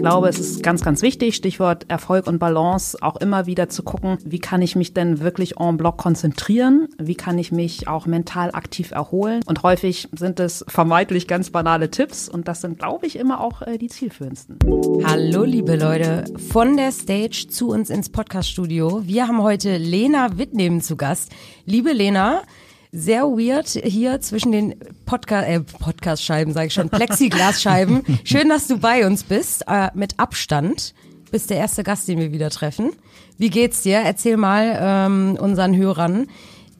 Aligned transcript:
glaube, 0.00 0.28
es 0.28 0.38
ist 0.38 0.62
ganz, 0.62 0.82
ganz 0.82 1.02
wichtig, 1.02 1.36
Stichwort 1.36 1.84
Erfolg 1.88 2.26
und 2.26 2.38
Balance, 2.38 2.96
auch 3.00 3.16
immer 3.16 3.46
wieder 3.46 3.68
zu 3.68 3.82
gucken, 3.82 4.18
wie 4.24 4.38
kann 4.38 4.62
ich 4.62 4.74
mich 4.76 4.94
denn 4.94 5.20
wirklich 5.20 5.60
en 5.60 5.76
bloc 5.76 5.98
konzentrieren? 5.98 6.88
Wie 6.98 7.14
kann 7.14 7.38
ich 7.38 7.52
mich 7.52 7.86
auch 7.86 8.06
mental 8.06 8.50
aktiv 8.52 8.92
erholen? 8.92 9.42
Und 9.46 9.62
häufig 9.62 10.08
sind 10.12 10.40
es 10.40 10.64
vermeintlich 10.68 11.28
ganz 11.28 11.50
banale 11.50 11.90
Tipps 11.90 12.28
und 12.28 12.48
das 12.48 12.62
sind, 12.62 12.78
glaube 12.78 13.06
ich, 13.06 13.16
immer 13.16 13.40
auch 13.40 13.62
äh, 13.62 13.78
die 13.78 13.88
zielführendsten. 13.88 14.58
Hallo, 15.04 15.44
liebe 15.44 15.76
Leute, 15.76 16.24
von 16.50 16.76
der 16.76 16.92
Stage 16.92 17.46
zu 17.50 17.68
uns 17.68 17.90
ins 17.90 18.08
Podcaststudio. 18.08 19.02
Wir 19.04 19.28
haben 19.28 19.42
heute 19.42 19.76
Lena 19.76 20.38
Wittnehmen 20.38 20.80
zu 20.80 20.96
Gast. 20.96 21.30
Liebe 21.66 21.92
Lena, 21.92 22.42
sehr 22.92 23.22
weird 23.24 23.68
hier 23.68 24.20
zwischen 24.20 24.52
den 24.52 24.74
Podca 25.06 25.42
äh, 25.42 25.60
Podcast-Scheiben, 25.60 26.52
sage 26.52 26.68
ich 26.68 26.74
schon, 26.74 26.88
Plexiglasscheiben. 26.88 28.02
Schön, 28.24 28.48
dass 28.48 28.66
du 28.66 28.78
bei 28.78 29.06
uns 29.06 29.22
bist, 29.24 29.64
äh, 29.68 29.88
mit 29.94 30.18
Abstand. 30.18 30.94
Bist 31.30 31.50
der 31.50 31.58
erste 31.58 31.84
Gast, 31.84 32.08
den 32.08 32.18
wir 32.18 32.32
wieder 32.32 32.50
treffen. 32.50 32.90
Wie 33.38 33.50
geht's 33.50 33.82
dir? 33.82 33.98
Erzähl 33.98 34.36
mal 34.36 34.76
ähm, 34.80 35.38
unseren 35.40 35.76
Hörern, 35.76 36.26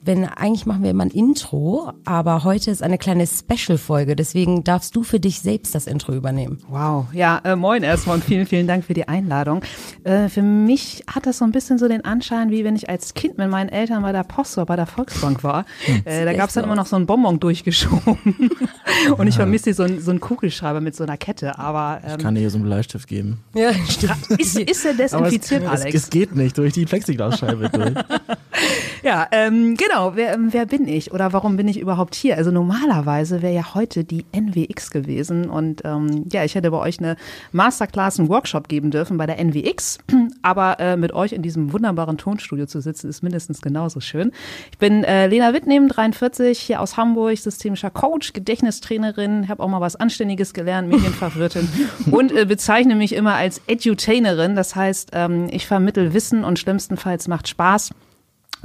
wenn 0.02 0.24
eigentlich 0.24 0.64
machen 0.64 0.82
wir 0.82 0.90
immer 0.90 1.04
ein 1.04 1.10
Intro, 1.10 1.92
aber 2.04 2.45
heute 2.45 2.70
ist 2.70 2.82
eine 2.82 2.96
kleine 2.96 3.27
Special-Folge, 3.27 4.16
deswegen 4.16 4.64
darfst 4.64 4.96
du 4.96 5.02
für 5.02 5.20
dich 5.20 5.41
selbst 5.41 5.74
das 5.74 5.86
Intro 5.86 6.14
übernehmen. 6.14 6.58
Wow, 6.68 7.06
ja, 7.12 7.41
äh, 7.45 7.54
moin 7.54 7.82
erstmal 7.82 8.16
und 8.16 8.24
vielen, 8.24 8.46
vielen 8.46 8.66
Dank 8.66 8.84
für 8.84 8.94
die 8.94 9.08
Einladung. 9.08 9.62
Äh, 10.05 10.28
für 10.28 10.42
mich 10.42 11.05
hat 11.06 11.27
das 11.27 11.38
so 11.38 11.44
ein 11.44 11.52
bisschen 11.52 11.78
so 11.78 11.86
den 11.86 12.05
Anschein, 12.05 12.50
wie 12.50 12.64
wenn 12.64 12.77
ich 12.77 12.88
als 12.88 13.12
Kind 13.12 13.36
mit 13.36 13.50
meinen 13.50 13.68
Eltern 13.68 14.02
bei 14.02 14.12
der 14.12 14.24
Post 14.24 14.56
oder 14.56 14.66
bei 14.66 14.77
der 14.77 14.86
Volksbank 14.86 15.44
war. 15.44 15.66
Hm. 15.84 16.02
Äh, 16.05 16.24
da 16.24 16.32
gab 16.32 16.48
es 16.48 16.55
dann 16.55 16.64
immer 16.64 16.77
noch 16.77 16.86
so 16.86 16.96
ein 16.96 17.05
Bonbon 17.05 17.38
durchgeschoben 17.38 18.50
und 19.19 19.27
ich 19.27 19.34
vermisse 19.34 19.74
so, 19.74 19.82
ein, 19.82 20.00
so 20.00 20.10
einen 20.10 20.20
Kugelschreiber 20.20 20.80
mit 20.80 20.96
so 20.96 21.05
einer 21.05 21.19
Kette, 21.19 21.58
aber... 21.58 22.00
Ähm, 22.05 22.16
ich 22.16 22.22
kann 22.22 22.34
dir 22.34 22.41
hier 22.41 22.50
so 22.50 22.56
einen 22.56 22.64
Bleistift 22.64 23.06
geben. 23.06 23.41
Ja, 23.55 23.72
stimmt. 23.88 24.30
Ist, 24.38 24.58
ist 24.58 24.84
er 24.86 24.94
desinfiziert, 24.94 25.62
es, 25.64 25.69
Alex? 25.69 25.94
Es, 25.94 26.02
es, 26.05 26.10
geht 26.10 26.34
nicht 26.34 26.56
durch 26.56 26.72
die 26.72 26.86
Plexiglasscheibe 26.86 27.69
durch. 27.69 27.94
ja, 29.03 29.27
ähm, 29.33 29.77
genau 29.77 30.16
wer, 30.16 30.34
ähm, 30.34 30.48
wer 30.53 30.66
bin 30.66 30.89
ich 30.89 31.12
oder 31.12 31.33
warum 31.33 31.56
bin 31.56 31.69
ich 31.69 31.78
überhaupt 31.80 32.14
hier? 32.14 32.36
Also 32.36 32.50
normalerweise 32.50 33.42
wäre 33.42 33.55
ja 33.55 33.75
heute 33.75 34.05
die 34.05 34.25
NWX 34.33 34.91
gewesen 34.91 35.48
und 35.48 35.83
ähm, 35.84 36.27
ja, 36.33 36.44
ich 36.44 36.55
hätte 36.55 36.70
bei 36.70 36.78
euch 36.78 36.98
eine 36.98 37.16
Masterclass, 37.53 38.19
einen 38.19 38.28
Workshop 38.28 38.69
geben 38.69 38.91
dürfen 38.91 39.16
bei 39.16 39.27
der 39.27 39.38
NWX, 39.38 39.98
aber 40.42 40.78
äh, 40.81 40.97
mit 40.97 41.12
euch 41.12 41.33
in 41.33 41.42
diesem 41.42 41.72
wunderbaren 41.72 42.19
Tonstudio 42.19 42.66
zu 42.66 42.81
sitzen, 42.81 43.08
ist 43.08 43.22
mindestens 43.22 43.61
genauso 43.61 44.00
schön. 44.00 44.33
Ich 44.72 44.78
bin 44.78 45.05
äh, 45.05 45.27
Lena 45.27 45.53
Wittnehmen, 45.53 45.88
43, 45.88 46.58
hier 46.58 46.81
aus 46.81 46.97
Hamburg, 46.97 47.38
systemischer 47.38 47.91
Coach, 47.91 48.33
Gedächtnistrainerin, 48.33 49.48
habe 49.48 49.62
auch 49.62 49.69
mal 49.69 49.81
was 49.81 49.97
Anständiges 49.97 50.53
gelernt, 50.53 50.88
Medienfachwirtin 50.88 51.69
und 52.11 52.33
äh, 52.33 52.44
bezeichne 52.44 52.94
mich 52.94 53.14
immer 53.14 53.34
als 53.34 53.61
Edutainerin, 53.66 54.55
das 54.55 54.75
heißt, 54.75 55.11
ähm, 55.12 55.48
ich 55.50 55.66
vermittel 55.66 56.14
Wissen 56.14 56.44
und 56.44 56.58
schlimmstenfalls 56.58 57.28
macht 57.28 57.48
Spaß 57.48 57.91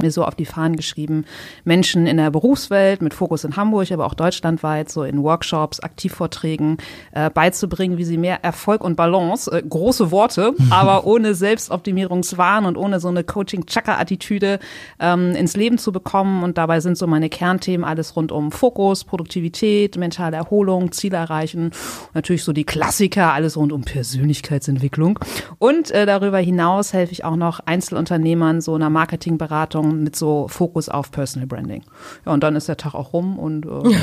mir 0.02 0.12
so 0.12 0.24
auf 0.26 0.36
die 0.36 0.46
Fahnen 0.46 0.76
geschrieben, 0.76 1.26
Menschen 1.64 2.08
in 2.08 2.18
der 2.18 2.32
Berufswelt 2.32 3.02
mit 3.02 3.14
Fokus 3.14 3.44
in 3.44 3.56
Hamburg, 3.56 3.92
aber 3.92 4.06
auch 4.06 4.14
deutschlandweit, 4.14 4.90
so 4.90 5.04
in 5.04 5.24
Workshops, 5.24 5.80
Aktivvorträgen 5.80 6.78
äh, 7.14 7.30
beizubringen, 7.30 7.98
wie 7.98 8.06
sie 8.06 8.18
mehr 8.18 8.44
Erfolg 8.44 8.84
und 8.84 8.96
Balance, 8.96 9.52
äh, 9.52 9.62
große 9.62 10.12
Worte, 10.12 10.54
aber 10.70 11.06
ohne 11.06 11.36
Selbstoptimierungswahn 11.36 12.66
und 12.66 12.78
ohne 12.78 13.00
so 13.00 13.08
eine 13.08 13.24
Coaching-Chaka-Attitüde 13.24 14.60
ähm, 15.00 15.36
ins 15.36 15.56
Leben 15.56 15.78
zu 15.78 15.92
bekommen. 15.92 16.44
Und 16.44 16.58
dabei 16.58 16.80
sind 16.80 16.98
so 16.98 17.08
meine 17.08 17.30
Kernthemen 17.30 17.86
alles 17.86 18.16
rund 18.16 18.32
um 18.32 18.52
Fokus, 18.52 19.04
Produktivität, 19.04 19.98
mentale 19.98 20.38
Erholung, 20.38 20.92
Ziele 20.92 21.18
erreichen, 21.18 21.72
natürlich 22.14 22.44
so 22.44 22.54
die 22.54 22.64
Klassiker, 22.66 23.34
alles 23.34 23.58
rund 23.58 23.72
um 23.72 23.82
Persönlichkeitsentwicklung. 23.82 25.20
Und 25.58 25.92
äh, 25.92 26.06
darüber 26.06 26.40
hinaus 26.40 26.94
helfe 26.94 27.14
ich 27.14 27.24
auch 27.24 27.36
noch 27.36 27.60
Einzelunternehmern 27.60 28.62
so 28.62 28.76
einer 28.76 28.90
Marketingberatung 28.90 29.85
Veranstaltungen 29.86 30.04
mit 30.04 30.16
so 30.16 30.48
Fokus 30.48 30.90
auf 30.90 31.12
Personal 31.12 31.48
Branding. 31.48 31.84
Ja, 32.26 32.34
und 32.34 32.44
dann 32.44 32.56
ist 32.56 32.68
der 32.68 32.78
Tag 32.78 32.94
auch 32.94 33.14
rum 33.14 33.40
und 33.40 33.66
äh, 33.66 33.90
ja. 33.90 34.00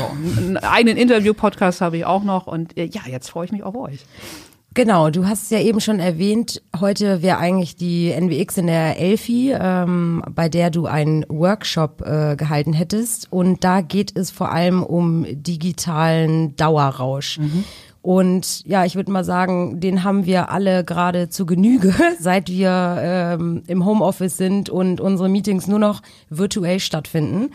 ja, 0.61 0.71
einen 0.71 0.97
Interview-Podcast 0.97 1.81
habe 1.81 1.97
ich 1.97 2.05
auch 2.05 2.23
noch 2.23 2.47
und 2.47 2.77
äh, 2.77 2.85
ja, 2.85 3.01
jetzt 3.07 3.29
freue 3.29 3.45
ich 3.45 3.51
mich 3.51 3.63
auf 3.63 3.75
euch. 3.75 4.05
Genau, 4.75 5.11
du 5.11 5.27
hast 5.27 5.43
es 5.43 5.49
ja 5.51 5.59
eben 5.59 5.79
schon 5.79 5.99
erwähnt, 5.99 6.63
heute 6.79 7.21
wäre 7.21 7.37
eigentlich 7.37 7.75
die 7.75 8.09
NWX 8.09 8.57
in 8.57 8.65
der 8.65 8.99
Elfi, 8.99 9.53
ähm, 9.55 10.23
bei 10.33 10.49
der 10.49 10.71
du 10.71 10.87
einen 10.87 11.23
Workshop 11.29 12.01
äh, 12.01 12.35
gehalten 12.35 12.73
hättest. 12.73 13.31
Und 13.31 13.63
da 13.63 13.81
geht 13.81 14.17
es 14.17 14.31
vor 14.31 14.51
allem 14.51 14.81
um 14.81 15.27
digitalen 15.29 16.55
Dauerrausch. 16.55 17.37
Mhm. 17.37 17.65
Und 18.03 18.65
ja, 18.65 18.83
ich 18.83 18.95
würde 18.95 19.13
mal 19.13 19.23
sagen, 19.23 19.79
den 19.79 20.03
haben 20.03 20.25
wir 20.25 20.51
alle 20.51 20.83
gerade 20.83 21.29
zu 21.29 21.45
Genüge, 21.45 21.95
seit 22.19 22.49
wir 22.49 22.97
ähm, 22.99 23.63
im 23.67 23.85
Homeoffice 23.85 24.35
sind 24.35 24.69
und 24.69 24.99
unsere 24.99 25.29
Meetings 25.29 25.67
nur 25.67 25.79
noch 25.79 26.01
virtuell 26.29 26.81
stattfinden. 26.81 27.49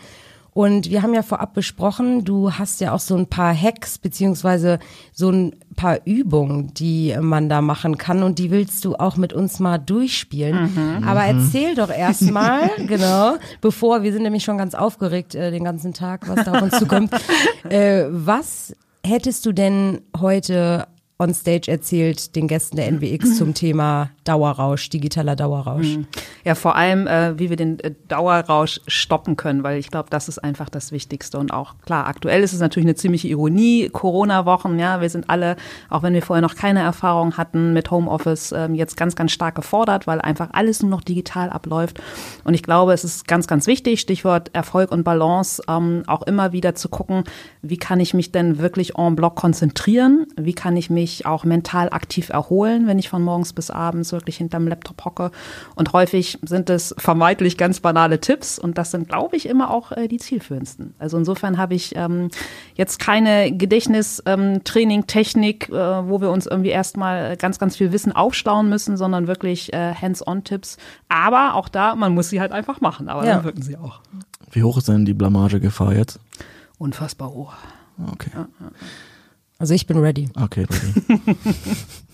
Und 0.51 0.89
wir 0.89 1.03
haben 1.03 1.13
ja 1.13 1.21
vorab 1.21 1.53
besprochen, 1.53 2.25
du 2.25 2.51
hast 2.51 2.81
ja 2.81 2.93
auch 2.93 2.99
so 2.99 3.15
ein 3.15 3.27
paar 3.27 3.55
Hacks 3.55 3.99
beziehungsweise 3.99 4.79
so 5.13 5.29
ein 5.29 5.55
paar 5.75 5.99
Übungen, 6.05 6.73
die 6.73 7.15
man 7.21 7.47
da 7.47 7.61
machen 7.61 7.99
kann 7.99 8.23
und 8.23 8.39
die 8.39 8.49
willst 8.49 8.83
du 8.85 8.95
auch 8.95 9.17
mit 9.17 9.31
uns 9.33 9.59
mal 9.59 9.77
durchspielen. 9.77 10.73
Mhm. 10.73 11.07
Aber 11.07 11.31
mhm. 11.31 11.41
erzähl 11.41 11.75
doch 11.75 11.91
erstmal, 11.91 12.71
genau, 12.87 13.35
bevor 13.61 14.01
wir 14.01 14.11
sind 14.11 14.23
nämlich 14.23 14.43
schon 14.43 14.57
ganz 14.57 14.73
aufgeregt 14.73 15.35
äh, 15.35 15.51
den 15.51 15.63
ganzen 15.63 15.93
Tag, 15.93 16.27
was 16.27 16.43
da 16.43 16.53
auf 16.53 16.63
uns 16.63 16.79
zukommt. 16.79 17.13
äh, 17.69 18.05
was 18.09 18.73
hättest 19.09 19.45
du 19.45 19.51
denn 19.51 20.01
heute 20.19 20.87
on 21.21 21.33
stage 21.33 21.69
erzählt 21.69 22.35
den 22.37 22.47
Gästen 22.47 22.77
der 22.77 22.89
NWX 22.89 23.35
zum 23.37 23.53
Thema 23.53 24.09
Dauerrausch, 24.23 24.89
digitaler 24.89 25.35
Dauerrausch. 25.35 25.97
Mhm. 25.97 26.07
Ja, 26.45 26.55
vor 26.55 26.75
allem, 26.75 27.07
äh, 27.07 27.37
wie 27.37 27.49
wir 27.49 27.57
den 27.57 27.79
äh, 27.81 27.91
Dauerrausch 28.07 28.79
stoppen 28.87 29.35
können, 29.35 29.63
weil 29.63 29.79
ich 29.79 29.91
glaube, 29.91 30.09
das 30.09 30.29
ist 30.29 30.39
einfach 30.39 30.69
das 30.69 30.93
Wichtigste. 30.93 31.37
Und 31.37 31.51
auch 31.51 31.75
klar, 31.85 32.07
aktuell 32.07 32.41
ist 32.41 32.53
es 32.53 32.61
natürlich 32.61 32.85
eine 32.85 32.95
ziemliche 32.95 33.27
Ironie. 33.27 33.89
Corona-Wochen, 33.89 34.79
ja, 34.79 35.01
wir 35.01 35.09
sind 35.09 35.29
alle, 35.29 35.57
auch 35.89 36.03
wenn 36.03 36.13
wir 36.13 36.21
vorher 36.21 36.41
noch 36.41 36.55
keine 36.55 36.79
Erfahrung 36.79 37.35
hatten 37.35 37.73
mit 37.73 37.91
Homeoffice, 37.91 38.53
ähm, 38.53 38.73
jetzt 38.73 38.95
ganz, 38.95 39.15
ganz 39.15 39.33
stark 39.33 39.55
gefordert, 39.55 40.07
weil 40.07 40.21
einfach 40.21 40.49
alles 40.53 40.81
nur 40.81 40.89
noch 40.89 41.01
digital 41.01 41.49
abläuft. 41.49 41.99
Und 42.45 42.53
ich 42.53 42.63
glaube, 42.63 42.93
es 42.93 43.03
ist 43.03 43.27
ganz, 43.27 43.47
ganz 43.47 43.67
wichtig, 43.67 43.99
Stichwort 43.99 44.51
Erfolg 44.53 44.91
und 44.91 45.03
Balance, 45.03 45.61
ähm, 45.67 46.03
auch 46.07 46.21
immer 46.21 46.53
wieder 46.53 46.75
zu 46.75 46.87
gucken, 46.87 47.25
wie 47.61 47.77
kann 47.77 47.99
ich 47.99 48.13
mich 48.13 48.31
denn 48.31 48.59
wirklich 48.59 48.97
en 48.97 49.17
bloc 49.17 49.35
konzentrieren? 49.35 50.27
Wie 50.37 50.53
kann 50.53 50.77
ich 50.77 50.89
mich 50.89 51.08
auch 51.25 51.43
mental 51.43 51.89
aktiv 51.89 52.29
erholen, 52.29 52.87
wenn 52.87 52.99
ich 52.99 53.09
von 53.09 53.21
morgens 53.21 53.53
bis 53.53 53.71
abends 53.71 54.11
wirklich 54.11 54.37
hinterm 54.37 54.67
Laptop 54.67 55.05
hocke. 55.05 55.31
Und 55.75 55.93
häufig 55.93 56.39
sind 56.41 56.69
es 56.69 56.93
vermeintlich 56.97 57.57
ganz 57.57 57.79
banale 57.79 58.19
Tipps 58.19 58.59
und 58.59 58.77
das 58.77 58.91
sind, 58.91 59.09
glaube 59.09 59.35
ich, 59.35 59.47
immer 59.47 59.71
auch 59.71 59.91
äh, 59.91 60.07
die 60.07 60.17
zielführendsten. 60.17 60.93
Also 60.99 61.17
insofern 61.17 61.57
habe 61.57 61.75
ich 61.75 61.95
ähm, 61.95 62.29
jetzt 62.75 62.99
keine 62.99 63.51
Gedächtnistraining, 63.51 64.99
ähm, 64.99 65.07
Technik, 65.07 65.69
äh, 65.69 65.73
wo 65.73 66.21
wir 66.21 66.29
uns 66.31 66.45
irgendwie 66.45 66.69
erstmal 66.69 67.37
ganz, 67.37 67.59
ganz 67.59 67.75
viel 67.75 67.91
Wissen 67.91 68.11
aufschlauen 68.11 68.69
müssen, 68.69 68.97
sondern 68.97 69.27
wirklich 69.27 69.73
äh, 69.73 69.93
Hands-on-Tipps. 69.93 70.77
Aber 71.09 71.55
auch 71.55 71.69
da, 71.69 71.95
man 71.95 72.13
muss 72.13 72.29
sie 72.29 72.39
halt 72.39 72.51
einfach 72.51 72.81
machen, 72.81 73.09
aber 73.09 73.25
ja. 73.25 73.35
dann 73.35 73.43
wirken 73.43 73.61
sie 73.61 73.77
auch. 73.77 74.01
Wie 74.51 74.63
hoch 74.63 74.77
ist 74.77 74.87
denn 74.87 75.05
die 75.05 75.13
Blamagegefahr 75.13 75.93
jetzt? 75.93 76.19
Unfassbar 76.77 77.29
hoch. 77.29 77.53
Okay. 78.13 78.31
Ja, 78.33 78.47
ja. 78.59 78.71
Also 79.59 79.73
ich 79.73 79.85
bin 79.85 79.97
ready. 79.97 80.29
Okay, 80.35 80.65
ready. 80.69 81.35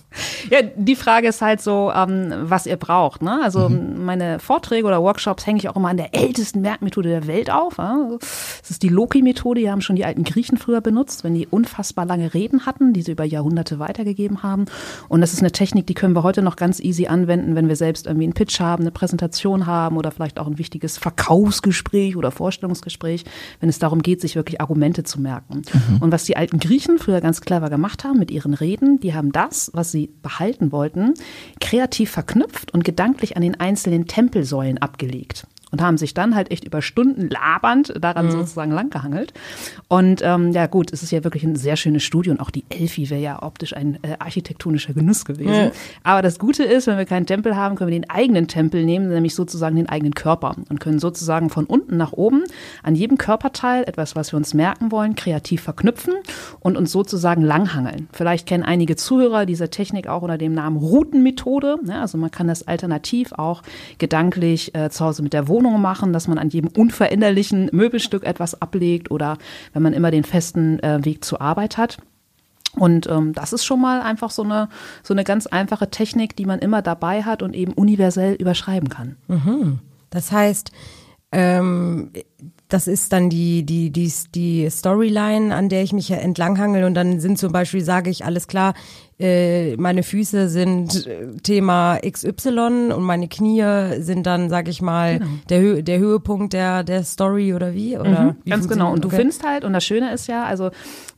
Ja, 0.50 0.60
die 0.62 0.96
Frage 0.96 1.28
ist 1.28 1.42
halt 1.42 1.62
so, 1.62 1.92
ähm, 1.96 2.34
was 2.42 2.66
ihr 2.66 2.78
braucht. 2.78 3.22
Ne? 3.22 3.40
Also 3.44 3.70
mhm. 3.70 4.06
meine 4.06 4.40
Vorträge 4.40 4.88
oder 4.88 5.02
Workshops 5.02 5.46
hänge 5.46 5.60
ich 5.60 5.70
auch 5.70 5.76
immer 5.76 5.90
an 5.90 5.98
der 5.98 6.14
ältesten 6.16 6.62
Merkmethode 6.62 7.10
der 7.10 7.28
Welt 7.28 7.52
auf. 7.52 7.78
Ja? 7.78 8.10
Das 8.20 8.70
ist 8.70 8.84
die 8.84 8.90
Loki-Methode, 8.90 9.62
die 9.62 9.72
haben 9.72 9.82
schon 9.82 9.96
die 9.96 10.06
alten 10.06 10.24
Griechen 10.24 10.58
früher 10.58 10.82
benutzt, 10.82 11.24
wenn 11.24 11.34
die 11.34 11.48
unfassbar 11.48 12.06
lange 12.06 12.34
Reden 12.34 12.66
hatten, 12.66 12.94
die 12.94 13.02
sie 13.02 13.12
über 13.12 13.24
Jahrhunderte 13.24 13.80
weitergegeben 13.80 14.44
haben. 14.44 14.66
Und 15.10 15.22
das 15.22 15.34
ist 15.34 15.40
eine 15.40 15.52
Technik, 15.52 15.88
die 15.88 15.94
können 15.94 16.16
wir 16.16 16.24
heute 16.24 16.42
noch 16.42 16.56
ganz 16.56 16.80
easy 16.80 17.08
anwenden, 17.08 17.56
wenn 17.56 17.68
wir 17.68 17.76
selbst 17.76 18.06
irgendwie 18.08 18.26
einen 18.26 18.34
Pitch 18.34 18.60
haben, 18.60 18.84
eine 18.84 18.92
Präsentation 18.92 19.66
haben 19.66 19.98
oder 19.98 20.12
vielleicht 20.12 20.40
auch 20.40 20.48
ein 20.48 20.58
wichtiges 20.58 20.98
Verkaufsgespräch 20.98 22.16
oder 22.16 22.32
Vorstellungsgespräch, 22.32 23.26
wenn 23.60 23.70
es 23.70 23.80
darum 23.80 24.02
geht, 24.02 24.22
sich 24.22 24.36
wirklich 24.36 24.62
Argumente 24.62 25.04
zu 25.04 25.20
merken. 25.20 25.64
Mhm. 25.72 25.98
Und 26.02 26.12
was 26.12 26.24
die 26.24 26.38
alten 26.38 26.60
Griechen 26.60 27.00
früher 27.00 27.22
ganz 27.22 27.42
clever 27.42 27.70
gemacht 27.70 28.04
haben 28.04 28.20
mit 28.20 28.32
ihren 28.32 28.54
Reden, 28.54 29.00
die 29.00 29.14
haben 29.14 29.32
das, 29.32 29.72
was 29.74 29.92
sie 29.92 30.05
behalten 30.08 30.72
wollten, 30.72 31.14
kreativ 31.60 32.12
verknüpft 32.12 32.74
und 32.74 32.84
gedanklich 32.84 33.36
an 33.36 33.42
den 33.42 33.60
einzelnen 33.60 34.08
Tempelsäulen 34.08 34.78
abgelegt. 34.78 35.48
Und 35.72 35.82
haben 35.82 35.98
sich 35.98 36.14
dann 36.14 36.36
halt 36.36 36.52
echt 36.52 36.64
über 36.64 36.82
Stunden 36.82 37.30
labernd 37.30 37.94
daran 38.00 38.32
sozusagen 38.32 38.72
langgehangelt. 38.72 39.34
Und 39.88 40.22
ähm, 40.24 40.52
ja 40.52 40.68
gut, 40.68 40.94
es 40.94 41.04
ist 41.04 41.12
ja 41.12 41.24
wirklich 41.24 41.44
ein 41.44 41.56
sehr 41.56 41.76
schönes 41.76 42.04
Studio 42.04 42.32
und 42.32 42.40
auch 42.40 42.50
die 42.50 42.64
Elfi 42.70 43.10
wäre 43.10 43.22
ja 43.22 43.44
optisch 43.44 43.76
ein 43.76 44.00
äh, 44.04 44.16
architektonischer 44.20 44.94
Genuss 44.94 45.26
gewesen. 45.26 45.54
Ja. 45.54 45.72
Aber 46.04 46.22
das 46.22 46.40
Gute 46.40 46.64
ist, 46.64 46.88
wenn 46.88 46.98
wir 46.98 47.06
keinen 47.06 47.26
Tempel 47.26 47.56
haben, 47.56 47.76
können 47.76 47.92
wir 47.92 48.00
den 48.00 48.10
eigenen 48.10 48.48
Tempel 48.48 48.86
nehmen, 48.86 49.10
nämlich 49.10 49.36
sozusagen 49.36 49.76
den 49.76 49.90
eigenen 49.90 50.14
Körper 50.14 50.56
und 50.70 50.80
können 50.80 51.00
sozusagen 51.00 51.50
von 51.50 51.66
unten 51.66 51.98
nach 51.98 52.14
oben 52.14 52.44
an 52.84 52.96
jedem 52.96 53.18
Körperteil 53.18 53.84
etwas, 53.84 54.16
was 54.16 54.32
wir 54.32 54.38
uns 54.38 54.54
merken 54.54 54.92
wollen, 54.92 55.16
kreativ 55.16 55.62
verknüpfen 55.62 56.14
und 56.60 56.78
uns 56.78 56.92
sozusagen 56.92 57.42
langhangeln. 57.42 58.08
Vielleicht 58.12 58.48
kennen 58.48 58.64
einige 58.64 58.96
Zuhörer 58.96 59.46
diese 59.46 59.70
Technik 59.70 60.08
auch 60.08 60.22
unter 60.22 60.38
dem 60.38 60.54
Namen 60.54 60.78
Routenmethode. 60.78 61.78
Ja, 61.86 62.02
also 62.02 62.18
man 62.18 62.32
kann 62.32 62.48
das 62.48 62.68
alternativ 62.68 63.34
auch 63.34 63.62
gedanklich 63.98 64.74
äh, 64.76 64.90
zu 64.90 65.04
Hause 65.04 65.22
mit 65.22 65.34
der 65.34 65.48
Wohnung 65.48 65.55
machen, 65.62 66.14
dass 66.14 66.28
man 66.28 66.38
an 66.38 66.50
jedem 66.50 66.70
unveränderlichen 66.70 67.70
Möbelstück 67.72 68.24
etwas 68.24 68.62
ablegt 68.62 69.12
oder 69.12 69.38
wenn 69.74 69.84
man 69.84 69.94
immer 69.94 70.12
den 70.12 70.24
festen 70.24 70.80
äh, 70.80 71.04
Weg 71.04 71.24
zur 71.24 71.42
Arbeit 71.42 71.78
hat. 71.78 71.98
Und 72.74 73.08
ähm, 73.08 73.34
das 73.34 73.54
ist 73.54 73.66
schon 73.66 73.82
mal 73.82 74.02
einfach 74.02 74.32
so 74.32 74.44
eine, 74.44 74.70
so 75.02 75.14
eine 75.14 75.24
ganz 75.24 75.48
einfache 75.48 75.90
Technik, 75.90 76.36
die 76.36 76.46
man 76.46 76.60
immer 76.60 76.82
dabei 76.82 77.24
hat 77.24 77.42
und 77.42 77.56
eben 77.56 77.74
universell 77.74 78.36
überschreiben 78.36 78.90
kann. 78.90 79.16
Das 80.10 80.32
heißt, 80.32 80.72
ähm, 81.32 82.12
das 82.68 82.88
ist 82.88 83.14
dann 83.14 83.30
die, 83.30 83.64
die, 83.64 83.92
die, 83.92 84.12
die 84.34 84.70
Storyline, 84.70 85.56
an 85.56 85.70
der 85.70 85.84
ich 85.84 85.94
mich 85.94 86.10
entlanghangel 86.12 86.84
und 86.84 86.94
dann 86.94 87.20
sind 87.20 87.38
zum 87.38 87.52
Beispiel, 87.52 87.84
sage 87.84 88.10
ich, 88.10 88.26
alles 88.26 88.48
klar, 88.48 88.74
äh, 89.18 89.78
meine 89.78 90.04
Füße 90.04 90.50
sind 90.50 91.08
äh, 91.08 91.28
Thema 91.42 91.98
XY 92.00 92.92
und 92.94 93.04
meine 93.04 93.30
Knie 93.30 93.64
sind 94.02 94.26
dann, 94.26 94.50
sage 94.50 94.70
ich 94.72 94.82
mal, 94.82 95.22
der, 95.50 95.62
Hö 95.62 95.82
der 95.82 96.00
Höhepunkt 96.00 96.52
der, 96.52 96.84
der 96.84 97.04
Story 97.04 97.54
oder 97.54 97.74
wie? 97.74 97.98
Oder 97.98 98.36
wie 98.44 98.50
Ganz 98.50 98.68
genau. 98.68 98.92
Und 98.92 99.06
du 99.06 99.08
okay. 99.08 99.18
findest 99.18 99.48
halt, 99.48 99.64
und 99.64 99.72
das 99.72 99.86
Schöne 99.86 100.14
ist 100.14 100.28
ja, 100.28 100.44
also 100.44 100.72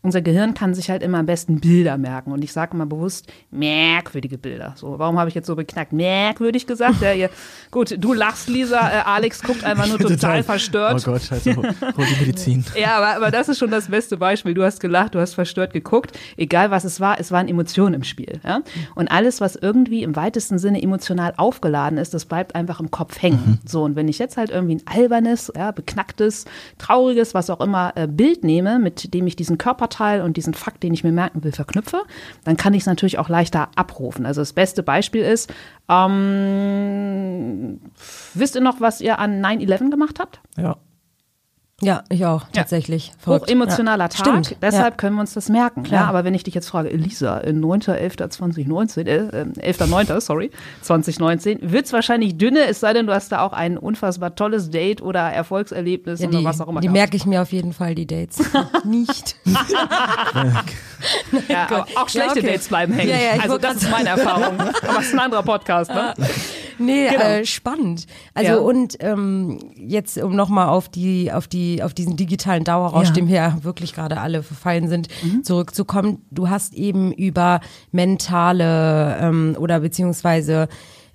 unser 0.03 0.21
Gehirn 0.21 0.53
kann 0.53 0.73
sich 0.73 0.89
halt 0.89 1.01
immer 1.01 1.17
am 1.17 1.25
besten 1.25 1.59
Bilder 1.59 1.97
merken. 1.97 2.31
Und 2.31 2.43
ich 2.43 2.53
sage 2.53 2.77
mal 2.77 2.85
bewusst 2.85 3.31
merkwürdige 3.49 4.37
Bilder. 4.37 4.73
So, 4.77 4.99
warum 4.99 5.17
habe 5.17 5.29
ich 5.29 5.35
jetzt 5.35 5.47
so 5.47 5.55
beknackt 5.55 5.91
merkwürdig 5.91 6.67
gesagt? 6.67 7.01
Ja, 7.01 7.13
ihr, 7.13 7.29
gut, 7.71 7.95
du 7.97 8.13
lachst, 8.13 8.47
Lisa, 8.47 8.79
äh, 8.79 9.01
Alex 9.05 9.41
guckt 9.41 9.63
einfach 9.63 9.87
nur 9.87 9.97
total 9.99 10.43
verstört. 10.43 11.03
Oh 11.07 11.11
Gott, 11.11 11.31
hol 11.31 11.55
hol 11.55 12.05
die 12.05 12.25
Medizin. 12.25 12.63
Ja, 12.79 12.97
aber, 12.97 13.15
aber 13.15 13.31
das 13.31 13.49
ist 13.49 13.57
schon 13.57 13.71
das 13.71 13.87
beste 13.87 14.17
Beispiel. 14.17 14.53
Du 14.53 14.63
hast 14.63 14.79
gelacht, 14.79 15.15
du 15.15 15.19
hast 15.19 15.33
verstört 15.33 15.73
geguckt. 15.73 16.17
Egal 16.37 16.69
was 16.69 16.83
es 16.83 16.99
war, 16.99 17.19
es 17.19 17.31
waren 17.31 17.47
Emotionen 17.47 17.86
im 17.93 18.03
Spiel. 18.03 18.39
Ja? 18.43 18.61
Und 18.95 19.09
alles, 19.09 19.41
was 19.41 19.55
irgendwie 19.55 20.03
im 20.03 20.15
weitesten 20.15 20.57
Sinne 20.59 20.81
emotional 20.81 21.33
aufgeladen 21.37 21.97
ist, 21.97 22.13
das 22.13 22.25
bleibt 22.25 22.55
einfach 22.55 22.79
im 22.79 22.91
Kopf 22.91 23.21
hängen. 23.21 23.59
So, 23.65 23.83
und 23.83 23.95
wenn 23.95 24.07
ich 24.07 24.17
jetzt 24.19 24.37
halt 24.37 24.49
irgendwie 24.49 24.75
ein 24.75 24.81
albernes, 24.85 25.51
ja, 25.55 25.71
beknacktes, 25.71 26.45
trauriges, 26.77 27.33
was 27.33 27.49
auch 27.49 27.59
immer, 27.59 27.91
äh, 27.95 28.07
Bild 28.07 28.43
nehme, 28.43 28.79
mit 28.79 29.13
dem 29.13 29.27
ich 29.27 29.35
diesen 29.35 29.57
Körperteil 29.57 30.21
und 30.21 30.37
diesen 30.37 30.53
Fakt, 30.53 30.83
den 30.83 30.93
ich 30.93 31.03
mir 31.03 31.11
merken 31.11 31.43
will, 31.43 31.51
verknüpfe, 31.51 32.03
dann 32.43 32.55
kann 32.57 32.73
ich 32.73 32.83
es 32.83 32.87
natürlich 32.87 33.19
auch 33.19 33.29
leichter 33.29 33.69
abrufen. 33.75 34.25
Also 34.25 34.41
das 34.41 34.53
beste 34.53 34.83
Beispiel 34.83 35.23
ist, 35.23 35.53
ähm, 35.89 37.79
wisst 38.33 38.55
ihr 38.55 38.61
noch, 38.61 38.79
was 38.81 39.01
ihr 39.01 39.19
an 39.19 39.41
9-11 39.41 39.89
gemacht 39.91 40.19
habt? 40.19 40.39
Ja. 40.57 40.77
Ja, 41.79 42.03
ich 42.09 42.25
auch, 42.25 42.45
tatsächlich. 42.53 43.11
Verrückt. 43.19 43.43
Hochemotionaler 43.45 44.05
ja. 44.05 44.07
Tag, 44.07 44.25
Stimmt. 44.45 44.55
deshalb 44.63 44.93
ja. 44.93 44.97
können 44.97 45.15
wir 45.15 45.21
uns 45.21 45.35
das 45.35 45.47
merken. 45.47 45.83
Klar. 45.83 46.01
Ja, 46.05 46.07
aber 46.09 46.23
wenn 46.23 46.33
ich 46.33 46.41
dich 46.43 46.55
jetzt 46.55 46.67
frage, 46.69 46.89
Elisa, 46.89 47.37
in 47.37 47.63
9.11.2019, 47.63 49.05
äh, 49.05 49.17
äh, 49.17 49.73
11.9., 49.73 50.19
sorry, 50.19 50.49
2019, 50.81 51.59
wird's 51.61 51.93
wahrscheinlich 51.93 52.35
dünne, 52.35 52.61
es 52.65 52.79
sei 52.79 52.93
denn, 52.93 53.05
du 53.05 53.13
hast 53.13 53.31
da 53.31 53.41
auch 53.45 53.53
ein 53.53 53.77
unfassbar 53.77 54.33
tolles 54.33 54.71
Date 54.71 55.03
oder 55.03 55.19
Erfolgserlebnis 55.31 56.19
Ja, 56.19 56.29
oder 56.29 56.39
die, 56.39 56.45
was 56.45 56.59
auch 56.61 56.67
immer. 56.67 56.81
die 56.81 56.89
merke 56.89 57.15
ich 57.15 57.27
mir 57.27 57.43
auf 57.43 57.51
jeden 57.51 57.73
Fall, 57.73 57.93
die 57.93 58.07
Dates. 58.07 58.39
Nicht. 58.83 59.35
ja, 61.47 61.67
aber 61.69 61.85
auch 61.95 62.09
schlechte 62.09 62.39
okay. 62.39 62.47
Dates 62.53 62.69
bleiben 62.69 62.93
hängen. 62.93 63.11
Ja, 63.11 63.17
ja, 63.17 63.41
also 63.43 63.59
das 63.59 63.75
ist 63.75 63.91
meine 63.91 64.09
Erfahrung. 64.09 64.59
aber 64.59 64.99
es 64.99 65.05
ist 65.09 65.13
ein 65.13 65.19
anderer 65.19 65.43
Podcast, 65.43 65.91
ne? 65.91 66.15
Nee, 66.79 67.07
Genau. 67.09 67.23
äh, 67.23 67.43
spannend. 67.43 68.05
Also 68.35 68.51
Ja. 68.51 68.57
und 68.59 68.97
ähm, 68.99 69.57
jetzt 69.75 70.15
um 70.21 70.35
nochmal 70.35 70.67
auf 70.69 70.89
die, 70.89 71.31
auf 71.31 71.47
die, 71.47 71.66
auf 71.83 71.93
diesen 71.93 72.15
digitalen 72.17 72.63
Dauerrausch, 72.63 73.07
Ja. 73.09 73.13
dem 73.13 73.27
wir 73.27 73.57
wirklich 73.61 73.93
gerade 73.93 74.19
alle 74.19 74.43
verfallen 74.43 74.87
sind, 74.89 75.07
Mhm. 75.23 75.43
zurückzukommen. 75.43 76.21
Du 76.31 76.49
hast 76.49 76.73
eben 76.73 77.11
über 77.11 77.59
mentale 77.91 79.17
ähm, 79.21 79.55
oder 79.59 79.79
beziehungsweise 79.81 80.67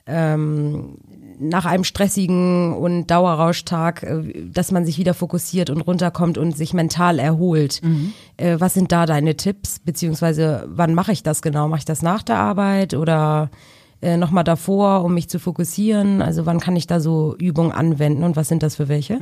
ähm, 0.06 0.98
nach 1.38 1.64
einem 1.64 1.84
stressigen 1.84 2.72
und 2.74 3.06
Dauerrauschtag, 3.08 4.02
äh, 4.02 4.42
dass 4.52 4.70
man 4.72 4.84
sich 4.84 4.98
wieder 4.98 5.14
fokussiert 5.14 5.70
und 5.70 5.80
runterkommt 5.80 6.38
und 6.38 6.56
sich 6.56 6.74
mental 6.74 7.18
erholt. 7.18 7.80
Mhm. 7.82 8.12
Äh, 8.36 8.56
was 8.60 8.74
sind 8.74 8.92
da 8.92 9.06
deine 9.06 9.36
Tipps? 9.36 9.78
Beziehungsweise 9.80 10.64
wann 10.68 10.94
mache 10.94 11.12
ich 11.12 11.22
das 11.22 11.42
genau? 11.42 11.68
Mache 11.68 11.80
ich 11.80 11.84
das 11.84 12.02
nach 12.02 12.22
der 12.22 12.38
Arbeit 12.38 12.94
oder 12.94 13.50
äh, 14.02 14.16
nochmal 14.16 14.44
davor, 14.44 15.04
um 15.04 15.14
mich 15.14 15.28
zu 15.28 15.38
fokussieren? 15.38 16.22
Also 16.22 16.44
wann 16.44 16.60
kann 16.60 16.74
ich 16.74 16.86
da 16.86 17.00
so 17.00 17.36
Übungen 17.38 17.72
anwenden 17.72 18.24
und 18.24 18.34
was 18.34 18.48
sind 18.48 18.62
das 18.62 18.76
für 18.76 18.88
welche? 18.88 19.14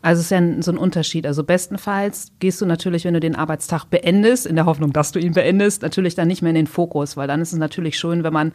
Also 0.00 0.20
es 0.20 0.26
ist 0.26 0.30
ja 0.30 0.38
ein, 0.38 0.62
so 0.62 0.70
ein 0.70 0.78
Unterschied. 0.78 1.26
Also 1.26 1.42
bestenfalls 1.42 2.32
gehst 2.38 2.60
du 2.60 2.66
natürlich, 2.66 3.04
wenn 3.04 3.14
du 3.14 3.20
den 3.20 3.34
Arbeitstag 3.34 3.86
beendest, 3.86 4.46
in 4.46 4.54
der 4.54 4.66
Hoffnung, 4.66 4.92
dass 4.92 5.10
du 5.10 5.18
ihn 5.18 5.32
beendest, 5.32 5.82
natürlich 5.82 6.14
dann 6.14 6.28
nicht 6.28 6.40
mehr 6.40 6.50
in 6.50 6.56
den 6.56 6.66
Fokus, 6.68 7.16
weil 7.16 7.26
dann 7.26 7.40
ist 7.40 7.52
es 7.52 7.58
natürlich 7.58 7.98
schön, 7.98 8.22
wenn 8.22 8.32
man, 8.32 8.52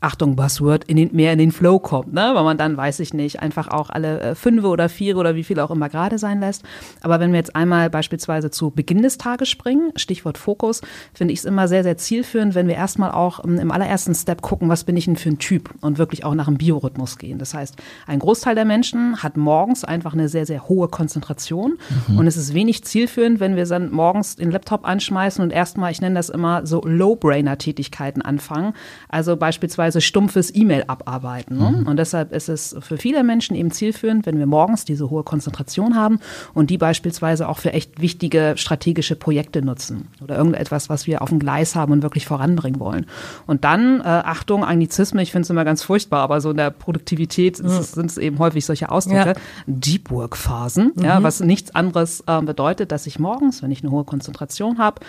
Achtung, 0.00 0.36
Buzzword, 0.36 0.84
in 0.84 0.96
den, 0.96 1.14
mehr 1.14 1.34
in 1.34 1.38
den 1.38 1.52
Flow 1.52 1.78
kommt, 1.78 2.14
ne? 2.14 2.32
weil 2.34 2.44
man 2.44 2.56
dann, 2.56 2.78
weiß 2.78 3.00
ich 3.00 3.12
nicht, 3.12 3.40
einfach 3.40 3.68
auch 3.68 3.90
alle 3.90 4.20
äh, 4.20 4.34
fünf 4.34 4.64
oder 4.64 4.88
vier 4.88 5.18
oder 5.18 5.34
wie 5.34 5.44
viel 5.44 5.60
auch 5.60 5.70
immer 5.70 5.90
gerade 5.90 6.18
sein 6.18 6.40
lässt. 6.40 6.64
Aber 7.02 7.20
wenn 7.20 7.32
wir 7.32 7.38
jetzt 7.38 7.54
einmal 7.54 7.90
beispielsweise 7.90 8.50
zu 8.50 8.70
Beginn 8.70 9.02
des 9.02 9.18
Tages 9.18 9.50
springen, 9.50 9.92
Stichwort 9.96 10.38
Fokus, 10.38 10.80
finde 11.12 11.34
ich 11.34 11.40
es 11.40 11.44
immer 11.44 11.68
sehr, 11.68 11.82
sehr 11.82 11.98
zielführend, 11.98 12.54
wenn 12.54 12.68
wir 12.68 12.74
erstmal 12.74 13.12
auch 13.12 13.44
ähm, 13.44 13.58
im 13.58 13.70
allerersten 13.70 14.14
Step 14.14 14.40
gucken, 14.40 14.70
was 14.70 14.84
bin 14.84 14.96
ich 14.96 15.09
denn 15.10 15.16
für 15.16 15.30
ein 15.30 15.38
Typ 15.38 15.70
und 15.80 15.98
wirklich 15.98 16.24
auch 16.24 16.34
nach 16.34 16.46
dem 16.46 16.56
Biorhythmus 16.56 17.18
gehen. 17.18 17.38
Das 17.38 17.54
heißt, 17.54 17.76
ein 18.06 18.18
Großteil 18.18 18.54
der 18.54 18.64
Menschen 18.64 19.22
hat 19.22 19.36
morgens 19.36 19.84
einfach 19.84 20.12
eine 20.12 20.28
sehr, 20.28 20.46
sehr 20.46 20.68
hohe 20.68 20.88
Konzentration 20.88 21.78
und 22.16 22.26
es 22.26 22.36
ist 22.36 22.54
wenig 22.54 22.84
zielführend, 22.84 23.40
wenn 23.40 23.56
wir 23.56 23.66
dann 23.66 23.90
morgens 23.90 24.36
den 24.36 24.50
Laptop 24.50 24.86
anschmeißen 24.86 25.42
und 25.42 25.50
erstmal, 25.50 25.92
ich 25.92 26.00
nenne 26.00 26.14
das 26.14 26.28
immer 26.28 26.66
so 26.66 26.82
Low-Brainer-Tätigkeiten 26.84 28.22
anfangen. 28.22 28.74
Also 29.08 29.36
beispielsweise 29.36 30.00
stumpfes 30.00 30.54
E-Mail 30.54 30.84
abarbeiten. 30.86 31.58
Ne? 31.58 31.84
Und 31.86 31.96
deshalb 31.98 32.32
ist 32.32 32.48
es 32.48 32.76
für 32.80 32.96
viele 32.96 33.22
Menschen 33.24 33.56
eben 33.56 33.70
zielführend, 33.70 34.26
wenn 34.26 34.38
wir 34.38 34.46
morgens 34.46 34.84
diese 34.84 35.10
hohe 35.10 35.24
Konzentration 35.24 35.96
haben 35.96 36.20
und 36.54 36.70
die 36.70 36.78
beispielsweise 36.78 37.48
auch 37.48 37.58
für 37.58 37.72
echt 37.72 38.00
wichtige 38.00 38.54
strategische 38.56 39.16
Projekte 39.16 39.62
nutzen 39.62 40.08
oder 40.22 40.36
irgendetwas, 40.36 40.88
was 40.88 41.06
wir 41.06 41.22
auf 41.22 41.30
dem 41.30 41.38
Gleis 41.38 41.74
haben 41.74 41.92
und 41.92 42.02
wirklich 42.02 42.26
voranbringen 42.26 42.80
wollen. 42.80 43.06
Und 43.46 43.64
dann, 43.64 44.00
äh, 44.00 44.04
Achtung, 44.04 44.64
Anglizismen, 45.00 45.22
ich 45.22 45.32
finde 45.32 45.44
es 45.44 45.50
immer 45.50 45.64
ganz 45.64 45.82
furchtbar, 45.82 46.20
aber 46.20 46.40
so 46.40 46.50
in 46.50 46.58
der 46.58 46.70
Produktivität 46.70 47.56
sind 47.56 48.10
es 48.10 48.18
eben 48.18 48.38
häufig 48.38 48.66
solche 48.66 48.90
Ausdrücke. 48.90 49.30
Ja. 49.30 49.34
Deep 49.66 50.10
Work 50.10 50.36
Phasen, 50.36 50.92
ja, 51.02 51.22
was 51.22 51.40
nichts 51.40 51.74
anderes 51.74 52.22
äh, 52.26 52.42
bedeutet, 52.42 52.92
dass 52.92 53.06
ich 53.06 53.18
morgens, 53.18 53.62
wenn 53.62 53.70
ich 53.70 53.82
eine 53.82 53.90
hohe 53.90 54.04
Konzentration 54.04 54.78
habe 54.78 55.00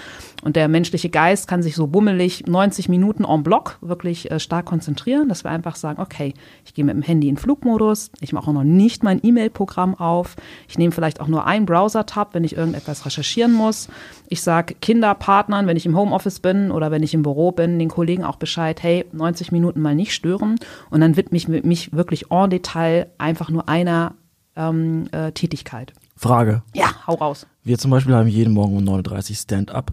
und 0.43 0.55
der 0.55 0.69
menschliche 0.69 1.09
Geist 1.09 1.47
kann 1.47 1.61
sich 1.61 1.75
so 1.75 1.87
bummelig 1.87 2.47
90 2.47 2.87
Minuten 2.87 3.25
en 3.25 3.43
bloc 3.43 3.77
wirklich 3.81 4.31
äh, 4.31 4.39
stark 4.39 4.65
konzentrieren, 4.65 5.27
dass 5.27 5.43
wir 5.43 5.51
einfach 5.51 5.75
sagen, 5.75 6.01
okay, 6.01 6.33
ich 6.65 6.73
gehe 6.73 6.85
mit 6.85 6.95
dem 6.95 7.01
Handy 7.01 7.27
in 7.27 7.37
Flugmodus, 7.37 8.11
ich 8.21 8.31
mache 8.31 8.49
auch 8.49 8.53
noch 8.53 8.63
nicht 8.63 9.03
mein 9.03 9.19
E-Mail-Programm 9.21 9.95
auf, 9.95 10.35
ich 10.69 10.77
nehme 10.77 10.93
vielleicht 10.93 11.19
auch 11.19 11.27
nur 11.27 11.45
einen 11.45 11.65
Browser-Tab, 11.65 12.33
wenn 12.33 12.45
ich 12.45 12.55
irgendetwas 12.55 13.05
recherchieren 13.05 13.51
muss. 13.51 13.89
Ich 14.31 14.41
sage 14.41 14.75
Kinder, 14.75 15.13
Partnern, 15.13 15.67
wenn 15.67 15.75
ich 15.75 15.85
im 15.85 15.97
Homeoffice 15.97 16.39
bin 16.39 16.71
oder 16.71 16.89
wenn 16.89 17.03
ich 17.03 17.13
im 17.13 17.21
Büro 17.21 17.51
bin, 17.51 17.77
den 17.79 17.89
Kollegen 17.89 18.23
auch 18.23 18.37
Bescheid, 18.37 18.81
hey, 18.81 19.05
90 19.11 19.51
Minuten 19.51 19.81
mal 19.81 19.93
nicht 19.93 20.13
stören 20.13 20.55
und 20.89 21.01
dann 21.01 21.17
widme 21.17 21.35
ich 21.37 21.49
mich 21.49 21.91
wirklich 21.91 22.31
en 22.31 22.49
Detail 22.49 23.07
einfach 23.17 23.49
nur 23.49 23.67
einer 23.67 24.15
ähm, 24.55 25.09
äh, 25.11 25.33
Tätigkeit. 25.33 25.91
Frage. 26.15 26.63
Ja, 26.73 26.87
hau 27.07 27.15
raus. 27.15 27.45
Wir 27.63 27.77
zum 27.77 27.91
Beispiel 27.91 28.15
haben 28.15 28.29
jeden 28.29 28.53
Morgen 28.53 28.77
um 28.77 28.83
9.30 28.85 29.31
Uhr 29.31 29.35
Stand-up. 29.35 29.91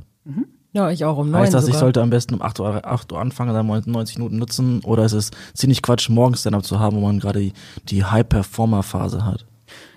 Ja, 0.73 0.91
ich 0.91 1.05
auch 1.05 1.19
um 1.19 1.31
neun 1.31 1.41
Heißt 1.41 1.55
das, 1.55 1.65
ich 1.65 1.69
sogar. 1.69 1.81
sollte 1.81 2.03
am 2.03 2.11
besten 2.11 2.35
um 2.35 2.43
8 2.43 2.61
Uhr, 2.61 2.87
8 2.87 3.11
Uhr 3.11 3.21
anfangen, 3.21 3.55
dann 3.55 3.67
90 3.67 4.19
Minuten 4.19 4.39
nutzen? 4.39 4.81
Oder 4.85 5.05
ist 5.05 5.15
es 5.15 5.31
ziemlich 5.55 5.83
Quatsch, 5.83 6.09
morgens 6.11 6.41
Stand-up 6.43 6.65
zu 6.65 6.79
haben, 6.79 6.97
wo 6.97 7.01
man 7.01 7.19
gerade 7.19 7.41
die, 7.41 7.53
die 7.89 8.05
High-Performer-Phase 8.05 9.25
hat? 9.25 9.47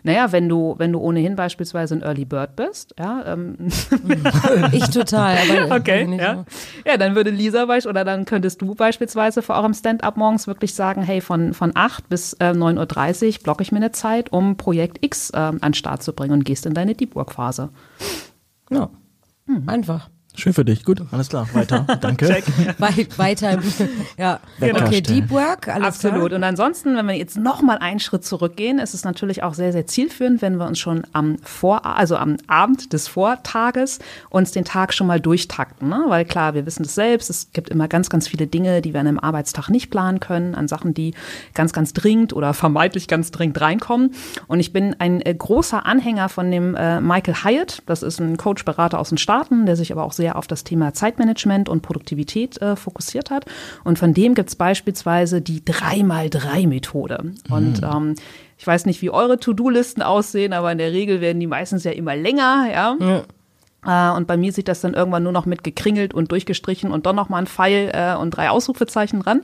Naja, 0.04 0.32
wenn 0.32 0.50
du, 0.50 0.76
wenn 0.78 0.92
du 0.92 1.00
ohnehin 1.00 1.36
beispielsweise 1.36 1.96
ein 1.96 2.02
Early 2.02 2.26
Bird 2.26 2.56
bist, 2.56 2.96
ja, 2.98 3.24
ähm, 3.26 3.56
Ich 4.72 4.90
total. 4.90 5.38
Aber 5.38 5.76
Okay, 5.82 6.18
ja. 6.18 6.46
Ja, 6.86 6.98
dann 6.98 7.16
würde 7.16 7.30
Lisa 7.30 7.64
oder 7.64 8.04
dann 8.04 8.26
könntest 8.26 8.62
du 8.62 8.76
beispielsweise 8.76 9.42
vor 9.42 9.56
eurem 9.56 9.74
Stand-up 9.74 10.18
morgens 10.18 10.48
wirklich 10.48 10.74
sagen, 10.74 11.04
hey, 11.04 11.22
von, 11.22 11.54
von 11.54 11.72
8 11.76 12.10
bis 12.10 12.34
äh, 12.34 12.52
9.30 12.52 13.38
Uhr 13.38 13.44
blocke 13.44 13.62
ich 13.64 13.72
mir 13.72 13.78
eine 13.78 13.92
Zeit, 13.92 14.32
um 14.32 14.58
Projekt 14.58 15.04
X 15.04 15.32
ähm, 15.34 15.60
an 15.62 15.72
den 15.72 15.74
Start 15.74 16.04
zu 16.04 16.14
bringen 16.14 16.34
und 16.34 16.46
gehst 16.46 16.66
in 16.66 16.74
deine 16.74 16.96
Deep 16.96 17.16
Work 17.16 17.32
Phase. 17.32 17.70
So. 18.70 18.76
Ja. 18.76 18.90
Einfach. 19.68 20.10
Schön 20.34 20.54
für 20.54 20.64
dich. 20.64 20.86
Gut, 20.86 21.02
alles 21.12 21.28
klar. 21.28 21.48
Weiter. 21.54 21.86
Danke. 22.02 22.42
Weit, 22.78 23.18
weiter. 23.18 23.60
Ja, 24.18 24.40
Wecker 24.60 24.86
okay. 24.86 25.02
Deep 25.02 25.30
Work, 25.30 25.68
alles 25.68 25.88
Absolut. 25.88 26.28
klar. 26.28 26.38
Und 26.38 26.44
ansonsten, 26.44 26.96
wenn 26.96 27.08
wir 27.08 27.16
jetzt 27.16 27.38
noch 27.38 27.62
mal 27.62 27.78
einen 27.78 28.00
Schritt 28.00 28.24
zurückgehen, 28.24 28.80
ist 28.80 28.94
es 28.94 29.04
natürlich 29.04 29.44
auch 29.44 29.54
sehr, 29.54 29.72
sehr 29.72 29.88
zielführend, 29.88 30.42
wenn 30.42 30.58
wir 30.58 30.68
uns 30.68 30.80
schon 30.80 31.04
am 31.12 31.38
Vor, 31.44 31.86
also 31.86 32.18
am 32.18 32.38
Abend 32.48 32.94
des 32.94 33.08
Vortages 33.08 34.00
uns 34.30 34.52
den 34.52 34.64
Tag 34.64 34.94
schon 34.94 35.08
mal 35.08 35.20
durchtakten. 35.20 35.90
Ne? 35.90 36.04
Weil 36.08 36.26
klar, 36.26 36.54
wir 36.54 36.66
wissen 36.66 36.84
das 36.84 36.96
selbst, 36.96 37.30
es 37.30 37.52
gibt 37.52 37.70
immer 37.70 37.88
ganz, 37.88 38.10
ganz 38.10 38.28
viele 38.28 38.48
Dinge, 38.48 38.82
die 38.82 38.94
wir 38.94 39.00
an 39.00 39.08
einem 39.08 39.20
Arbeitstag 39.20 39.70
nicht 39.70 39.90
planen 39.90 40.20
können, 40.20 40.56
an 40.56 40.68
Sachen, 40.68 40.94
die 40.94 41.14
ganz, 41.54 41.74
ganz 41.74 41.94
dringend 41.94 42.34
oder 42.34 42.54
vermeintlich 42.54 43.08
ganz 43.08 43.32
dringend 43.32 43.60
reinkommen. 43.60 44.14
Und 44.48 44.60
ich 44.60 44.72
bin 44.72 44.96
ein 45.00 45.22
äh, 45.22 45.34
großer 45.34 45.86
Anhänger 45.86 46.30
von 46.30 46.52
dem 46.52 46.76
äh, 46.76 47.02
Michael 47.02 47.44
Hyatt. 47.44 47.84
Das 47.86 48.04
ist 48.04 48.20
ein 48.20 48.38
Coach-Berater 48.38 49.00
aus 49.00 49.10
den 49.10 49.18
Staaten, 49.18 49.66
der 49.66 49.76
sich 49.76 49.92
aber 49.92 50.04
auch 50.04 50.14
sehr 50.14 50.21
auf 50.30 50.48
das 50.48 50.64
Thema 50.64 50.94
Zeitmanagement 50.94 51.70
und 51.70 51.82
Produktivität 51.82 52.62
äh, 52.62 52.76
fokussiert 52.76 53.30
hat. 53.30 53.46
Und 53.84 54.00
von 54.00 54.14
dem 54.14 54.36
gibt 54.36 54.50
es 54.50 54.56
beispielsweise 54.56 55.42
die 55.42 55.62
3x3-Methode. 55.62 57.34
Und 57.50 57.82
ähm, 57.84 58.16
ich 58.58 58.68
weiß 58.68 58.86
nicht, 58.86 59.02
wie 59.02 59.10
eure 59.10 59.40
To-Do-Listen 59.40 60.02
aussehen, 60.02 60.54
aber 60.54 60.72
in 60.72 60.78
der 60.78 60.92
Regel 60.92 61.20
werden 61.20 61.40
die 61.40 61.48
meistens 61.48 61.84
ja 61.84 61.92
immer 61.92 62.16
länger, 62.16 62.68
ja. 62.72 62.98
Äh, 63.86 64.12
Und 64.12 64.28
bei 64.28 64.38
mir 64.38 64.52
sieht 64.54 64.68
das 64.68 64.82
dann 64.82 64.94
irgendwann 64.94 65.24
nur 65.24 65.32
noch 65.32 65.46
mit 65.46 65.64
gekringelt 65.64 66.14
und 66.14 66.32
durchgestrichen 66.32 66.92
und 66.92 67.06
dann 67.06 67.16
noch 67.16 67.30
mal 67.30 67.38
ein 67.40 67.48
Pfeil 67.48 67.90
äh, 67.94 68.16
und 68.16 68.32
drei 68.32 68.50
Ausrufezeichen 68.50 69.22
dran. 69.22 69.42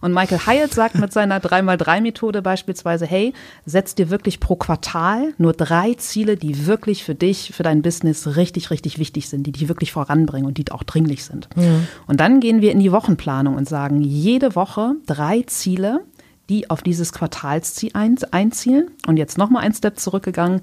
Und 0.00 0.12
Michael 0.12 0.40
Hyatt 0.46 0.74
sagt 0.74 0.96
mit 0.96 1.12
seiner 1.12 1.38
3x3-Methode 1.38 2.42
beispielsweise, 2.42 3.06
hey, 3.06 3.32
setz 3.64 3.94
dir 3.94 4.10
wirklich 4.10 4.40
pro 4.40 4.56
Quartal 4.56 5.34
nur 5.38 5.52
drei 5.52 5.94
Ziele, 5.94 6.36
die 6.36 6.66
wirklich 6.66 7.04
für 7.04 7.14
dich, 7.14 7.52
für 7.54 7.62
dein 7.62 7.82
Business 7.82 8.36
richtig, 8.36 8.70
richtig 8.70 8.98
wichtig 8.98 9.28
sind, 9.28 9.46
die 9.46 9.52
dich 9.52 9.68
wirklich 9.68 9.92
voranbringen 9.92 10.46
und 10.46 10.58
die 10.58 10.70
auch 10.72 10.82
dringlich 10.82 11.24
sind. 11.24 11.48
Und 12.06 12.20
dann 12.20 12.40
gehen 12.40 12.60
wir 12.60 12.72
in 12.72 12.80
die 12.80 12.92
Wochenplanung 12.92 13.54
und 13.56 13.68
sagen, 13.68 14.00
jede 14.00 14.54
Woche 14.56 14.92
drei 15.06 15.42
Ziele, 15.46 16.00
die 16.48 16.70
auf 16.70 16.82
dieses 16.82 17.12
Quartalsziel 17.12 17.90
ein- 17.94 18.16
einzielen. 18.30 18.90
Und 19.06 19.16
jetzt 19.16 19.36
noch 19.38 19.50
mal 19.50 19.60
ein 19.60 19.74
Step 19.74 19.98
zurückgegangen, 19.98 20.60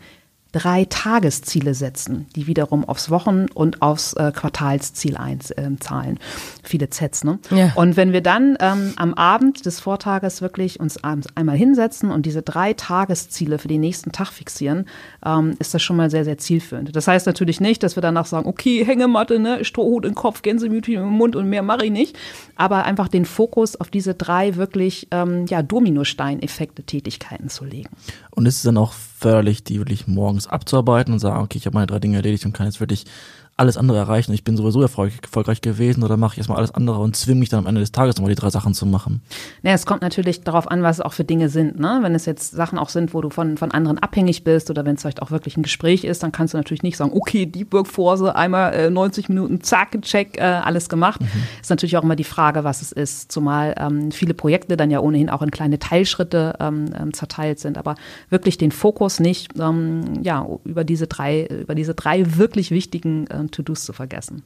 drei 0.53 0.85
Tagesziele 0.85 1.73
setzen, 1.73 2.27
die 2.35 2.47
wiederum 2.47 2.85
aufs 2.87 3.09
Wochen- 3.09 3.47
und 3.53 3.81
aufs 3.81 4.13
äh, 4.13 4.31
Quartalsziel 4.33 5.17
einzahlen. 5.17 6.19
Viele 6.63 6.89
Zs, 6.89 7.23
ne? 7.23 7.39
Ja. 7.49 7.73
Und 7.75 7.97
wenn 7.97 8.13
wir 8.13 8.21
dann 8.21 8.55
ähm, 8.59 8.93
am 8.95 9.15
Abend 9.15 9.65
des 9.65 9.79
Vortages 9.79 10.41
wirklich 10.41 10.79
uns 10.79 11.03
abends 11.03 11.27
einmal 11.35 11.57
hinsetzen 11.57 12.11
und 12.11 12.25
diese 12.25 12.43
drei 12.43 12.73
Tagesziele 12.73 13.57
für 13.57 13.67
den 13.67 13.81
nächsten 13.81 14.11
Tag 14.11 14.31
fixieren, 14.31 14.85
ähm, 15.25 15.55
ist 15.57 15.73
das 15.73 15.81
schon 15.81 15.97
mal 15.97 16.11
sehr, 16.11 16.23
sehr 16.23 16.37
zielführend. 16.37 16.95
Das 16.95 17.07
heißt 17.07 17.25
natürlich 17.25 17.59
nicht, 17.59 17.81
dass 17.81 17.97
wir 17.97 18.01
danach 18.01 18.27
sagen, 18.27 18.47
okay, 18.47 18.85
Hängematte, 18.85 19.39
ne, 19.39 19.65
Strohhut 19.65 20.05
im 20.05 20.13
Kopf, 20.13 20.43
Gänsemütchen 20.43 20.95
im 20.95 21.09
Mund 21.09 21.35
und 21.35 21.49
mehr 21.49 21.63
mache 21.63 21.85
ich 21.85 21.91
nicht. 21.91 22.15
Aber 22.55 22.83
einfach 22.83 23.07
den 23.07 23.25
Fokus 23.25 23.75
auf 23.75 23.89
diese 23.89 24.13
drei 24.13 24.55
wirklich 24.55 25.07
ähm, 25.09 25.47
ja, 25.47 25.63
Dominostein-Effekte 25.63 26.83
Tätigkeiten 26.83 27.49
zu 27.49 27.65
legen. 27.65 27.89
Und 28.29 28.45
ist 28.45 28.57
es 28.57 28.63
dann 28.63 28.77
auch 28.77 28.93
förderlich, 29.23 29.63
die 29.63 29.79
wirklich 29.79 30.05
morgens 30.05 30.47
abzuarbeiten 30.47 31.13
und 31.13 31.19
sagen, 31.19 31.41
okay, 31.41 31.57
ich 31.57 31.65
habe 31.65 31.75
meine 31.75 31.87
drei 31.87 31.99
Dinge 31.99 32.17
erledigt 32.17 32.45
und 32.45 32.53
kann 32.53 32.67
jetzt 32.67 32.81
wirklich 32.81 33.05
alles 33.55 33.77
andere 33.77 33.99
erreichen. 33.99 34.33
Ich 34.33 34.43
bin 34.43 34.57
sowieso 34.57 34.81
erfolg 34.81 35.13
erfolgreich 35.21 35.61
gewesen 35.61 36.03
oder 36.03 36.17
mache 36.17 36.33
ich 36.33 36.37
erstmal 36.39 36.57
alles 36.57 36.73
andere 36.73 36.99
und 36.99 37.15
zwinge 37.15 37.39
mich 37.39 37.49
dann 37.49 37.59
am 37.59 37.67
Ende 37.67 37.81
des 37.81 37.91
Tages 37.91 38.15
nochmal 38.15 38.33
die 38.33 38.39
drei 38.39 38.49
Sachen 38.49 38.73
zu 38.73 38.87
machen. 38.87 39.21
Naja, 39.61 39.75
es 39.75 39.85
kommt 39.85 40.01
natürlich 40.01 40.41
darauf 40.41 40.69
an, 40.69 40.81
was 40.81 40.97
es 40.97 41.01
auch 41.01 41.13
für 41.13 41.23
Dinge 41.23 41.49
sind. 41.49 41.79
Ne? 41.79 41.99
Wenn 42.01 42.15
es 42.15 42.25
jetzt 42.25 42.51
Sachen 42.51 42.79
auch 42.79 42.89
sind, 42.89 43.13
wo 43.13 43.21
du 43.21 43.29
von, 43.29 43.57
von 43.57 43.71
anderen 43.71 43.99
abhängig 43.99 44.43
bist 44.43 44.71
oder 44.71 44.85
wenn 44.85 44.95
es 44.95 45.01
vielleicht 45.01 45.21
auch 45.21 45.29
wirklich 45.29 45.55
ein 45.55 45.61
Gespräch 45.63 46.03
ist, 46.03 46.23
dann 46.23 46.31
kannst 46.31 46.55
du 46.55 46.57
natürlich 46.57 46.81
nicht 46.81 46.97
sagen, 46.97 47.11
okay, 47.13 47.45
Deep 47.45 47.73
Work 47.73 47.87
Force, 47.87 48.23
einmal 48.23 48.73
äh, 48.73 48.89
90 48.89 49.29
Minuten, 49.29 49.61
zack, 49.61 50.01
check, 50.01 50.37
äh, 50.37 50.41
alles 50.41 50.89
gemacht. 50.89 51.21
Ist 51.61 51.69
natürlich 51.69 51.95
auch 51.97 52.03
immer 52.03 52.15
die 52.15 52.23
Frage, 52.23 52.63
was 52.63 52.81
es 52.81 52.91
ist. 52.91 53.31
Zumal 53.31 53.75
ähm, 53.77 54.11
viele 54.11 54.33
Projekte 54.33 54.77
dann 54.77 54.89
ja 54.89 54.99
ohnehin 54.99 55.29
auch 55.29 55.43
in 55.43 55.51
kleine 55.51 55.77
Teilschritte 55.77 56.55
ähm, 56.59 56.85
ähm, 56.99 57.13
zerteilt 57.13 57.59
sind. 57.59 57.77
Aber 57.77 57.95
wirklich 58.29 58.57
den 58.57 58.71
Fokus 58.71 59.19
nicht 59.19 59.51
ähm, 59.59 60.23
ja, 60.23 60.47
über, 60.65 60.83
diese 60.83 61.05
drei, 61.05 61.45
über 61.45 61.75
diese 61.75 61.93
drei 61.93 62.37
wirklich 62.37 62.71
wichtigen 62.71 63.27
äh, 63.27 63.42
To-Dos 63.51 63.83
zu 63.83 63.93
vergessen. 63.93 64.43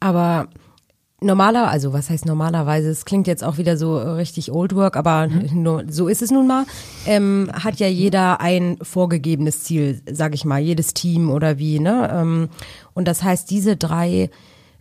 Aber 0.00 0.48
normaler, 1.20 1.70
also 1.70 1.92
was 1.92 2.10
heißt 2.10 2.26
normalerweise, 2.26 2.90
es 2.90 3.04
klingt 3.04 3.26
jetzt 3.26 3.42
auch 3.42 3.58
wieder 3.58 3.76
so 3.76 3.98
äh, 3.98 4.10
richtig 4.10 4.52
Old 4.52 4.74
Work, 4.74 4.96
aber 4.96 5.26
nur, 5.26 5.84
so 5.88 6.08
ist 6.08 6.22
es 6.22 6.30
nun 6.30 6.46
mal, 6.46 6.66
ähm, 7.06 7.50
hat 7.52 7.76
ja 7.76 7.88
jeder 7.88 8.40
ein 8.40 8.76
vorgegebenes 8.82 9.64
Ziel, 9.64 10.02
sag 10.10 10.34
ich 10.34 10.44
mal, 10.44 10.60
jedes 10.60 10.94
Team 10.94 11.30
oder 11.30 11.58
wie, 11.58 11.80
ne? 11.80 12.10
Ähm, 12.12 12.48
und 12.92 13.08
das 13.08 13.22
heißt, 13.22 13.50
diese 13.50 13.76
drei 13.76 14.30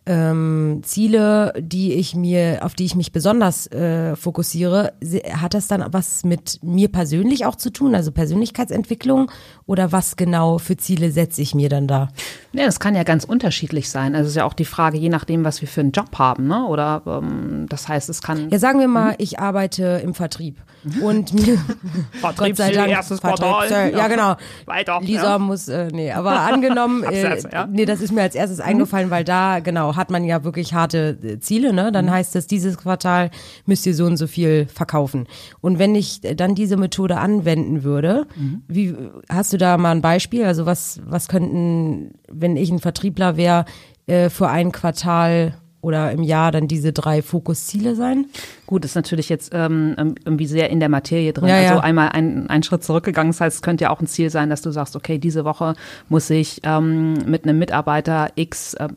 ähm, 0.05 0.81
Ziele, 0.83 1.53
die 1.57 1.93
ich 1.93 2.15
mir, 2.15 2.59
auf 2.61 2.73
die 2.73 2.85
ich 2.85 2.95
mich 2.95 3.11
besonders 3.11 3.67
äh, 3.67 4.15
fokussiere, 4.15 4.93
hat 5.33 5.53
das 5.53 5.67
dann 5.67 5.85
was 5.91 6.25
mit 6.25 6.59
mir 6.61 6.89
persönlich 6.89 7.45
auch 7.45 7.55
zu 7.55 7.69
tun, 7.69 7.95
also 7.95 8.11
Persönlichkeitsentwicklung 8.11 9.31
oder 9.65 9.91
was 9.91 10.17
genau 10.17 10.57
für 10.57 10.75
Ziele 10.75 11.11
setze 11.11 11.41
ich 11.41 11.55
mir 11.55 11.69
dann 11.69 11.87
da? 11.87 12.09
Ja, 12.51 12.65
das 12.65 12.79
kann 12.79 12.95
ja 12.95 13.03
ganz 13.03 13.23
unterschiedlich 13.23 13.89
sein. 13.89 14.13
Also 14.13 14.25
es 14.25 14.31
ist 14.31 14.37
ja 14.37 14.45
auch 14.45 14.53
die 14.53 14.65
Frage, 14.65 14.97
je 14.97 15.09
nachdem, 15.09 15.45
was 15.45 15.61
wir 15.61 15.67
für 15.69 15.81
einen 15.81 15.91
Job 15.91 16.17
haben, 16.19 16.47
ne? 16.47 16.65
Oder 16.65 17.01
ähm, 17.05 17.67
das 17.69 17.87
heißt, 17.87 18.09
es 18.09 18.21
kann 18.21 18.49
Ja, 18.49 18.59
sagen 18.59 18.79
wir 18.79 18.89
mal, 18.89 19.15
ich 19.19 19.39
arbeite 19.39 20.01
im 20.03 20.13
Vertrieb 20.13 20.57
und 21.01 21.33
mir 21.33 21.57
Gott 22.35 22.57
sei 22.57 22.71
Dank 22.71 22.89
erstes 22.89 23.21
Vertrieb- 23.21 23.45
Quartal. 23.45 23.93
Ja, 23.93 24.07
genau. 24.09 24.35
Weiter, 24.65 24.99
Lisa 25.01 25.23
ja. 25.23 25.39
muss 25.39 25.67
äh, 25.69 25.87
nee, 25.93 26.11
aber 26.11 26.41
angenommen, 26.41 27.03
äh, 27.11 27.41
ja. 27.51 27.67
nee, 27.67 27.85
das 27.85 28.01
ist 28.01 28.11
mir 28.11 28.21
als 28.21 28.35
erstes 28.35 28.59
eingefallen, 28.59 29.09
weil 29.09 29.23
da 29.23 29.59
genau 29.59 29.92
hat 29.95 30.11
man 30.11 30.23
ja 30.23 30.43
wirklich 30.43 30.73
harte 30.73 31.17
äh, 31.23 31.39
Ziele, 31.39 31.73
ne? 31.73 31.91
Dann 31.91 32.09
heißt 32.09 32.35
es 32.35 32.47
dieses 32.47 32.77
Quartal 32.77 33.31
müsst 33.65 33.85
ihr 33.85 33.95
so 33.95 34.05
und 34.05 34.17
so 34.17 34.27
viel 34.27 34.65
verkaufen. 34.65 35.27
Und 35.61 35.79
wenn 35.79 35.95
ich 35.95 36.23
äh, 36.23 36.35
dann 36.35 36.55
diese 36.55 36.77
Methode 36.77 37.17
anwenden 37.17 37.83
würde, 37.83 38.27
wie 38.67 38.95
hast 39.29 39.53
du 39.53 39.57
da 39.57 39.77
mal 39.77 39.91
ein 39.91 40.01
Beispiel? 40.01 40.45
Also 40.45 40.65
was 40.65 41.01
was 41.05 41.27
könnten, 41.27 42.15
wenn 42.31 42.57
ich 42.57 42.71
ein 42.71 42.79
Vertriebler 42.79 43.37
wäre, 43.37 43.65
äh, 44.07 44.29
für 44.29 44.49
ein 44.49 44.71
Quartal 44.71 45.53
oder 45.83 46.11
im 46.11 46.23
Jahr 46.23 46.51
dann 46.51 46.67
diese 46.67 46.93
drei 46.93 47.21
Fokusziele 47.21 47.95
sein? 47.95 48.27
Gut, 48.65 48.85
ist 48.85 48.95
natürlich 48.95 49.27
jetzt 49.29 49.51
ähm, 49.53 50.15
irgendwie 50.25 50.45
sehr 50.45 50.69
in 50.69 50.79
der 50.79 50.89
Materie 50.89 51.33
drin. 51.33 51.49
Ja, 51.49 51.59
ja. 51.59 51.69
Also 51.71 51.81
einmal 51.81 52.09
ein, 52.09 52.49
einen 52.49 52.63
Schritt 52.63 52.83
zurückgegangen. 52.83 53.31
Das 53.33 53.41
heißt, 53.41 53.57
es 53.57 53.61
könnte 53.61 53.83
ja 53.83 53.89
auch 53.89 53.99
ein 53.99 54.07
Ziel 54.07 54.29
sein, 54.29 54.49
dass 54.49 54.61
du 54.61 54.71
sagst, 54.71 54.95
okay, 54.95 55.17
diese 55.17 55.43
Woche 55.43 55.75
muss 56.07 56.29
ich 56.29 56.61
ähm, 56.63 57.13
mit 57.25 57.43
einem 57.43 57.59
Mitarbeiter 57.59 58.29
X 58.35 58.75
äh, 58.75 58.87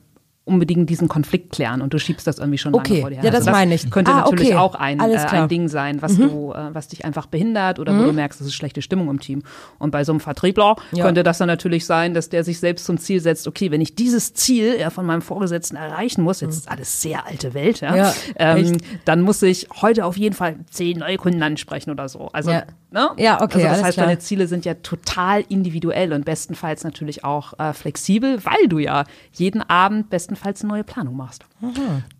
unbedingt 0.46 0.88
diesen 0.88 1.08
Konflikt 1.08 1.50
klären 1.52 1.82
und 1.82 1.92
du 1.92 1.98
schiebst 1.98 2.24
das 2.26 2.38
irgendwie 2.38 2.56
schon 2.58 2.72
Okay, 2.72 2.88
lange 2.92 3.00
vor 3.02 3.10
dir 3.10 3.16
her. 3.16 3.24
ja, 3.24 3.30
das 3.30 3.40
Also 3.40 3.50
meine 3.50 3.74
ich. 3.74 3.90
Könnte 3.90 4.12
Ah, 4.12 4.20
natürlich 4.22 4.50
okay, 4.50 4.56
auch 4.56 4.76
ein, 4.76 5.00
äh. 5.00 5.06
Mhm. 5.08 5.16
ein 5.32 5.48
Ding 5.48 5.68
sein, 5.68 6.00
was 6.02 6.16
du, 6.16 6.52
äh, 6.52 6.72
was 6.72 6.86
dich 6.88 7.04
einfach 7.04 7.26
behindert 7.26 7.80
oder 7.80 7.98
wo 7.98 8.04
du 8.04 8.12
merkst, 8.12 8.40
es 8.40 8.46
ist 8.46 8.54
schlechte 8.54 8.80
Stimmung 8.80 9.10
im 9.10 9.18
Team. 9.20 9.42
Und 9.80 9.90
bei 9.90 10.04
so 10.04 10.12
einem 10.12 10.20
Vertriebler 10.20 10.76
Ja. 10.92 11.04
könnte 11.04 11.24
das 11.24 11.38
dann 11.38 11.48
natürlich 11.48 11.84
sein, 11.84 12.14
dass 12.14 12.28
der 12.28 12.44
sich 12.44 12.60
selbst 12.60 12.84
zum 12.84 12.96
Ziel 12.96 13.20
setzt, 13.20 13.48
okay, 13.48 13.72
wenn 13.72 13.80
ich 13.80 13.96
dieses 13.96 14.34
Ziel 14.34 14.76
ja, 14.78 14.90
von 14.90 15.04
meinem 15.04 15.22
Vorgesetzten 15.22 15.74
erreichen 15.76 16.22
muss, 16.22 16.40
jetzt 16.40 16.56
ist 16.56 16.70
alles 16.70 17.02
sehr 17.02 17.26
alte 17.26 17.52
Welt, 17.52 17.80
ja, 17.80 18.06
Mhm. 18.06 18.12
Ähm, 18.36 18.76
dann 19.04 19.22
muss 19.22 19.42
ich 19.42 19.66
heute 19.82 20.04
auf 20.04 20.16
jeden 20.16 20.34
Fall 20.36 20.56
zehn 20.70 20.98
neue 21.00 21.16
Kunden 21.16 21.42
ansprechen 21.42 21.90
oder 21.90 22.08
so. 22.08 22.28
Also. 22.32 22.52
Ne? 22.96 23.10
Ja, 23.18 23.40
okay, 23.40 23.54
Also 23.54 23.58
das 23.58 23.72
alles 23.72 23.84
heißt, 23.84 23.94
klar. 23.94 24.06
deine 24.06 24.18
Ziele 24.18 24.48
sind 24.48 24.64
ja 24.64 24.74
total 24.74 25.44
individuell 25.48 26.12
und 26.12 26.24
bestenfalls 26.24 26.82
natürlich 26.82 27.22
auch 27.24 27.58
äh, 27.58 27.72
flexibel, 27.72 28.44
weil 28.44 28.68
du 28.68 28.78
ja 28.78 29.04
jeden 29.32 29.62
Abend 29.62 30.10
bestenfalls 30.10 30.62
eine 30.62 30.72
neue 30.72 30.84
Planung 30.84 31.16
machst. 31.16 31.44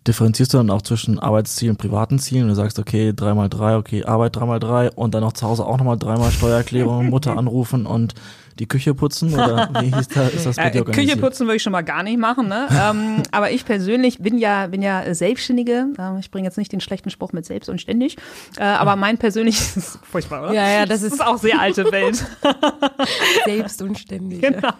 Differenzierst 0.07 0.53
du 0.53 0.57
dann 0.57 0.69
auch 0.69 0.81
zwischen 0.81 1.19
Arbeitszielen 1.19 1.71
und 1.71 1.77
privaten 1.77 2.19
Zielen? 2.19 2.47
Du 2.47 2.55
sagst, 2.55 2.79
okay, 2.79 3.13
dreimal 3.15 3.49
drei, 3.49 3.75
okay, 3.75 4.05
Arbeit 4.05 4.35
dreimal 4.35 4.59
drei 4.59 4.91
und 4.91 5.13
dann 5.13 5.21
noch 5.21 5.33
zu 5.33 5.45
Hause 5.45 5.65
auch 5.65 5.77
nochmal 5.77 5.97
dreimal 5.97 6.31
Steuererklärung, 6.31 7.09
Mutter 7.09 7.37
anrufen 7.37 7.85
und 7.85 8.13
die 8.59 8.67
Küche 8.67 8.93
putzen? 8.93 9.33
Oder 9.33 9.69
wie 9.81 9.93
hieß 9.95 10.07
da, 10.09 10.27
ist 10.27 10.45
das 10.45 10.55
bei 10.57 10.69
dir 10.69 10.77
Äh, 10.77 10.81
organisiert? 10.81 11.09
Küche 11.09 11.17
putzen 11.21 11.47
würde 11.47 11.55
ich 11.57 11.63
schon 11.63 11.71
mal 11.71 11.81
gar 11.83 12.03
nicht 12.03 12.17
machen, 12.19 12.47
ne? 12.47 12.67
ähm, 12.89 13.23
aber 13.31 13.51
ich 13.51 13.65
persönlich 13.65 14.19
bin 14.19 14.37
ja, 14.37 14.67
bin 14.67 14.81
ja 14.81 15.13
Selbstständige. 15.13 15.87
Ähm, 15.97 16.17
ich 16.19 16.29
bringe 16.31 16.45
jetzt 16.47 16.57
nicht 16.57 16.71
den 16.71 16.81
schlechten 16.81 17.09
Spruch 17.09 17.33
mit 17.33 17.45
selbst 17.45 17.69
und 17.69 17.79
ständig. 17.81 18.17
Äh, 18.57 18.63
aber 18.63 18.95
mein 18.95 19.17
persönliches, 19.17 19.99
furchtbar, 20.03 20.43
oder? 20.43 20.53
Ja, 20.53 20.67
ja, 20.67 20.85
das 20.85 21.01
Das 21.01 21.03
ist 21.03 21.13
ist 21.13 21.25
auch 21.25 21.37
sehr 21.37 21.59
alte 21.59 21.91
Welt. 21.91 22.25
selbst 23.45 23.81
und 23.81 23.97
ständig. 23.97 24.41
genau. 24.41 24.71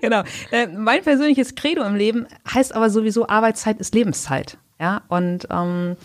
genau. 0.00 0.22
Äh, 0.50 0.66
mein 0.68 1.02
persönliches 1.02 1.54
Credo 1.54 1.82
im 1.84 1.94
Leben 1.94 2.26
heißt 2.52 2.74
aber 2.74 2.90
sowieso, 2.90 3.28
Arbeitszeit 3.28 3.78
ist 3.80 3.94
Lebenszeit. 3.94 4.58
Ja, 4.80 5.02
und 5.08 5.46
ähm, 5.50 5.96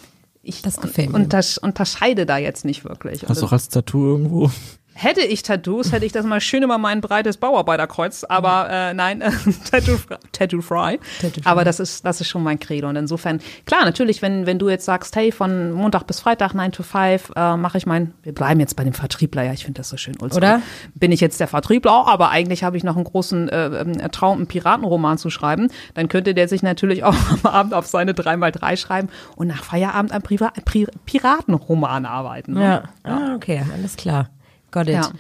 ich 0.44 0.62
Das 0.62 0.80
gefällt 0.80 1.10
mir. 1.10 1.16
untersch 1.16 1.58
unterscheide 1.58 2.26
da 2.26 2.38
jetzt 2.38 2.64
nicht 2.64 2.86
wirklich. 2.86 3.26
Hast 3.28 3.42
du 3.42 3.46
auch 3.48 3.52
als 3.52 3.70
Tattoo 3.70 4.06
irgendwo? 4.06 4.52
Hätte 5.00 5.22
ich 5.22 5.44
Tattoos, 5.44 5.92
hätte 5.92 6.08
ich 6.08 6.12
das 6.12 6.26
mal 6.26 6.42
schön 6.42 6.64
über 6.64 6.80
mein 6.80 7.02
breites 7.02 7.38
Bauarbeiterkreuz, 7.38 8.24
aber 8.24 8.68
äh, 8.68 8.94
nein, 8.96 9.20
Tattoo, 9.72 9.98
Tattoo 10.32 10.62
Fry. 10.62 11.00
Tattoo 11.22 11.42
aber 11.44 11.64
das 11.64 11.80
ist, 11.80 12.04
das 12.04 12.20
ist 12.20 12.28
schon 12.28 12.42
mein 12.42 12.60
Credo. 12.60 12.90
Und 12.90 12.96
insofern, 12.96 13.40
klar, 13.66 13.86
natürlich, 13.86 14.24
wenn, 14.24 14.48
wenn 14.48 14.58
du 14.58 14.70
jetzt 14.70 14.86
sagst, 14.86 15.16
hey, 15.16 15.32
von 15.32 15.72
Montag 15.72 16.08
bis 16.08 16.20
Freitag, 16.20 16.56
9 16.56 16.72
to 16.72 16.82
5, 16.82 17.32
äh, 17.36 17.58
mache 17.58 17.78
ich 17.78 17.86
mein, 17.86 18.16
wir 18.24 18.34
bleiben 18.34 18.60
jetzt 18.60 18.76
bei 18.76 18.84
dem 18.84 18.94
Vertriebler, 18.94 19.44
ja, 19.44 19.54
ich 19.54 19.66
finde 19.66 19.78
das 19.82 19.90
so 19.90 19.98
schön 19.98 20.16
oldschool. 20.20 20.40
Oder? 20.40 20.64
Bin 20.96 21.12
ich 21.12 21.22
jetzt 21.22 21.40
der 21.40 21.48
Vertriebler, 21.48 22.08
aber 22.08 22.32
eigentlich 22.32 22.64
habe 22.64 22.76
ich 22.76 22.84
noch 22.84 22.96
einen 22.96 23.06
großen 23.06 23.50
äh, 23.50 23.68
äh, 23.68 24.10
Traum, 24.10 24.38
einen 24.38 24.48
Piratenroman 24.48 25.20
zu 25.20 25.30
schreiben, 25.30 25.68
dann 25.94 26.08
könnte 26.08 26.34
der 26.34 26.48
sich 26.48 26.64
natürlich 26.64 27.04
auch 27.04 27.14
am 27.44 27.52
Abend 27.52 27.74
auf 27.76 27.86
seine 27.86 28.14
3x3 28.14 28.78
schreiben 28.78 29.10
und 29.36 29.46
nach 29.46 29.64
Feierabend 29.64 30.12
am 30.12 30.24
Priva 30.24 30.52
Pri 30.66 30.88
Piratenroman 31.06 32.08
arbeiten. 32.08 32.54
ne? 32.54 32.64
Ja. 32.64 32.84
Ah, 33.04 33.36
okay, 33.36 33.62
alles 33.76 33.96
klar. 33.96 34.30
Got 34.72 34.88
it. 34.88 34.94
Ja. 34.94 35.12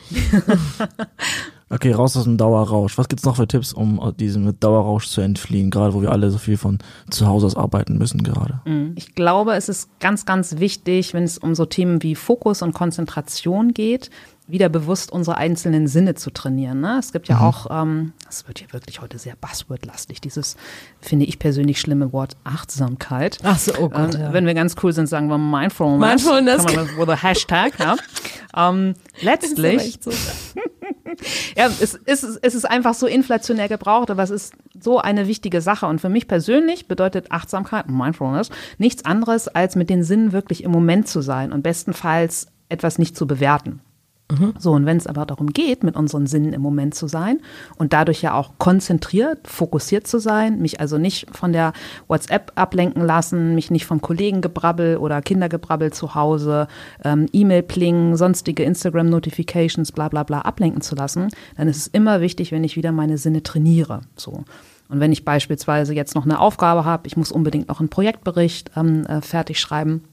Okay, 1.69 1.91
raus 1.91 2.15
aus 2.15 2.23
dem 2.23 2.37
Dauerrausch. 2.37 2.97
Was 2.97 3.09
gibt's 3.09 3.25
noch 3.25 3.35
für 3.35 3.47
Tipps, 3.47 3.73
um 3.73 3.99
aus 3.99 4.15
diesem 4.15 4.57
Dauerrausch 4.57 5.07
zu 5.07 5.19
entfliehen, 5.19 5.69
gerade 5.69 5.93
wo 5.93 6.01
wir 6.01 6.13
alle 6.13 6.31
so 6.31 6.37
viel 6.37 6.55
von 6.55 6.79
zu 7.09 7.27
Hause 7.27 7.45
aus 7.45 7.57
arbeiten 7.57 7.97
müssen 7.97 8.23
gerade? 8.23 8.61
Ich 8.95 9.15
glaube, 9.15 9.53
es 9.53 9.67
ist 9.67 9.89
ganz, 9.99 10.25
ganz 10.25 10.59
wichtig, 10.59 11.13
wenn 11.13 11.23
es 11.23 11.37
um 11.37 11.55
so 11.55 11.65
Themen 11.65 12.01
wie 12.03 12.15
Fokus 12.15 12.61
und 12.61 12.73
Konzentration 12.73 13.73
geht, 13.73 14.09
wieder 14.47 14.69
bewusst 14.69 15.11
unsere 15.11 15.37
einzelnen 15.37 15.87
Sinne 15.87 16.15
zu 16.15 16.31
trainieren. 16.31 16.79
Ne? 16.79 16.97
Es 16.99 17.11
gibt 17.11 17.27
ja 17.27 17.41
auch, 17.41 17.67
ähm, 17.69 18.13
das 18.25 18.47
wird 18.47 18.59
hier 18.59 18.71
wirklich 18.71 19.01
heute 19.01 19.19
sehr 19.19 19.35
buzzword-lastig, 19.35 20.21
dieses, 20.21 20.55
finde 21.01 21.25
ich 21.25 21.37
persönlich, 21.37 21.79
schlimme 21.79 22.13
Wort 22.13 22.37
Achtsamkeit. 22.45 23.39
Ach 23.43 23.59
so, 23.59 23.73
oh 23.77 23.89
Gott, 23.89 24.15
Ähm, 24.15 24.21
ja. 24.21 24.33
Wenn 24.33 24.45
wir 24.45 24.53
ganz 24.53 24.75
cool 24.81 24.93
sind, 24.93 25.07
sagen 25.07 25.27
wir 25.27 25.37
Mindfulness. 25.37 26.23
Mindfulness. 26.23 26.65
Kann 26.65 26.75
man 26.75 26.97
with 26.97 27.09
a 27.09 27.21
Hashtag, 27.21 27.73
ja. 27.79 27.95
ähm, 28.55 28.93
letztlich, 29.21 29.99
so. 29.99 30.11
ja, 31.57 31.67
es 31.67 31.93
ist, 31.93 32.39
es 32.41 32.55
ist 32.55 32.65
einfach 32.65 32.93
so 32.93 33.05
inflationär 33.05 33.67
gebraucht, 33.67 34.09
aber 34.09 34.23
es 34.23 34.29
ist 34.29 34.53
so 34.79 34.99
eine 34.99 35.27
wichtige 35.27 35.61
Sache. 35.61 35.87
Und 35.87 35.99
für 35.99 36.09
mich 36.09 36.27
persönlich 36.27 36.87
bedeutet 36.87 37.31
Achtsamkeit, 37.31 37.89
Mindfulness, 37.89 38.49
nichts 38.77 39.03
anderes, 39.03 39.49
als 39.49 39.75
mit 39.75 39.89
den 39.89 40.03
Sinnen 40.03 40.31
wirklich 40.31 40.63
im 40.63 40.71
Moment 40.71 41.07
zu 41.07 41.21
sein 41.21 41.51
und 41.51 41.63
bestenfalls 41.63 42.47
etwas 42.69 42.97
nicht 42.97 43.17
zu 43.17 43.27
bewerten. 43.27 43.81
So, 44.59 44.73
und 44.73 44.85
wenn 44.85 44.97
es 44.97 45.07
aber 45.07 45.25
darum 45.25 45.53
geht, 45.53 45.83
mit 45.85 45.95
unseren 45.95 46.27
Sinnen 46.27 46.51
im 46.51 46.61
Moment 46.61 46.95
zu 46.95 47.07
sein 47.07 47.39
und 47.77 47.93
dadurch 47.93 48.21
ja 48.21 48.33
auch 48.33 48.51
konzentriert, 48.57 49.47
fokussiert 49.47 50.05
zu 50.05 50.19
sein, 50.19 50.59
mich 50.59 50.81
also 50.81 50.97
nicht 50.97 51.33
von 51.33 51.53
der 51.53 51.71
WhatsApp 52.09 52.51
ablenken 52.55 53.05
lassen, 53.05 53.55
mich 53.55 53.71
nicht 53.71 53.85
vom 53.85 54.01
Kollegengebrabbel 54.01 54.97
oder 54.97 55.21
Kindergebrabbel 55.21 55.93
zu 55.93 56.13
Hause, 56.13 56.67
ähm, 57.05 57.27
E-Mail-Plingen, 57.31 58.17
sonstige 58.17 58.63
Instagram-Notifications, 58.63 59.93
bla 59.93 60.09
bla 60.09 60.23
bla 60.23 60.41
ablenken 60.41 60.81
zu 60.81 60.95
lassen, 60.95 61.29
dann 61.55 61.69
ist 61.69 61.77
es 61.77 61.87
immer 61.87 62.19
wichtig, 62.19 62.51
wenn 62.51 62.65
ich 62.65 62.75
wieder 62.75 62.91
meine 62.91 63.17
Sinne 63.17 63.43
trainiere. 63.43 64.01
So. 64.17 64.43
Und 64.89 64.99
wenn 64.99 65.13
ich 65.13 65.23
beispielsweise 65.23 65.93
jetzt 65.93 66.15
noch 66.15 66.25
eine 66.25 66.39
Aufgabe 66.39 66.83
habe, 66.83 67.07
ich 67.07 67.15
muss 67.15 67.31
unbedingt 67.31 67.69
noch 67.69 67.79
einen 67.79 67.89
Projektbericht 67.89 68.71
ähm, 68.75 69.05
äh, 69.05 69.21
fertig 69.21 69.59
schreiben, 69.61 70.03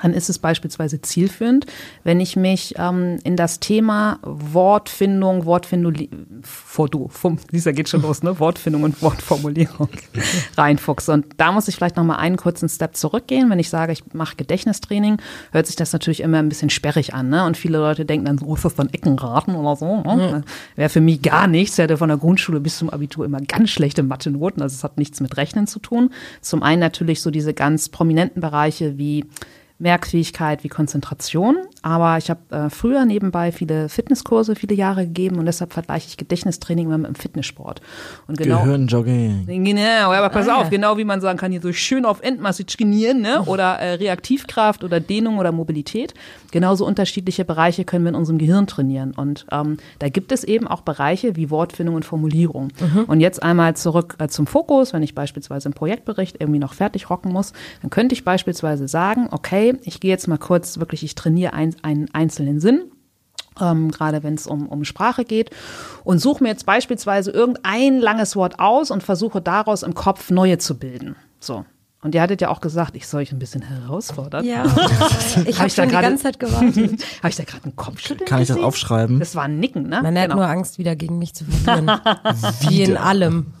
dann 0.00 0.14
ist 0.14 0.30
es 0.30 0.38
beispielsweise 0.38 1.00
zielführend, 1.00 1.66
wenn 2.04 2.20
ich 2.20 2.36
mich 2.36 2.74
ähm, 2.78 3.18
in 3.24 3.36
das 3.36 3.60
Thema 3.60 4.18
Wortfindung, 4.22 5.44
Wortfindung, 5.44 6.08
vor 6.42 6.88
du, 6.88 7.08
vom, 7.08 7.38
dieser 7.50 7.72
geht 7.72 7.88
schon 7.88 8.02
los, 8.02 8.22
ne? 8.22 8.38
Wortfindung 8.38 8.82
und 8.84 9.02
Wortformulierung 9.02 9.88
reinfuchse. 10.56 11.12
Und 11.12 11.26
da 11.36 11.52
muss 11.52 11.68
ich 11.68 11.76
vielleicht 11.76 11.96
noch 11.96 12.04
mal 12.04 12.16
einen 12.16 12.36
kurzen 12.36 12.68
Step 12.68 12.96
zurückgehen. 12.96 13.50
Wenn 13.50 13.58
ich 13.58 13.68
sage, 13.68 13.92
ich 13.92 14.02
mache 14.12 14.36
Gedächtnistraining, 14.36 15.18
hört 15.52 15.66
sich 15.66 15.76
das 15.76 15.92
natürlich 15.92 16.20
immer 16.20 16.38
ein 16.38 16.48
bisschen 16.48 16.70
sperrig 16.70 17.14
an, 17.14 17.28
ne? 17.28 17.44
Und 17.44 17.56
viele 17.56 17.78
Leute 17.78 18.04
denken 18.04 18.26
dann, 18.26 18.38
so 18.38 18.46
oh, 18.46 18.54
ist 18.54 18.64
das 18.64 18.74
dann 18.74 18.88
Eckenraten 18.88 19.54
oder 19.54 19.76
so? 19.76 20.02
Ne? 20.02 20.42
Wäre 20.76 20.88
für 20.88 21.00
mich 21.00 21.22
gar 21.22 21.46
nichts. 21.46 21.78
Ich 21.78 21.82
hatte 21.82 21.96
von 21.96 22.08
der 22.08 22.18
Grundschule 22.18 22.60
bis 22.60 22.78
zum 22.78 22.90
Abitur 22.90 23.24
immer 23.24 23.40
ganz 23.40 23.70
schlechte 23.70 24.02
Mathe-Noten. 24.02 24.62
Also 24.62 24.74
es 24.74 24.84
hat 24.84 24.98
nichts 24.98 25.20
mit 25.20 25.36
Rechnen 25.36 25.66
zu 25.66 25.78
tun. 25.78 26.10
Zum 26.40 26.62
einen 26.62 26.80
natürlich 26.80 27.20
so 27.20 27.30
diese 27.30 27.54
ganz 27.54 27.88
prominenten 27.88 28.40
Bereiche 28.40 28.98
wie 28.98 29.24
Merkfähigkeit 29.82 30.64
wie 30.64 30.68
Konzentration. 30.68 31.56
Aber 31.82 32.16
ich 32.16 32.30
habe 32.30 32.40
äh, 32.50 32.70
früher 32.70 33.04
nebenbei 33.04 33.50
viele 33.50 33.88
Fitnesskurse 33.88 34.54
viele 34.54 34.74
Jahre 34.74 35.04
gegeben 35.06 35.38
und 35.38 35.46
deshalb 35.46 35.72
vergleiche 35.72 36.06
ich 36.08 36.16
Gedächtnistraining 36.16 36.86
immer 36.86 36.98
mit 36.98 37.08
dem 37.08 37.14
Fitnesssport. 37.16 37.80
Und 38.28 38.38
genau. 38.38 38.62
Gehirnjogging. 38.62 39.46
Genau, 39.46 40.12
aber 40.12 40.28
pass 40.28 40.48
Ah, 40.48 40.56
auf, 40.56 40.64
ja. 40.64 40.68
genau 40.70 40.96
wie 40.98 41.04
man 41.04 41.20
sagen 41.20 41.38
kann, 41.38 41.50
hier 41.50 41.60
so 41.60 41.72
schön 41.72 42.04
auf 42.04 42.22
Endmasse 42.22 42.64
trainieren, 42.64 43.20
ne? 43.20 43.42
Oder 43.46 43.78
äh, 43.80 43.94
Reaktivkraft 43.94 44.84
oder 44.84 45.00
Dehnung 45.00 45.38
oder 45.38 45.50
Mobilität. 45.50 46.14
Genauso 46.52 46.86
unterschiedliche 46.86 47.44
Bereiche 47.44 47.84
können 47.84 48.04
wir 48.04 48.10
in 48.10 48.14
unserem 48.14 48.38
Gehirn 48.38 48.66
trainieren. 48.66 49.12
Und 49.16 49.46
ähm, 49.50 49.78
da 49.98 50.08
gibt 50.08 50.30
es 50.30 50.44
eben 50.44 50.68
auch 50.68 50.82
Bereiche 50.82 51.34
wie 51.36 51.50
Wortfindung 51.50 51.96
und 51.96 52.04
Formulierung. 52.04 52.68
Und 53.08 53.20
jetzt 53.20 53.42
einmal 53.42 53.74
zurück 53.76 54.16
äh, 54.18 54.28
zum 54.28 54.46
Fokus, 54.46 54.92
wenn 54.92 55.02
ich 55.02 55.14
beispielsweise 55.14 55.66
einen 55.66 55.74
Projektbericht 55.74 56.36
irgendwie 56.38 56.60
noch 56.60 56.74
fertig 56.74 57.10
rocken 57.10 57.32
muss, 57.32 57.52
dann 57.80 57.90
könnte 57.90 58.14
ich 58.14 58.24
beispielsweise 58.24 58.86
sagen, 58.86 59.28
okay, 59.76 59.80
ich 59.84 60.00
gehe 60.00 60.10
jetzt 60.10 60.28
mal 60.28 60.38
kurz 60.38 60.78
wirklich, 60.78 61.02
ich 61.04 61.14
trainiere 61.14 61.52
ein, 61.52 61.74
einen 61.82 62.12
einzelnen 62.14 62.60
Sinn 62.60 62.84
ähm, 63.60 63.90
gerade 63.90 64.22
wenn 64.22 64.32
es 64.32 64.46
um, 64.46 64.66
um 64.66 64.82
Sprache 64.82 65.24
geht, 65.26 65.50
und 66.04 66.20
suche 66.20 66.42
mir 66.42 66.48
jetzt 66.48 66.64
beispielsweise 66.64 67.30
irgendein 67.32 68.00
langes 68.00 68.34
Wort 68.34 68.58
aus 68.58 68.90
und 68.90 69.02
versuche 69.02 69.42
daraus 69.42 69.82
im 69.82 69.92
Kopf 69.92 70.30
neue 70.30 70.56
zu 70.56 70.78
bilden. 70.78 71.16
So. 71.38 71.66
Und 72.00 72.14
ihr 72.14 72.22
hattet 72.22 72.40
ja 72.40 72.48
auch 72.48 72.62
gesagt, 72.62 72.96
ich 72.96 73.06
soll 73.06 73.20
euch 73.20 73.30
ein 73.30 73.38
bisschen 73.38 73.60
herausfordern. 73.60 74.44
Ja, 74.46 74.64
ich 74.64 74.72
Hab 74.72 74.78
habe 74.78 75.46
ich 75.46 75.56
da 75.56 75.68
schon 75.68 75.84
die 75.84 75.90
gerade- 75.90 76.08
ganze 76.08 76.22
Zeit 76.22 76.40
gewartet. 76.40 77.04
Habe 77.18 77.28
ich 77.28 77.36
da 77.36 77.44
gerade 77.44 77.64
einen 77.64 77.76
Kopfschütteln 77.76 78.26
Kann 78.28 78.40
ich 78.40 78.48
das 78.48 78.56
gesehen? 78.56 78.66
aufschreiben? 78.66 79.18
Das 79.20 79.36
war 79.36 79.42
ein 79.44 79.60
Nicken, 79.60 79.82
ne? 79.82 80.00
Man 80.02 80.16
hat 80.16 80.24
Genau. 80.30 80.36
nur 80.36 80.46
Angst, 80.48 80.78
wieder 80.78 80.96
gegen 80.96 81.18
mich 81.18 81.34
zu 81.34 81.44
verlieren. 81.44 82.00
Wie 82.60 82.82
in 82.82 82.96
allem. 82.96 83.52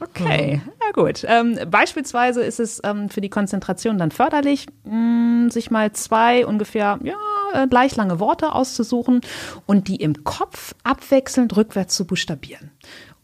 Okay, 0.00 0.60
ja 0.84 0.92
gut. 0.92 1.24
Ähm, 1.28 1.58
beispielsweise 1.70 2.42
ist 2.42 2.58
es 2.58 2.80
ähm, 2.84 3.10
für 3.10 3.20
die 3.20 3.28
Konzentration 3.28 3.98
dann 3.98 4.10
förderlich, 4.10 4.66
mh, 4.84 5.50
sich 5.50 5.70
mal 5.70 5.92
zwei 5.92 6.46
ungefähr 6.46 6.98
ja, 7.02 7.14
äh, 7.52 7.66
gleich 7.68 7.96
lange 7.96 8.18
Worte 8.18 8.52
auszusuchen 8.54 9.20
und 9.66 9.88
die 9.88 9.96
im 9.96 10.24
Kopf 10.24 10.74
abwechselnd 10.84 11.56
rückwärts 11.56 11.94
zu 11.94 12.06
buchstabieren. 12.06 12.70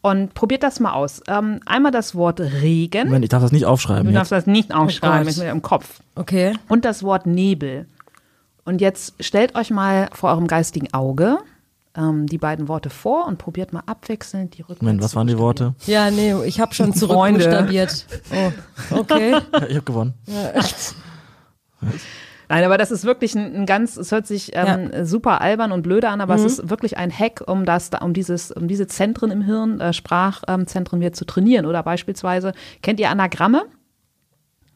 Und 0.01 0.35
probiert 0.35 0.63
das 0.63 0.79
mal 0.79 0.93
aus. 0.93 1.21
Ähm, 1.27 1.59
einmal 1.65 1.91
das 1.91 2.15
Wort 2.15 2.39
Regen. 2.39 3.07
Moment, 3.07 3.25
ich 3.25 3.29
darf 3.29 3.41
das 3.41 3.51
nicht 3.51 3.65
aufschreiben. 3.65 4.03
Du 4.03 4.09
Jetzt. 4.09 4.17
darfst 4.17 4.31
das 4.31 4.45
nicht 4.47 4.73
aufschreiben, 4.73 5.23
Gott. 5.23 5.27
ist 5.27 5.39
mir 5.39 5.49
im 5.49 5.61
Kopf. 5.61 5.99
Okay. 6.15 6.53
Und 6.69 6.85
das 6.85 7.03
Wort 7.03 7.25
Nebel. 7.25 7.87
Und 8.63 8.79
jetzt 8.79 9.15
stellt 9.19 9.55
euch 9.55 9.71
mal 9.71 10.09
vor 10.13 10.29
eurem 10.29 10.47
geistigen 10.47 10.93
Auge 10.93 11.39
ähm, 11.97 12.27
die 12.27 12.37
beiden 12.37 12.67
Worte 12.67 12.89
vor 12.89 13.27
und 13.27 13.37
probiert 13.37 13.73
mal 13.73 13.83
abwechselnd 13.85 14.57
die 14.57 14.61
rückwärts 14.61 14.81
Moment, 14.81 15.03
was 15.03 15.15
waren 15.15 15.27
die. 15.27 15.37
Worte? 15.37 15.75
Ja, 15.85 16.09
nee, 16.11 16.33
ich 16.45 16.59
habe 16.59 16.73
schon 16.73 16.93
zurückbuchstabiert. 16.93 18.05
Oh, 18.31 18.51
okay. 18.97 19.31
Ja, 19.51 19.67
ich 19.67 19.75
habe 19.75 19.85
gewonnen. 19.85 20.13
Nein, 22.49 22.63
aber 22.63 22.77
das 22.77 22.91
ist 22.91 23.03
wirklich 23.03 23.35
ein, 23.35 23.55
ein 23.55 23.65
ganz, 23.65 23.97
es 23.97 24.11
hört 24.11 24.25
sich 24.25 24.51
ähm, 24.53 25.05
super 25.05 25.41
albern 25.41 25.71
und 25.71 25.81
blöde 25.81 26.09
an, 26.09 26.21
aber 26.21 26.35
es 26.35 26.43
ist 26.43 26.69
wirklich 26.69 26.97
ein 26.97 27.11
Hack, 27.11 27.43
um 27.45 27.65
das, 27.65 27.89
um 28.01 28.13
dieses, 28.13 28.51
um 28.51 28.67
diese 28.67 28.87
Zentren 28.87 29.31
im 29.31 29.41
Hirn, 29.41 29.79
äh, 29.81 29.91
Sprachzentren 29.91 30.99
wieder 31.01 31.13
zu 31.13 31.25
trainieren. 31.25 31.65
Oder 31.65 31.83
beispielsweise, 31.83 32.53
kennt 32.81 32.99
ihr 32.99 33.09
Anagramme? 33.09 33.65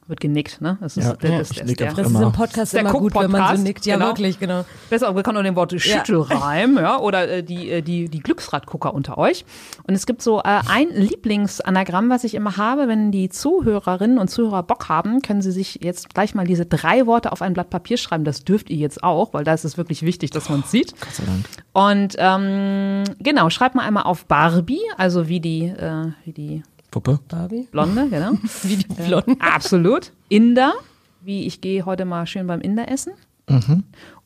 Wird 0.08 0.20
genickt, 0.20 0.62
ne? 0.62 0.78
Das 0.82 0.98
ist, 0.98 1.06
Ja, 1.06 1.14
das, 1.14 1.30
ja, 1.30 1.38
das, 1.38 1.64
nicke 1.64 1.76
der, 1.76 1.92
auch 1.92 1.96
Das 1.96 2.08
ist 2.08 2.16
Immer. 2.16 2.24
im 2.24 2.32
Podcast 2.34 2.74
Der 2.74 2.82
immer 2.82 2.92
gut, 2.92 3.16
wenn 3.16 3.32
man 3.32 3.56
so 3.56 3.64
nickt. 3.64 3.86
Ja, 3.86 3.96
genau. 3.96 4.08
wirklich, 4.08 4.40
genau. 4.40 4.66
Besser, 4.90 5.16
wir 5.16 5.24
kommen 5.24 5.38
unter 5.38 5.50
dem 5.50 5.56
Wort 5.56 5.80
Schüttelreim, 5.80 6.78
ja, 6.78 7.00
oder 7.00 7.30
äh, 7.30 7.44
die, 7.44 7.70
äh, 7.70 7.82
die, 7.82 8.10
die 8.10 8.20
Glücksradgucker 8.20 8.94
unter 8.94 9.18
euch. 9.18 9.46
Und 9.88 9.94
es 9.94 10.06
gibt 10.06 10.22
so 10.22 10.40
äh, 10.40 10.62
ein 10.68 10.90
Lieblingsanagramm, 10.90 12.10
was 12.10 12.24
ich 12.24 12.34
immer 12.34 12.58
habe. 12.58 12.88
Wenn 12.88 13.12
die 13.12 13.30
Zuhörerinnen 13.30 14.18
und 14.18 14.30
Zuhörer 14.30 14.64
Bock 14.64 14.90
haben, 14.90 15.22
können 15.22 15.42
sie 15.42 15.52
sich 15.52 15.80
jetzt 15.82 16.14
gleich 16.14 16.36
mal 16.36 16.46
diese 16.46 16.66
drei 16.66 17.06
Worte 17.06 17.32
auf 17.32 17.42
ein 17.42 17.54
Blatt 17.54 17.70
Papier 17.70 17.98
schreiben. 17.98 18.26
Das 18.26 18.44
dürft 18.44 18.70
ihr 18.70 18.78
jetzt 18.78 19.04
auch, 19.04 19.34
weil 19.34 19.44
da 19.44 19.54
ist 19.54 19.66
es 19.66 19.78
wirklich 19.78 20.02
wichtig, 20.02 20.32
dass 20.32 20.50
man 20.50 20.62
es 20.62 20.72
sieht. 20.72 21.00
Gott 21.00 21.14
sei 21.14 21.24
Dank. 21.26 21.46
Und 21.74 22.16
ähm, 22.18 23.04
genau, 23.20 23.50
schreibt 23.50 23.76
mal 23.76 23.84
einmal 23.84 24.04
auf 24.04 24.26
Barbie, 24.26 24.82
also 24.98 25.30
wie 25.30 25.40
die, 25.40 25.66
äh, 25.66 26.12
wie 26.26 26.34
die 26.34 26.64
Puppe. 26.92 27.20
Barbie? 27.30 27.68
Blonde, 27.72 28.08
genau. 28.10 28.34
Wie 28.64 28.76
die 28.76 28.88
Blonden. 28.88 29.40
Absolut. 29.40 30.12
Inder, 30.30 30.74
wie 31.22 31.48
ich 31.48 31.62
gehe 31.62 31.86
heute 31.86 32.06
mal 32.06 32.28
schön 32.28 32.48
beim 32.48 32.62
Inder 32.62 32.90
essen. 32.90 33.14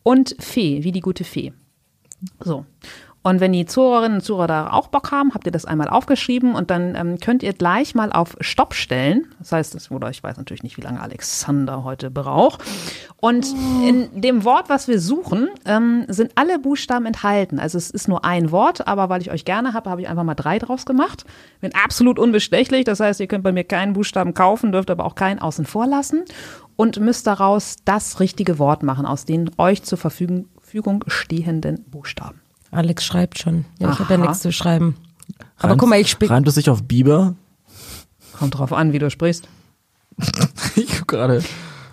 Und 0.03 0.35
Fee, 0.39 0.83
wie 0.83 0.91
die 0.91 0.99
gute 0.99 1.23
Fee. 1.23 1.51
So. 2.39 2.65
Und 3.25 3.39
wenn 3.39 3.53
die 3.53 3.65
Zuhörerinnen 3.65 4.17
und 4.19 4.21
Zuhörer 4.21 4.45
da 4.45 4.69
auch 4.69 4.89
Bock 4.89 5.09
haben, 5.09 5.33
habt 5.33 5.47
ihr 5.47 5.51
das 5.51 5.65
einmal 5.65 5.89
aufgeschrieben 5.89 6.53
und 6.53 6.69
dann 6.69 6.93
ähm, 6.93 7.19
könnt 7.19 7.41
ihr 7.41 7.53
gleich 7.53 7.95
mal 7.95 8.11
auf 8.11 8.37
Stopp 8.39 8.75
stellen. 8.75 9.25
Das 9.39 9.51
heißt, 9.51 9.73
das, 9.73 9.89
oder 9.89 10.11
ich 10.11 10.21
weiß 10.21 10.37
natürlich 10.37 10.61
nicht, 10.61 10.77
wie 10.77 10.83
lange 10.83 11.01
Alexander 11.01 11.83
heute 11.83 12.11
braucht. 12.11 12.61
Und 13.19 13.47
in 13.83 14.21
dem 14.21 14.43
Wort, 14.43 14.69
was 14.69 14.87
wir 14.87 14.99
suchen, 14.99 15.49
ähm, 15.65 16.05
sind 16.07 16.33
alle 16.35 16.59
Buchstaben 16.59 17.07
enthalten. 17.07 17.57
Also 17.57 17.79
es 17.79 17.89
ist 17.89 18.07
nur 18.07 18.23
ein 18.25 18.51
Wort, 18.51 18.87
aber 18.87 19.09
weil 19.09 19.21
ich 19.21 19.31
euch 19.31 19.43
gerne 19.43 19.73
habe, 19.73 19.89
habe 19.89 20.01
ich 20.01 20.07
einfach 20.07 20.23
mal 20.23 20.35
drei 20.35 20.59
draus 20.59 20.85
gemacht. 20.85 21.25
Bin 21.61 21.73
absolut 21.73 22.19
unbestechlich. 22.19 22.83
Das 22.83 22.99
heißt, 22.99 23.19
ihr 23.21 23.27
könnt 23.27 23.43
bei 23.43 23.51
mir 23.51 23.63
keinen 23.63 23.93
Buchstaben 23.93 24.35
kaufen, 24.35 24.71
dürft 24.71 24.91
aber 24.91 25.03
auch 25.03 25.15
keinen 25.15 25.39
außen 25.39 25.65
vor 25.65 25.87
lassen 25.87 26.25
und 26.75 26.99
müsst 26.99 27.25
daraus 27.25 27.77
das 27.85 28.19
richtige 28.19 28.59
Wort 28.59 28.83
machen, 28.83 29.07
aus 29.07 29.25
den 29.25 29.49
euch 29.57 29.81
zur 29.81 29.97
Verfügung, 29.97 30.47
Verfügung 30.61 31.03
stehenden 31.07 31.85
Buchstaben. 31.89 32.44
Alex 32.75 33.03
schreibt 33.05 33.39
schon. 33.39 33.65
Ja, 33.79 33.91
ich 33.91 33.99
habe 33.99 34.13
ja 34.13 34.17
nichts 34.19 34.39
zu 34.41 34.51
schreiben. 34.51 34.95
Aber 35.57 35.69
Reimt- 35.71 35.79
guck 35.79 35.89
mal, 35.89 35.99
ich 35.99 36.09
spiel. 36.09 36.27
Reimt 36.27 36.47
es 36.47 36.55
sich 36.55 36.69
auf 36.69 36.83
Biber? 36.83 37.35
Kommt 38.33 38.57
drauf 38.57 38.73
an, 38.73 38.93
wie 38.93 38.99
du 38.99 39.09
sprichst. 39.09 39.47
Ich 40.75 40.97
guck 40.99 41.07
gerade. 41.07 41.43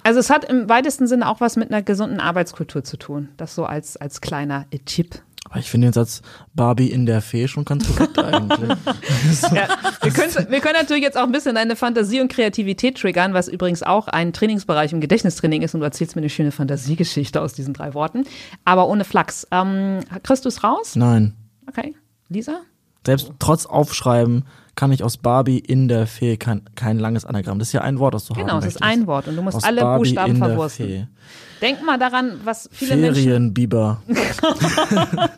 Also 0.04 0.18
es 0.18 0.30
hat 0.30 0.44
im 0.44 0.68
weitesten 0.68 1.06
Sinne 1.06 1.28
auch 1.28 1.40
was 1.40 1.56
mit 1.56 1.70
einer 1.70 1.82
gesunden 1.82 2.18
Arbeitskultur 2.18 2.82
zu 2.82 2.96
tun. 2.96 3.28
Das 3.36 3.54
so 3.54 3.64
als, 3.64 3.96
als 3.96 4.20
kleiner 4.20 4.66
Tipp. 4.84 5.22
Aber 5.52 5.60
ich 5.60 5.70
finde 5.70 5.88
den 5.88 5.92
Satz 5.92 6.22
Barbie 6.54 6.90
in 6.90 7.04
der 7.04 7.20
Fee 7.20 7.46
schon 7.46 7.66
ganz 7.66 7.86
korrekt 7.86 8.18
eigentlich. 8.24 8.70
Ja, 9.52 9.68
wir, 10.00 10.10
können, 10.10 10.32
wir 10.48 10.60
können 10.60 10.76
natürlich 10.80 11.02
jetzt 11.02 11.18
auch 11.18 11.24
ein 11.24 11.32
bisschen 11.32 11.54
deine 11.56 11.76
Fantasie 11.76 12.22
und 12.22 12.32
Kreativität 12.32 12.96
triggern, 12.96 13.34
was 13.34 13.48
übrigens 13.48 13.82
auch 13.82 14.08
ein 14.08 14.32
Trainingsbereich 14.32 14.94
im 14.94 15.02
Gedächtnistraining 15.02 15.60
ist 15.60 15.74
und 15.74 15.80
du 15.80 15.84
erzählst 15.84 16.16
mir 16.16 16.22
eine 16.22 16.30
schöne 16.30 16.52
Fantasiegeschichte 16.52 17.38
aus 17.38 17.52
diesen 17.52 17.74
drei 17.74 17.92
Worten. 17.92 18.24
Aber 18.64 18.88
ohne 18.88 19.04
Flachs. 19.04 19.46
Ähm, 19.50 20.00
kriegst 20.22 20.46
du 20.46 20.48
es 20.48 20.64
raus? 20.64 20.96
Nein. 20.96 21.34
Okay. 21.68 21.94
Lisa? 22.30 22.62
Selbst 23.04 23.30
trotz 23.38 23.66
Aufschreiben 23.66 24.46
kann 24.74 24.90
ich 24.92 25.04
aus 25.04 25.16
Barbie 25.16 25.58
in 25.58 25.88
der 25.88 26.06
Fee 26.06 26.37
kein, 26.37 26.62
kein 26.74 26.98
langes 26.98 27.24
Anagramm. 27.24 27.58
Das 27.58 27.68
ist 27.68 27.72
ja 27.72 27.82
ein 27.82 27.98
Wort, 27.98 28.14
das 28.14 28.24
du 28.24 28.35
Genau, 28.35 28.54
haben 28.54 28.58
es 28.61 28.66
ist 28.66 28.82
ein 28.82 29.06
Wort 29.06 29.28
und 29.28 29.37
du 29.37 29.42
musst 29.42 29.58
Aus 29.58 29.64
alle 29.64 29.82
Barbie 29.82 30.08
Buchstaben 30.11 30.37
verwursten. 30.37 31.08
Denk 31.61 31.85
mal 31.85 31.98
daran, 31.98 32.40
was 32.44 32.68
viele 32.72 32.96
Menschen 32.96 33.22
Ferienbiber. 33.22 34.02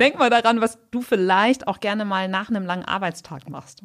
Denk 0.00 0.18
mal 0.18 0.30
daran, 0.30 0.60
was 0.60 0.78
du 0.90 1.02
vielleicht 1.02 1.66
auch 1.66 1.80
gerne 1.80 2.04
mal 2.04 2.28
nach 2.28 2.48
einem 2.48 2.64
langen 2.64 2.84
Arbeitstag 2.84 3.50
machst. 3.50 3.82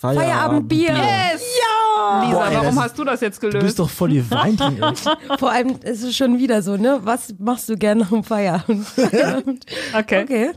Feierabendbier. 0.00 0.88
Yes! 0.94 1.42
Ja! 1.60 2.22
Lisa, 2.24 2.32
Boah, 2.38 2.46
ey, 2.48 2.54
warum 2.54 2.74
das- 2.76 2.84
hast 2.84 2.98
du 2.98 3.04
das 3.04 3.20
jetzt 3.20 3.42
Du 3.42 3.48
gelöst? 3.48 3.66
bist 3.66 3.78
doch 3.78 3.90
voll 3.90 4.08
die 4.08 4.30
Weintrinkerin. 4.30 4.94
Vor 5.38 5.52
allem 5.52 5.76
ist 5.82 6.02
es 6.02 6.16
schon 6.16 6.38
wieder 6.38 6.62
so, 6.62 6.76
ne? 6.78 7.00
Was 7.04 7.34
machst 7.38 7.68
du 7.68 7.76
gerne 7.76 8.06
am 8.10 8.24
Feierabend? 8.24 8.86
okay. 9.98 10.22
okay. 10.22 10.50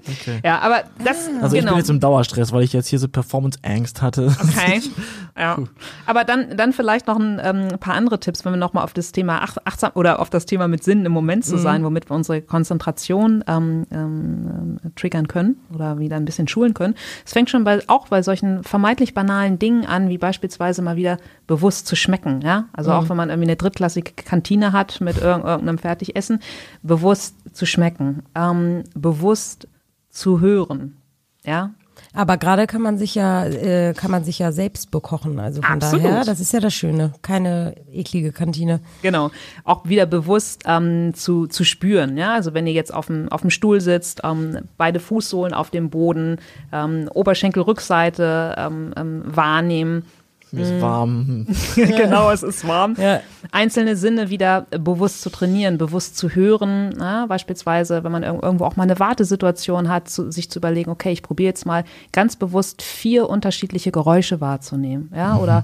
Ja, 0.44 0.60
aber 0.60 0.84
das 1.04 1.30
Also 1.42 1.56
ich 1.56 1.62
genau. 1.62 1.74
bin 1.74 1.80
jetzt 1.80 1.90
im 1.90 2.00
Dauerstress, 2.00 2.54
weil 2.54 2.64
ich 2.64 2.72
jetzt 2.72 2.88
hier 2.88 3.00
so 3.00 3.08
Performance-Angst 3.10 4.02
hatte. 4.02 4.34
Okay. 4.42 4.82
Ja. 5.36 5.58
Aber 6.06 6.26
dann, 6.26 6.56
dann 6.58 6.74
vielleicht 6.74 7.08
noch 7.08 7.18
ein 7.18 7.42
ähm, 7.44 7.80
paar 7.80 7.96
andere 7.96 8.20
Tipps, 8.20 8.46
wenn 8.46 8.54
wir 8.54 8.58
nochmal 8.58 8.84
auf 8.84 8.94
das 8.94 9.12
Thema 9.14 9.40
ach, 9.42 9.58
achtsam 9.66 9.90
oder 9.96 10.20
auf 10.20 10.30
das 10.30 10.46
Thema 10.46 10.68
mit 10.68 10.84
Sinn 10.84 11.08
im 11.08 11.12
Moment 11.12 11.44
zu 11.44 11.58
sein, 11.58 11.84
womit 11.84 12.08
wir 12.12 12.16
unsere 12.16 12.44
Konzentration 12.44 13.44
ähm, 13.48 13.88
ähm, 13.92 14.78
ähm, 14.84 14.92
triggern 14.96 15.28
können 15.28 15.56
oder 15.74 15.98
wieder 15.98 16.18
ein 16.18 16.26
bisschen 16.26 16.48
schulen 16.48 16.76
können. 16.76 16.94
Es 17.26 17.34
fängt 17.34 17.50
schon 17.50 17.64
bei, 17.64 17.80
auch 17.88 18.10
bei 18.10 18.22
solchen 18.22 18.64
vermeintlich 18.64 19.16
banalen 19.16 19.33
Dingen 19.60 19.86
an, 19.86 20.10
wie 20.10 20.18
beispielsweise 20.18 20.82
mal 20.82 20.96
wieder 20.96 21.18
bewusst 21.48 21.88
zu 21.88 21.96
schmecken. 21.96 22.42
Ja? 22.42 22.66
Also 22.74 22.92
auch 22.92 23.10
wenn 23.10 23.18
man 23.18 23.30
irgendwie 23.30 23.50
eine 23.50 23.56
drittklassige 23.56 24.12
Kantine 24.14 24.72
hat 24.72 25.02
mit 25.02 25.18
irg 25.18 25.44
irgendeinem 25.44 25.78
Fertigessen, 25.78 26.40
bewusst 26.82 27.36
zu 27.54 27.66
schmecken, 27.66 28.24
ähm, 28.36 28.84
bewusst 28.96 29.68
zu 30.10 30.40
hören. 30.40 30.98
Ja, 31.46 31.72
Aber 32.14 32.38
gerade 32.38 32.68
kann 32.68 32.82
man 32.82 32.98
sich 32.98 33.16
ja, 33.16 33.46
äh, 33.46 33.94
kann 33.94 34.12
man 34.12 34.24
sich 34.24 34.40
ja 34.40 34.52
selbst 34.52 34.92
bekochen. 34.92 35.40
Also 35.40 35.62
von 35.62 35.76
Absolut. 35.76 36.06
daher, 36.06 36.24
das 36.24 36.40
ist 36.40 36.54
ja 36.54 36.60
das 36.60 36.74
Schöne. 36.74 37.14
Keine 37.22 37.76
eklige 37.92 38.32
Kantine. 38.32 38.82
Genau, 39.02 39.32
auch 39.64 39.86
wieder 39.86 40.06
bewusst 40.06 40.64
ähm, 40.66 41.14
zu, 41.14 41.48
zu 41.48 41.64
spüren. 41.64 42.18
Ja? 42.18 42.34
Also 42.34 42.54
wenn 42.54 42.68
ihr 42.68 42.74
jetzt 42.74 42.94
auf 42.94 43.08
dem, 43.08 43.30
auf 43.30 43.42
dem 43.42 43.50
Stuhl 43.50 43.82
sitzt, 43.82 44.22
ähm, 44.24 44.60
beide 44.78 45.00
Fußsohlen 45.00 45.54
auf 45.54 45.72
dem 45.72 45.90
Boden, 45.90 46.38
ähm, 46.72 47.10
Oberschenkelrückseite 47.14 48.56
ähm, 48.58 48.94
ähm, 48.96 49.24
wahrnehmen. 49.26 50.06
Mir 50.54 50.62
ist 50.62 50.82
warm. 50.82 51.48
genau, 51.76 52.30
es 52.30 52.44
ist 52.44 52.68
warm. 52.68 52.96
Ja. 53.00 53.22
Einzelne 53.52 53.96
Sinne 53.96 54.30
wieder 54.30 54.68
bewusst 54.70 55.22
zu 55.24 55.32
trainieren, 55.32 55.80
bewusst 55.80 56.16
zu 56.16 56.30
hören. 56.30 56.94
Ja? 57.00 57.26
Beispielsweise, 57.26 58.04
wenn 58.04 58.12
man 58.12 58.24
irg- 58.24 58.44
irgendwo 58.44 58.66
auch 58.66 58.76
mal 58.76 58.84
eine 58.84 59.00
Wartesituation 59.00 59.90
hat, 59.90 60.10
zu, 60.10 60.32
sich 60.32 60.52
zu 60.52 60.60
überlegen, 60.60 60.92
okay, 60.92 61.12
ich 61.12 61.24
probiere 61.24 61.48
jetzt 61.50 61.66
mal 61.66 61.84
ganz 62.12 62.36
bewusst 62.36 62.84
vier 62.84 63.30
unterschiedliche 63.30 63.92
Geräusche 63.92 64.42
wahrzunehmen. 64.42 65.12
Ja? 65.16 65.38
Oder 65.38 65.58
ähm, 65.60 65.64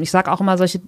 ich 0.00 0.10
sage 0.10 0.30
auch 0.30 0.40
immer 0.40 0.56
solche 0.56 0.80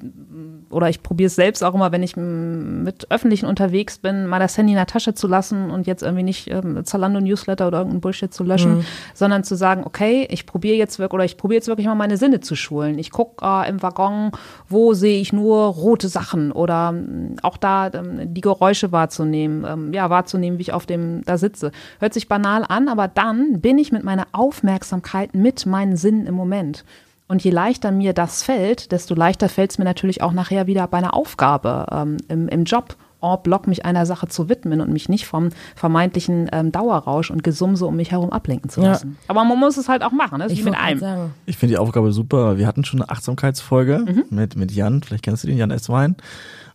oder 0.70 0.88
ich 0.88 1.02
probiere 1.02 1.26
es 1.26 1.36
selbst 1.36 1.62
auch 1.62 1.74
immer, 1.74 1.92
wenn 1.92 2.02
ich 2.02 2.16
mit 2.16 3.10
Öffentlichen 3.10 3.46
unterwegs 3.46 3.98
bin, 3.98 4.26
mal 4.26 4.38
das 4.38 4.56
Handy 4.56 4.72
in 4.72 4.76
der 4.76 4.86
Tasche 4.86 5.14
zu 5.14 5.26
lassen 5.26 5.70
und 5.70 5.86
jetzt 5.86 6.02
irgendwie 6.02 6.22
nicht 6.22 6.50
ähm, 6.50 6.84
Zalando 6.84 7.20
Newsletter 7.20 7.66
oder 7.66 7.78
irgendein 7.78 8.00
Bullshit 8.00 8.32
zu 8.32 8.44
löschen, 8.44 8.84
sondern 9.14 9.44
zu 9.44 9.56
sagen, 9.56 9.82
okay, 9.84 10.26
ich 10.30 10.46
probiere 10.46 10.76
jetzt 10.76 10.98
wirklich 10.98 11.14
oder 11.14 11.24
ich 11.24 11.36
probiere 11.36 11.58
jetzt 11.58 11.68
wirklich 11.68 11.86
mal 11.86 11.94
meine 11.94 12.16
Sinne 12.16 12.40
zu 12.40 12.54
schulen. 12.54 12.98
Ich 12.98 13.10
gucke 13.10 13.44
äh, 13.44 13.68
im 13.68 13.82
Waggon, 13.82 14.32
wo 14.68 14.92
sehe 14.92 15.20
ich 15.20 15.32
nur 15.32 15.66
rote 15.66 16.08
Sachen 16.08 16.52
oder 16.52 16.90
ähm, 16.90 17.36
auch 17.42 17.56
da 17.56 17.90
ähm, 17.92 18.34
die 18.34 18.40
Geräusche 18.40 18.92
wahrzunehmen, 18.92 19.64
ähm, 19.68 19.92
ja, 19.92 20.10
wahrzunehmen, 20.10 20.58
wie 20.58 20.62
ich 20.62 20.72
auf 20.72 20.86
dem 20.86 21.24
da 21.24 21.38
sitze. 21.38 21.72
Hört 22.00 22.14
sich 22.14 22.28
banal 22.28 22.64
an, 22.68 22.88
aber 22.88 23.08
dann 23.08 23.60
bin 23.60 23.78
ich 23.78 23.92
mit 23.92 24.04
meiner 24.04 24.26
Aufmerksamkeit 24.32 25.34
mit 25.34 25.66
meinen 25.66 25.96
Sinnen 25.96 26.26
im 26.26 26.34
Moment. 26.34 26.84
Und 27.28 27.42
je 27.42 27.50
leichter 27.50 27.90
mir 27.90 28.12
das 28.12 28.42
fällt, 28.42 28.92
desto 28.92 29.14
leichter 29.14 29.48
fällt 29.48 29.72
es 29.72 29.78
mir 29.78 29.84
natürlich 29.84 30.22
auch 30.22 30.32
nachher 30.32 30.66
wieder 30.66 30.86
bei 30.86 30.98
einer 30.98 31.14
Aufgabe 31.14 31.86
ähm, 31.90 32.16
im, 32.28 32.48
im 32.48 32.64
Job 32.64 32.96
en 33.22 33.38
bloc 33.42 33.66
mich 33.66 33.84
einer 33.84 34.06
Sache 34.06 34.28
zu 34.28 34.48
widmen 34.48 34.80
und 34.80 34.92
mich 34.92 35.08
nicht 35.08 35.26
vom 35.26 35.48
vermeintlichen 35.74 36.48
ähm, 36.52 36.70
Dauerrausch 36.70 37.30
und 37.32 37.42
Gesumse 37.42 37.86
um 37.86 37.96
mich 37.96 38.12
herum 38.12 38.30
ablenken 38.30 38.70
zu 38.70 38.80
Ja. 38.82 38.88
lassen. 38.90 39.16
Aber 39.26 39.42
man 39.42 39.58
muss 39.58 39.76
es 39.78 39.88
halt 39.88 40.04
auch 40.04 40.12
machen, 40.12 40.38
ne? 40.38 40.44
Das 40.44 40.52
ist 40.52 40.58
Ich 40.60 40.64
mit 40.64 40.78
allem. 40.78 40.98
sagen. 41.00 41.34
Ich 41.46 41.56
finde 41.56 41.72
die 41.74 41.78
Aufgabe 41.78 42.12
super. 42.12 42.58
Wir 42.58 42.66
hatten 42.68 42.84
schon 42.84 43.00
eine 43.00 43.10
Achtsamkeitsfolge 43.10 44.04
Mhm. 44.06 44.24
mit, 44.30 44.54
mit 44.54 44.70
Jan. 44.70 45.02
Vielleicht 45.02 45.24
kennst 45.24 45.42
du 45.42 45.48
den, 45.48 45.56
Jan 45.56 45.70
Esswein. 45.72 46.14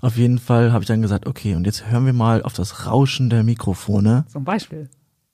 Auf 0.01 0.17
jeden 0.17 0.39
Fall 0.39 0.73
habe 0.73 0.83
ich 0.83 0.87
dann 0.87 1.01
gesagt, 1.01 1.27
okay, 1.27 1.55
und 1.55 1.65
jetzt 1.65 1.89
hören 1.89 2.05
wir 2.05 2.13
mal 2.13 2.41
auf 2.43 2.53
das 2.53 2.85
Rauschen 2.87 3.29
der 3.29 3.43
Mikrofone. 3.43 4.25
Zum 4.27 4.43
Beispiel. 4.43 4.89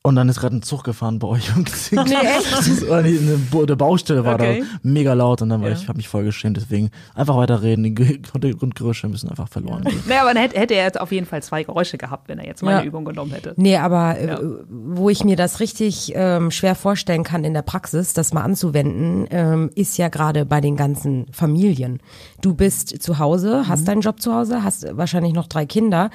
Und 0.08 0.16
dann 0.16 0.30
ist 0.30 0.40
gerade 0.40 0.56
ein 0.56 0.62
Zug 0.62 0.86
gefahren 0.86 1.20
bei 1.20 1.28
euch. 1.28 1.54
Und 1.56 1.70
nee, 1.92 2.14
echt? 2.16 2.84
Oder 2.84 3.02
nee, 3.02 3.18
eine, 3.20 3.38
Bo- 3.52 3.64
eine 3.64 3.76
Baustelle 3.76 4.24
war 4.24 4.36
Okay. 4.36 4.62
da 4.62 4.80
mega 4.84 5.12
laut 5.14 5.42
und 5.42 5.50
dann 5.50 5.62
war 5.62 5.70
Ja. 5.70 5.76
ich, 5.76 5.88
habe 5.90 5.98
mich 5.98 6.08
voll 6.08 6.24
geschämt. 6.24 6.56
Deswegen 6.56 6.92
einfach 7.14 7.36
weiterreden. 7.36 7.84
Die 7.84 7.94
Ge- 7.94 8.20
Hintergrundgeräusche 8.32 9.08
müssen 9.10 9.30
einfach 9.30 9.50
verloren 9.50 9.84
gehen. 9.84 10.00
Naja, 10.08 10.22
aber 10.22 10.34
dann 10.34 10.42
hätte, 10.44 10.58
hätte 10.60 10.76
er 10.76 10.86
jetzt 10.86 11.00
auf 11.02 11.12
jeden 11.12 11.26
Fall 11.26 11.44
zwei 11.44 11.64
Geräusche 11.64 11.98
gehabt, 11.98 12.30
wenn 12.30 12.40
er 12.40 12.46
jetzt 12.46 12.64
meine 12.64 12.80
Ja. 12.80 12.86
Übung 12.86 13.04
genommen 13.04 13.32
hätte. 13.34 13.54
Nee, 13.58 13.76
aber 13.78 14.18
äh, 14.18 14.28
Ja. 14.28 14.40
wo 14.70 15.10
ich 15.10 15.26
mir 15.26 15.36
das 15.36 15.60
richtig 15.60 16.14
ähm, 16.16 16.52
schwer 16.52 16.76
vorstellen 16.76 17.24
kann 17.24 17.44
in 17.44 17.54
der 17.54 17.64
Praxis, 17.64 18.14
das 18.14 18.34
mal 18.34 18.44
anzuwenden, 18.44 19.28
ähm, 19.30 19.70
ist 19.76 19.98
ja 19.98 20.08
gerade 20.08 20.46
bei 20.46 20.62
den 20.62 20.78
ganzen 20.78 21.26
Familien. 21.34 22.00
Du 22.42 22.54
bist 22.54 23.02
zu 23.04 23.20
Hause, 23.20 23.66
hast 23.68 23.88
deinen 23.90 24.02
Job 24.02 24.22
zu 24.22 24.34
Hause, 24.34 24.64
hast 24.64 24.88
wahrscheinlich 24.96 25.34
noch 25.34 25.48
drei 25.48 25.66
Kinder 25.66 26.12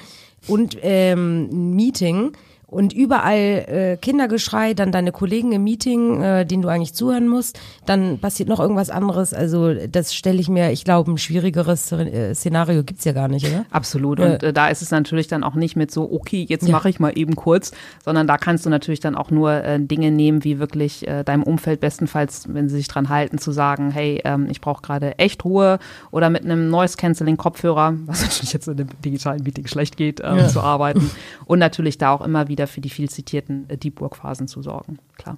und 0.47 0.77
ähm, 0.81 1.49
ein 1.51 1.75
Meeting 1.75 2.31
und 2.73 2.93
überall 2.93 3.37
äh, 3.37 3.97
Kindergeschrei, 3.97 4.73
dann 4.73 4.91
deine 4.91 5.11
Kollegen 5.11 5.51
im 5.51 5.63
Meeting, 5.63 6.21
äh, 6.21 6.45
denen 6.45 6.61
du 6.63 6.69
eigentlich 6.69 6.93
zuhören 6.93 7.27
musst, 7.27 7.59
dann 7.85 8.19
passiert 8.19 8.49
noch 8.49 8.59
irgendwas 8.59 8.89
anderes. 8.89 9.33
Also 9.33 9.73
das 9.73 10.13
stelle 10.13 10.39
ich 10.39 10.49
mir, 10.49 10.71
ich 10.71 10.83
glaube, 10.83 11.11
ein 11.11 11.17
schwierigeres 11.17 11.91
äh, 11.91 12.33
Szenario 12.33 12.83
gibt's 12.83 13.05
ja 13.05 13.11
gar 13.13 13.27
nicht, 13.27 13.45
oder? 13.47 13.65
Absolut. 13.71 14.19
Und 14.19 14.43
äh, 14.43 14.53
da 14.53 14.67
ist 14.69 14.81
es 14.81 14.91
natürlich 14.91 15.27
dann 15.27 15.43
auch 15.43 15.55
nicht 15.55 15.75
mit 15.75 15.91
so, 15.91 16.11
okay, 16.11 16.45
jetzt 16.49 16.67
Ja. 16.67 16.71
mache 16.71 16.89
ich 16.89 16.99
mal 16.99 17.11
eben 17.17 17.35
kurz, 17.35 17.71
sondern 18.03 18.27
da 18.27 18.37
kannst 18.37 18.65
du 18.65 18.69
natürlich 18.69 18.99
dann 18.99 19.15
auch 19.15 19.31
nur 19.31 19.51
äh, 19.51 19.79
Dinge 19.79 20.11
nehmen, 20.11 20.43
wie 20.43 20.59
wirklich 20.59 21.07
äh, 21.07 21.23
deinem 21.23 21.43
Umfeld 21.43 21.79
bestenfalls, 21.79 22.45
wenn 22.53 22.69
sie 22.69 22.77
sich 22.77 22.87
dran 22.87 23.09
halten, 23.09 23.37
zu 23.37 23.51
sagen, 23.51 23.91
hey, 23.91 24.21
ähm, 24.25 24.47
ich 24.49 24.61
brauche 24.61 24.81
gerade 24.81 25.17
echt 25.19 25.45
Ruhe 25.45 25.79
oder 26.11 26.29
mit 26.29 26.43
einem 26.43 26.69
Noise-Canceling-Kopfhörer, 26.69 27.93
was 28.05 28.21
natürlich 28.21 28.53
jetzt 28.53 28.67
in 28.67 28.77
dem 28.77 28.87
digitalen 29.03 29.43
Meeting 29.43 29.67
schlecht 29.67 29.97
geht, 29.97 30.21
ähm, 30.23 30.47
zu 30.49 30.61
arbeiten. 30.61 31.09
Und 31.45 31.59
natürlich 31.59 31.97
da 31.97 32.11
auch 32.13 32.21
immer 32.21 32.47
wieder 32.47 32.62
für 32.67 32.81
die 32.81 32.89
viel 32.89 33.09
zitierten 33.09 33.69
äh, 33.69 33.77
Deep 33.77 34.01
Work-Phasen 34.01 34.47
zu 34.47 34.61
sorgen. 34.61 34.99
Klar. 35.17 35.37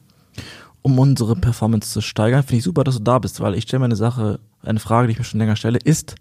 um 0.82 1.00
unsere 1.00 1.36
Performance 1.36 1.92
zu 1.92 2.02
steigern, 2.02 2.44
finde 2.44 2.58
ich 2.58 2.64
super, 2.64 2.84
dass 2.84 2.98
du 2.98 3.04
da 3.04 3.18
bist, 3.18 3.40
weil 3.40 3.56
ich 3.56 3.64
stelle 3.64 3.80
mir 3.80 3.86
eine 3.86 3.96
Sache, 3.96 4.40
eine 4.62 4.80
Frage, 4.80 5.08
die 5.08 5.14
ich 5.14 5.18
mir 5.18 5.26
schon 5.26 5.40
länger 5.40 5.56
stelle, 5.56 5.80
ist 5.84 6.16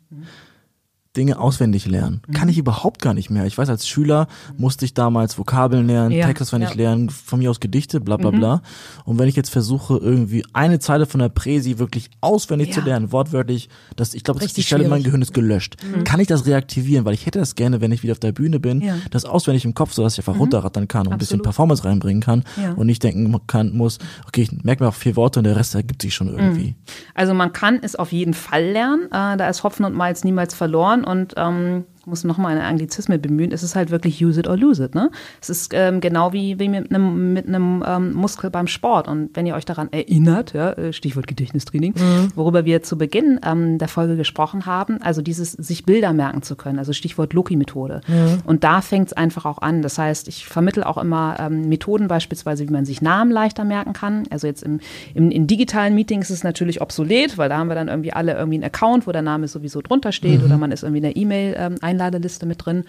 Dinge 1.17 1.39
auswendig 1.39 1.87
lernen. 1.87 2.23
Kann 2.33 2.49
ich 2.49 2.59
überhaupt 2.59 3.01
gar 3.01 3.15
nicht 3.15 3.31
mehr. 3.31 3.45
Ich 3.47 3.57
weiß, 3.57 3.69
als 3.69 3.87
Schüler 3.87 4.27
musste 4.57 4.85
ich 4.85 4.95
damals 4.95 5.39
Vokabeln 5.39 5.87
lernen, 5.87 6.11
Ja, 6.11 6.27
Text 6.27 6.43
auswendig 6.43 6.71
ja. 6.71 6.77
lernen, 6.77 7.09
von 7.11 7.39
mir 7.39 7.51
aus 7.51 7.61
Gedichte, 7.61 8.01
bla 8.01 8.17
bla 8.17 8.31
bla. 8.31 8.63
Und 9.05 9.19
wenn 9.19 9.29
ich 9.29 9.37
jetzt 9.37 9.51
versuche, 9.51 9.97
irgendwie 9.99 10.45
eine 10.53 10.81
Zeile 10.81 11.07
von 11.07 11.21
der 11.21 11.29
Präsi 11.29 11.79
wirklich 11.79 12.11
auswendig 12.21 12.69
Ja. 12.69 12.75
zu 12.75 12.81
lernen, 12.81 13.13
wortwörtlich, 13.13 13.69
das, 13.97 14.15
ich 14.15 14.25
glaube, 14.25 14.41
die 14.45 14.63
Stelle 14.63 14.85
in 14.85 14.91
meinem. 14.91 15.05
Gehirn 15.05 15.23
ist 15.23 15.35
gelöscht. 15.35 15.77
Kann 16.05 16.19
ich 16.21 16.27
das 16.29 16.47
reaktivieren? 16.47 17.05
Weil 17.05 17.15
ich 17.15 17.27
hätte 17.27 17.39
das 17.39 17.55
gerne, 17.55 17.81
wenn 17.81 17.93
ich 17.93 18.03
wieder 18.03 18.13
auf 18.13 18.19
der 18.21 18.33
Bühne 18.33 18.59
bin, 18.59 18.81
Ja. 18.81 18.97
das 19.11 19.25
auswendig 19.25 19.65
im 19.67 19.75
Kopf, 19.75 19.93
so 19.93 20.03
dass 20.03 20.15
ich 20.15 20.19
einfach 20.27 20.39
runterrattern 20.41 20.89
kann 20.89 21.07
und 21.07 21.13
ein 21.13 21.19
bisschen 21.19 21.41
Absolut. 21.41 21.45
Performance 21.45 21.85
reinbringen 21.85 22.23
kann 22.23 22.43
und 22.77 22.87
nicht 22.87 23.03
denken 23.03 23.39
kann, 23.47 23.77
muss, 23.77 23.99
okay, 24.27 24.43
ich 24.43 24.65
merke 24.65 24.83
mir 24.83 24.89
auch 24.89 24.95
vier 24.95 25.15
Worte 25.17 25.41
und 25.41 25.45
der 25.45 25.57
Rest 25.57 25.75
ergibt 25.75 26.03
sich 26.03 26.15
schon 26.15 26.29
irgendwie. 26.29 26.75
Also 27.15 27.35
man 27.35 27.53
kann 27.53 27.79
es 27.83 27.95
auf 27.97 28.13
jeden 28.13 28.35
Fall 28.35 28.65
lernen. 28.65 29.05
Äh, 29.13 29.37
da 29.37 29.49
ist 29.49 29.63
Hopfen 29.63 29.85
und 29.85 29.95
Malz 29.95 30.25
niemals 30.25 30.55
verloren. 30.55 31.04
Und 31.05 31.35
ähm, 31.37 31.85
muss 32.07 32.25
nochmal 32.25 32.53
eine 32.53 32.65
Anglizisme 32.65 33.19
bemühen, 33.19 33.53
es 33.53 33.63
ist 33.63 33.77
halt 33.77 33.91
wirklich 33.91 34.25
use 34.25 34.41
it 34.41 34.49
or 34.49 34.57
lose 34.57 34.85
it. 34.85 34.95
Ne? 34.95 35.11
Es 35.41 35.51
ist 35.51 35.73
ähm, 35.75 36.01
genau 36.01 36.33
wie, 36.33 36.59
wie 36.59 36.69
mit 36.69 36.91
einem, 36.91 37.33
mit 37.33 37.47
einem 37.47 37.85
ähm, 37.87 38.13
Muskel 38.13 38.51
beim 38.51 38.67
Sport. 38.67 39.09
Und 39.09 39.31
wenn 39.35 39.47
ihr 39.47 39.55
euch 39.55 39.65
daran 39.65 39.89
erinnert, 39.93 40.53
ja, 40.53 40.73
äh, 40.73 40.93
Stichwort 40.93 41.27
Gedächtnistraining, 41.27 41.95
mhm. 41.97 42.33
worüber 42.35 42.65
wir 42.65 42.83
zu 42.83 42.99
Beginn 42.99 43.41
ähm, 43.45 43.79
der 43.79 43.89
Folge 43.89 44.17
gesprochen 44.17 44.67
haben, 44.67 45.01
also 45.03 45.23
dieses 45.23 45.53
sich 45.53 45.85
Bilder 45.85 46.13
merken 46.13 46.43
zu 46.43 46.57
können, 46.57 46.79
also 46.79 46.93
Stichwort 46.93 47.33
Loki-Methode. 47.33 48.01
Mhm. 48.07 48.39
Und 48.45 48.65
da 48.65 48.81
fängt 48.81 49.09
es 49.09 49.13
einfach 49.13 49.45
auch 49.45 49.59
an. 49.59 49.83
Das 49.83 49.99
heißt, 49.99 50.29
ich 50.29 50.47
vermittle 50.47 50.87
auch 50.87 50.99
immer 50.99 51.37
ähm, 51.39 51.69
Methoden 51.69 52.09
beispielsweise, 52.09 52.67
wie 52.67 52.73
man 52.73 52.85
sich 52.85 53.03
Namen 53.03 53.31
leichter 53.31 53.65
merken 53.65 53.93
kann. 53.93 54.25
Also 54.31 54.47
jetzt 54.47 54.63
im, 54.63 54.81
im, 55.15 55.31
in 55.31 55.47
digitalen 55.47 55.95
Meetings 55.95 56.31
ist 56.31 56.39
es 56.39 56.45
natürlich 56.45 56.81
obsolet, 56.81 57.39
weil 57.39 57.49
da 57.49 57.59
haben 57.59 57.69
wir 57.69 57.75
dann 57.75 57.89
irgendwie 57.89 58.13
alle 58.13 58.35
irgendwie 58.35 58.57
einen 58.57 58.65
Account, 58.65 59.07
wo 59.07 59.13
der 59.13 59.23
Name 59.23 59.49
sowieso 59.49 59.81
drunter 59.81 60.13
steht 60.13 60.41
mhm. 60.41 60.47
oder 60.47 60.59
man 60.59 60.73
ist 60.73 60.83
irgendwie 60.83 60.99
in 60.99 61.05
der 61.05 61.17
E-Mail 61.17 61.55
ähm, 61.59 61.77
Einladeliste 61.95 62.47
mit 62.47 62.65
drin. 62.65 62.85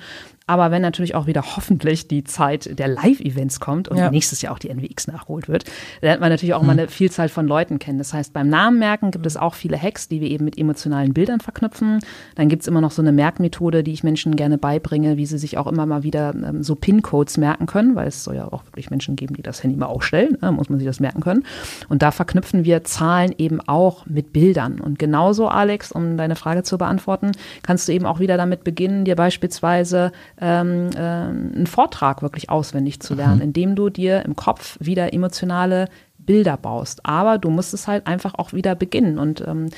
Aber 0.48 0.70
wenn 0.70 0.82
natürlich 0.82 1.16
auch 1.16 1.26
wieder 1.26 1.56
hoffentlich 1.56 2.08
die 2.08 2.24
Zeit 2.24 2.78
der 2.78 2.88
Live-Events 2.88 3.60
kommt 3.60 3.88
und 3.88 3.98
ja. 3.98 4.12
nächstes 4.12 4.44
Jahr 4.44 4.54
auch 4.54 4.60
die 4.60 4.70
NWX 4.70 5.08
nachholt 5.08 5.48
wird, 5.48 5.64
dann 6.02 6.10
lernt 6.10 6.22
man 6.22 6.30
natürlich 6.30 6.54
auch 6.54 6.62
mhm. 6.62 6.68
mal 6.68 6.74
eine 6.74 6.88
Vielzahl 6.88 7.30
von 7.30 7.48
Leuten 7.48 7.80
kennen. 7.80 7.98
Das 7.98 8.14
heißt, 8.14 8.32
beim 8.32 8.48
Namen 8.48 8.78
merken 8.78 9.10
gibt 9.10 9.26
es 9.26 9.38
auch 9.38 9.56
viele 9.56 9.82
Hacks, 9.82 10.08
die 10.08 10.22
wir 10.22 10.30
eben 10.30 10.46
mit 10.46 10.58
emotionalen 10.58 11.14
Bildern 11.14 11.40
verknüpfen. 11.40 12.00
Dann 12.36 12.48
gibt 12.48 12.62
es 12.62 12.68
immer 12.68 12.82
noch 12.82 12.92
so 12.92 13.02
eine 13.02 13.12
Merkmethode, 13.12 13.84
die 13.84 13.92
ich 13.94 14.04
Menschen 14.04 14.36
gerne 14.36 14.60
beibringe, 14.60 15.18
wie 15.18 15.26
sie 15.26 15.40
sich 15.40 15.58
auch 15.58 15.66
immer 15.66 15.88
mal 15.88 16.04
wieder 16.04 16.36
ähm, 16.36 16.62
so 16.62 16.76
PIN-Codes 16.76 17.38
merken 17.38 17.66
können, 17.66 17.96
weil 17.96 18.08
es 18.08 18.24
soll 18.24 18.36
ja 18.36 18.48
auch 18.52 18.66
wirklich 18.66 18.92
Menschen 18.92 19.16
geben, 19.16 19.36
die 19.36 19.42
das 19.42 19.64
Handy 19.64 19.78
mal 19.78 19.88
ausstellen, 19.88 20.38
ne, 20.42 20.52
muss 20.52 20.70
man 20.70 20.78
sich 20.78 20.86
das 20.86 21.00
merken 21.00 21.22
können. 21.22 21.44
Und 21.90 22.04
da 22.04 22.12
verknüpfen 22.12 22.66
wir 22.66 22.84
Zahlen 22.84 23.34
eben 23.40 23.62
auch 23.62 24.06
mit 24.06 24.32
Bildern. 24.32 24.80
Und 24.80 25.00
genauso, 25.00 25.48
Alex, 25.48 25.92
um 25.92 26.18
deine 26.18 26.36
Frage 26.36 26.62
zu 26.62 26.78
beantworten, 26.78 27.32
kannst 27.64 27.88
du 27.88 27.94
eben 27.94 28.06
auch 28.06 28.20
wieder 28.20 28.38
damit 28.38 28.64
beginnen, 28.64 28.95
dir 29.04 29.16
beispielsweise 29.16 30.12
ähm, 30.40 30.92
äh, 30.96 31.00
einen 31.00 31.68
Vortrag 31.68 32.22
wirklich 32.22 32.50
auswendig 32.50 33.02
zu 33.02 33.16
lernen, 33.16 33.38
mhm. 33.38 33.42
indem 33.42 33.76
du 33.76 33.90
dir 33.90 34.24
im 34.24 34.36
Kopf 34.36 34.78
wieder 34.80 35.14
emotionale 35.14 35.90
Bilder 36.18 36.56
baust. 36.56 37.06
Aber 37.06 37.38
du 37.38 37.50
musst 37.50 37.74
es 37.74 37.88
halt 37.88 38.08
einfach 38.08 38.36
auch 38.36 38.54
wieder 38.54 38.76
beginnen 38.76 39.20
und 39.20 39.44
ähm, 39.46 39.70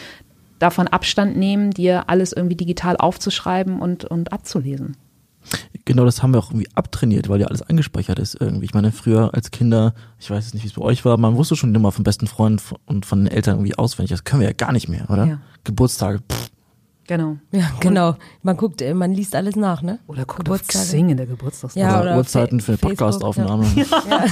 davon 0.59 0.87
Abstand 0.87 1.37
nehmen, 1.37 1.71
dir 1.71 2.09
alles 2.09 2.33
irgendwie 2.33 2.55
digital 2.55 2.97
aufzuschreiben 2.97 3.79
und, 3.79 4.05
und 4.05 4.33
abzulesen. 4.33 4.97
Genau, 5.85 6.03
das 6.03 6.21
haben 6.21 6.33
wir 6.33 6.39
auch 6.39 6.49
irgendwie 6.49 6.67
abtrainiert, 6.75 7.29
weil 7.29 7.39
ja 7.39 7.47
alles 7.47 7.61
eingespeichert 7.61 8.19
ist 8.19 8.35
irgendwie. 8.39 8.65
Ich 8.65 8.73
meine, 8.73 8.91
früher 8.91 9.33
als 9.33 9.51
Kinder, 9.51 9.93
ich 10.19 10.29
weiß 10.29 10.43
jetzt 10.43 10.53
nicht, 10.53 10.63
wie 10.63 10.67
es 10.67 10.73
bei 10.73 10.81
euch 10.81 11.05
war, 11.05 11.17
man 11.17 11.37
wusste 11.37 11.55
schon 11.55 11.73
immer 11.73 11.93
vom 11.93 12.03
besten 12.03 12.27
Freund 12.27 12.61
und 12.85 13.05
von 13.05 13.23
den 13.23 13.31
Eltern 13.31 13.55
irgendwie 13.55 13.77
auswendig. 13.77 14.11
Das 14.11 14.25
können 14.25 14.41
wir 14.41 14.49
ja 14.49 14.53
gar 14.53 14.73
nicht 14.73 14.89
mehr, 14.89 15.09
oder? 15.09 15.25
Ja. 15.25 15.39
Geburtstage, 15.63 16.19
pff, 16.29 16.49
Genau. 17.07 17.37
Ja, 17.51 17.71
genau. 17.79 18.15
Man 18.43 18.57
guckt, 18.57 18.81
äh, 18.81 18.93
man 18.93 19.13
liest 19.13 19.33
alles 19.33 19.55
nach, 19.55 19.81
ne? 19.81 19.99
Oder 20.07 20.25
guckt 20.25 20.49
auf 20.49 20.67
Xing 20.67 21.09
in 21.09 21.17
der 21.17 21.25
Geburtstagsnacht. 21.25 21.75
Ja, 21.75 22.01
oder, 22.01 22.17
Uhrzeiten 22.17 22.59
für 22.59 22.77
Podcastaufnahme. 22.77 23.65
Ja. 23.75 23.85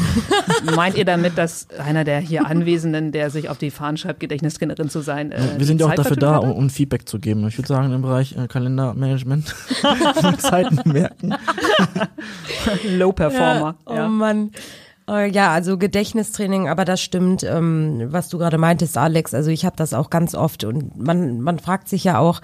ja. 0.66 0.76
Meint 0.76 0.98
ihr 0.98 1.06
damit, 1.06 1.38
dass 1.38 1.70
einer 1.80 2.04
der 2.04 2.20
hier 2.20 2.46
Anwesenden, 2.46 3.14
der 3.14 3.30
sich 3.30 3.48
auf 3.48 3.58
die 3.58 3.72
Fahnen 3.72 3.96
schreibt, 3.96 4.20
Gedächtniskennerin 4.20 4.90
zu 4.90 5.00
sein, 5.00 5.32
äh, 5.32 5.42
Wir 5.58 5.66
sind 5.66 5.80
ja 5.80 5.88
auch 5.88 5.96
dafür 5.96 6.18
da, 6.18 6.38
um, 6.38 6.52
um, 6.52 6.70
Feedback 6.70 7.08
zu 7.08 7.18
geben. 7.18 7.48
Ich 7.48 7.58
würde 7.58 7.68
sagen, 7.68 7.94
im 7.94 8.02
Bereich 8.02 8.36
äh, 8.38 8.48
Kalendermanagement 8.48 9.56
Zeiten 10.40 10.92
merken. 10.92 11.34
Low 12.98 13.14
Performer. 13.14 13.76
Ja. 13.88 13.92
Oh 13.92 13.96
ja. 13.96 14.08
Mann. 14.10 14.52
Äh, 15.10 15.32
ja, 15.32 15.52
also 15.52 15.78
Gedächtnistraining, 15.78 16.68
aber 16.68 16.86
das 16.86 17.02
stimmt, 17.02 17.44
ähm, 17.44 18.08
was 18.08 18.30
du 18.30 18.38
gerade 18.38 18.58
meintest, 18.58 18.98
Alex. 18.98 19.34
Also 19.34 19.52
ich 19.52 19.66
habe 19.66 19.76
das 19.76 19.94
auch 19.94 20.10
ganz 20.10 20.36
oft 20.36 20.64
und 20.64 20.98
man, 20.98 21.42
man 21.42 21.60
fragt 21.60 21.90
sich 21.90 22.04
ja 22.04 22.20
auch, 22.20 22.42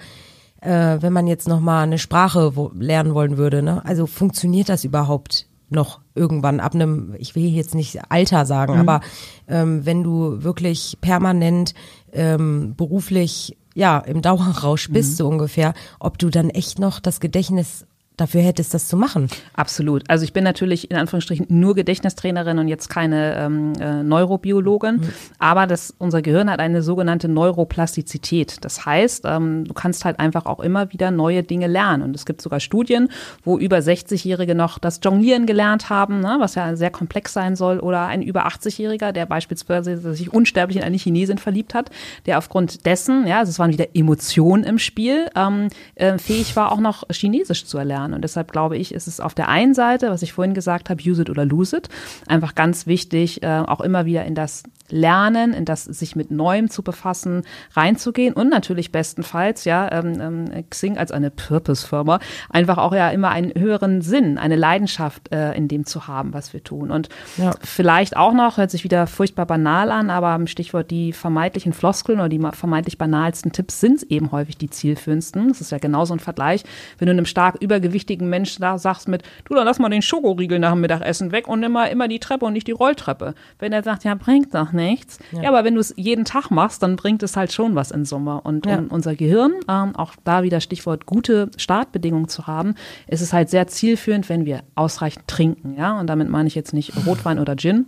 äh, 0.60 0.98
wenn 1.00 1.12
man 1.12 1.26
jetzt 1.26 1.48
noch 1.48 1.60
mal 1.60 1.82
eine 1.82 1.98
Sprache 1.98 2.56
wo, 2.56 2.70
lernen 2.74 3.14
wollen 3.14 3.36
würde, 3.36 3.62
ne? 3.62 3.84
Also 3.84 4.06
funktioniert 4.06 4.68
das 4.68 4.84
überhaupt 4.84 5.46
noch 5.70 6.00
irgendwann 6.14 6.60
ab 6.60 6.74
einem, 6.74 7.14
ich 7.18 7.34
will 7.34 7.46
jetzt 7.46 7.74
nicht 7.74 7.98
Alter 8.10 8.46
sagen, 8.46 8.74
mhm. 8.74 8.80
aber 8.80 9.00
ähm, 9.48 9.84
wenn 9.86 10.04
du 10.04 10.42
wirklich 10.42 10.98
permanent 11.00 11.74
ähm, 12.12 12.74
beruflich 12.76 13.56
ja 13.74 13.98
im 13.98 14.20
Dauerrausch 14.20 14.90
bist 14.90 15.12
mhm. 15.12 15.16
so 15.16 15.28
ungefähr, 15.28 15.72
ob 15.98 16.18
du 16.18 16.28
dann 16.28 16.50
echt 16.50 16.78
noch 16.78 17.00
das 17.00 17.20
Gedächtnis 17.20 17.86
dafür 18.22 18.40
hättest, 18.40 18.72
das 18.72 18.88
zu 18.88 18.96
machen. 18.96 19.28
Absolut. 19.54 20.08
Also 20.08 20.24
ich 20.24 20.32
bin 20.32 20.44
natürlich 20.44 20.90
in 20.90 20.96
Anführungsstrichen 20.96 21.46
nur 21.48 21.74
Gedächtnistrainerin 21.74 22.58
und 22.58 22.68
jetzt 22.68 22.88
keine 22.88 23.36
ähm, 23.36 23.72
äh, 23.80 24.02
Neurobiologin, 24.02 24.96
mhm. 24.96 25.08
aber 25.38 25.66
das, 25.66 25.94
unser 25.98 26.22
Gehirn 26.22 26.50
hat 26.50 26.60
eine 26.60 26.82
sogenannte 26.82 27.28
Neuroplastizität. 27.28 28.64
Das 28.64 28.86
heißt, 28.86 29.24
ähm, 29.26 29.64
du 29.64 29.74
kannst 29.74 30.04
halt 30.04 30.20
einfach 30.20 30.46
auch 30.46 30.60
immer 30.60 30.92
wieder 30.92 31.10
neue 31.10 31.42
Dinge 31.42 31.66
lernen. 31.66 32.02
Und 32.02 32.16
es 32.16 32.24
gibt 32.24 32.40
sogar 32.40 32.60
Studien, 32.60 33.08
wo 33.44 33.58
über 33.58 33.78
60-Jährige 33.78 34.54
noch 34.54 34.78
das 34.78 35.00
Jonglieren 35.02 35.46
gelernt 35.46 35.90
haben, 35.90 36.20
ne, 36.20 36.36
was 36.38 36.54
ja 36.54 36.76
sehr 36.76 36.90
komplex 36.90 37.32
sein 37.32 37.56
soll, 37.56 37.80
oder 37.80 38.06
ein 38.06 38.22
über 38.22 38.46
80-Jähriger, 38.46 39.12
der 39.12 39.26
beispielsweise 39.26 40.14
sich 40.14 40.32
unsterblich 40.32 40.78
in 40.78 40.84
eine 40.84 40.96
Chinesin 40.96 41.38
verliebt 41.38 41.74
hat, 41.74 41.90
der 42.26 42.38
aufgrund 42.38 42.86
dessen, 42.86 43.26
ja, 43.26 43.40
also 43.40 43.50
es 43.50 43.58
waren 43.58 43.72
wieder 43.72 43.88
Emotionen 43.94 44.64
im 44.64 44.78
Spiel, 44.78 45.28
ähm, 45.34 45.68
äh, 45.96 46.18
fähig 46.18 46.54
war, 46.54 46.72
auch 46.72 46.80
noch 46.80 47.04
Chinesisch 47.10 47.64
zu 47.64 47.78
erlernen 47.78 48.11
lernen. 48.12 48.14
Und 48.14 48.22
deshalb 48.22 48.52
glaube 48.52 48.76
ich, 48.76 48.94
ist 48.94 49.08
es 49.08 49.20
auf 49.20 49.34
der 49.34 49.48
einen 49.48 49.74
Seite, 49.74 50.10
was 50.10 50.22
ich 50.22 50.32
vorhin 50.32 50.54
gesagt 50.54 50.90
habe, 50.90 51.02
use 51.02 51.22
it 51.22 51.30
oder 51.30 51.44
lose 51.44 51.76
it, 51.76 51.88
einfach 52.28 52.54
ganz 52.54 52.86
wichtig, 52.86 53.42
äh, 53.42 53.62
auch 53.66 53.80
immer 53.80 54.06
wieder 54.06 54.24
in 54.24 54.34
das 54.34 54.62
Lernen, 54.92 55.54
in 55.54 55.64
das 55.64 55.84
sich 55.84 56.16
mit 56.16 56.30
Neuem 56.30 56.68
zu 56.68 56.82
befassen, 56.82 57.44
reinzugehen 57.72 58.34
und 58.34 58.50
natürlich 58.50 58.92
bestenfalls, 58.92 59.64
ja, 59.64 59.90
ähm, 59.90 60.20
ähm, 60.20 60.64
Xing 60.68 60.98
als 60.98 61.12
eine 61.12 61.30
Purpose-Firma, 61.30 62.20
einfach 62.50 62.76
auch 62.76 62.92
ja 62.92 63.08
immer 63.08 63.30
einen 63.30 63.54
höheren 63.54 64.02
Sinn, 64.02 64.36
eine 64.36 64.56
Leidenschaft 64.56 65.32
äh, 65.32 65.54
in 65.54 65.68
dem 65.68 65.86
zu 65.86 66.08
haben, 66.08 66.34
was 66.34 66.52
wir 66.52 66.62
tun. 66.62 66.90
Und 66.90 67.08
ja. 67.38 67.52
vielleicht 67.62 68.16
auch 68.16 68.34
noch, 68.34 68.58
hört 68.58 68.70
sich 68.70 68.84
wieder 68.84 69.06
furchtbar 69.06 69.46
banal 69.46 69.90
an, 69.90 70.10
aber 70.10 70.46
Stichwort 70.46 70.90
die 70.90 71.14
vermeintlichen 71.14 71.72
Floskeln 71.72 72.18
oder 72.18 72.28
die 72.28 72.40
vermeintlich 72.52 72.98
banalsten 72.98 73.52
Tipps 73.52 73.80
sind 73.80 74.02
eben 74.10 74.30
häufig 74.30 74.58
die 74.58 74.68
zielführendsten. 74.68 75.48
Das 75.48 75.60
ist 75.60 75.72
ja 75.72 75.78
genauso 75.78 76.12
ein 76.12 76.20
Vergleich, 76.20 76.64
wenn 76.98 77.06
du 77.06 77.12
einem 77.12 77.26
stark 77.26 77.56
übergewichtigen 77.60 78.01
Menschen 78.28 78.62
da 78.62 78.78
sagst 78.78 79.08
mit, 79.08 79.22
du, 79.44 79.54
dann 79.54 79.66
lass 79.66 79.78
mal 79.78 79.88
den 79.88 80.02
Schokoriegel 80.02 80.58
nach 80.58 80.72
dem 80.72 80.80
Mittagessen 80.80 81.32
weg 81.32 81.48
und 81.48 81.60
nimm 81.60 81.72
mal 81.72 81.86
immer 81.86 82.08
die 82.08 82.18
Treppe 82.18 82.46
und 82.46 82.52
nicht 82.52 82.66
die 82.66 82.72
Rolltreppe. 82.72 83.34
Wenn 83.58 83.72
er 83.72 83.82
sagt, 83.82 84.04
ja, 84.04 84.14
bringt 84.14 84.54
doch 84.54 84.72
nicht 84.72 84.82
nichts. 84.92 85.18
Ja, 85.32 85.42
ja 85.42 85.48
aber 85.48 85.64
wenn 85.64 85.74
du 85.74 85.80
es 85.80 85.94
jeden 85.96 86.24
Tag 86.24 86.50
machst, 86.50 86.82
dann 86.82 86.96
bringt 86.96 87.22
es 87.22 87.36
halt 87.36 87.52
schon 87.52 87.74
was 87.74 87.90
in 87.90 88.04
Summe. 88.04 88.40
Und 88.40 88.66
ja. 88.66 88.78
um 88.78 88.88
unser 88.88 89.14
Gehirn, 89.14 89.52
ähm, 89.68 89.96
auch 89.96 90.14
da 90.24 90.42
wieder 90.42 90.60
Stichwort 90.60 91.06
gute 91.06 91.50
Startbedingungen 91.56 92.28
zu 92.28 92.46
haben, 92.46 92.74
ist 93.06 93.20
es 93.20 93.32
halt 93.32 93.50
sehr 93.50 93.66
zielführend, 93.66 94.28
wenn 94.28 94.44
wir 94.44 94.62
ausreichend 94.74 95.26
trinken. 95.28 95.76
Ja, 95.76 95.98
und 95.98 96.06
damit 96.06 96.28
meine 96.28 96.48
ich 96.48 96.54
jetzt 96.54 96.72
nicht 96.72 96.92
Rotwein 97.06 97.38
oder 97.38 97.56
Gin, 97.56 97.86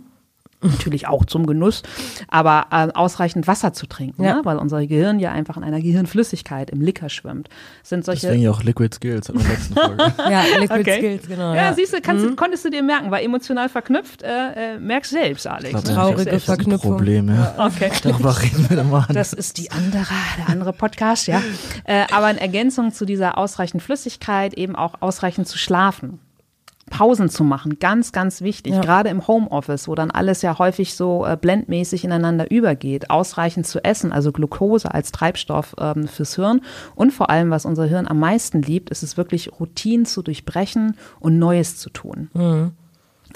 natürlich 0.71 1.07
auch 1.07 1.25
zum 1.25 1.45
Genuss, 1.45 1.83
aber 2.27 2.67
äh, 2.71 2.91
ausreichend 2.93 3.47
Wasser 3.47 3.73
zu 3.73 3.87
trinken, 3.87 4.23
ja. 4.23 4.35
ne? 4.35 4.41
weil 4.43 4.57
unser 4.57 4.85
Gehirn 4.85 5.19
ja 5.19 5.31
einfach 5.31 5.57
in 5.57 5.63
einer 5.63 5.81
Gehirnflüssigkeit 5.81 6.69
im 6.69 6.81
Liquor 6.81 7.09
schwimmt. 7.09 7.49
sind 7.83 8.05
solche 8.05 8.27
Deswegen 8.27 8.43
ja 8.43 8.51
auch 8.51 8.63
Liquid 8.63 8.93
Skills 8.95 9.29
in 9.29 9.37
der 9.37 9.47
letzten 9.47 9.73
Folge. 9.75 10.13
ja, 10.29 10.43
Liquid 10.59 10.81
okay. 10.81 10.97
Skills, 10.97 11.27
genau. 11.27 11.53
Ja, 11.53 11.65
ja. 11.65 11.73
siehst 11.73 11.93
du, 11.93 11.97
mhm. 11.97 12.35
konntest 12.35 12.65
du 12.65 12.69
dir 12.69 12.83
merken, 12.83 13.11
war 13.11 13.21
emotional 13.21 13.69
verknüpft, 13.69 14.23
äh, 14.23 14.75
äh, 14.75 14.79
merkst 14.79 15.11
selbst, 15.11 15.47
Alex. 15.47 15.71
Glaub, 15.71 15.85
ne? 15.85 15.93
Traurige 15.93 16.23
selbst. 16.23 16.45
Verknüpfung. 16.45 16.91
Problem, 16.91 17.29
ja. 17.29 17.55
Okay. 17.57 17.91
Darüber 18.03 18.41
reden 18.41 18.69
wir 18.69 18.77
dann 18.77 18.89
mal. 18.89 19.05
Das 19.13 19.33
ist 19.33 19.57
die 19.57 19.71
andere, 19.71 20.13
der 20.37 20.49
andere 20.49 20.73
Podcast, 20.73 21.27
ja. 21.27 21.41
äh, 21.85 22.05
aber 22.11 22.29
in 22.29 22.37
Ergänzung 22.37 22.91
zu 22.91 23.05
dieser 23.05 23.37
ausreichend 23.37 23.81
Flüssigkeit 23.81 24.53
eben 24.53 24.75
auch 24.75 24.95
ausreichend 25.01 25.47
zu 25.47 25.57
schlafen. 25.57 26.19
Pausen 26.89 27.29
zu 27.29 27.43
machen, 27.43 27.79
ganz, 27.79 28.11
ganz 28.11 28.41
wichtig. 28.41 28.73
Ja. 28.73 28.81
Gerade 28.81 29.09
im 29.09 29.27
Homeoffice, 29.27 29.87
wo 29.87 29.95
dann 29.95 30.11
alles 30.11 30.41
ja 30.43 30.59
häufig 30.59 30.93
so 30.93 31.25
äh, 31.25 31.35
blendmäßig 31.35 32.03
ineinander 32.05 32.51
übergeht, 32.51 33.09
ausreichend 33.09 33.65
zu 33.65 33.83
essen, 33.83 34.11
also 34.11 34.31
Glucose 34.31 34.93
als 34.93 35.11
Treibstoff 35.11 35.75
ähm, 35.79 36.07
fürs 36.07 36.35
Hirn. 36.35 36.61
Und 36.93 37.11
vor 37.11 37.29
allem, 37.29 37.49
was 37.49 37.65
unser 37.65 37.85
Hirn 37.85 38.07
am 38.07 38.19
meisten 38.19 38.61
liebt, 38.61 38.91
ist 38.91 39.03
es 39.03 39.17
wirklich 39.17 39.51
Routinen 39.59 40.05
zu 40.05 40.21
durchbrechen 40.21 40.95
und 41.19 41.39
Neues 41.39 41.77
zu 41.77 41.89
tun. 41.89 42.29
Mhm. 42.33 42.71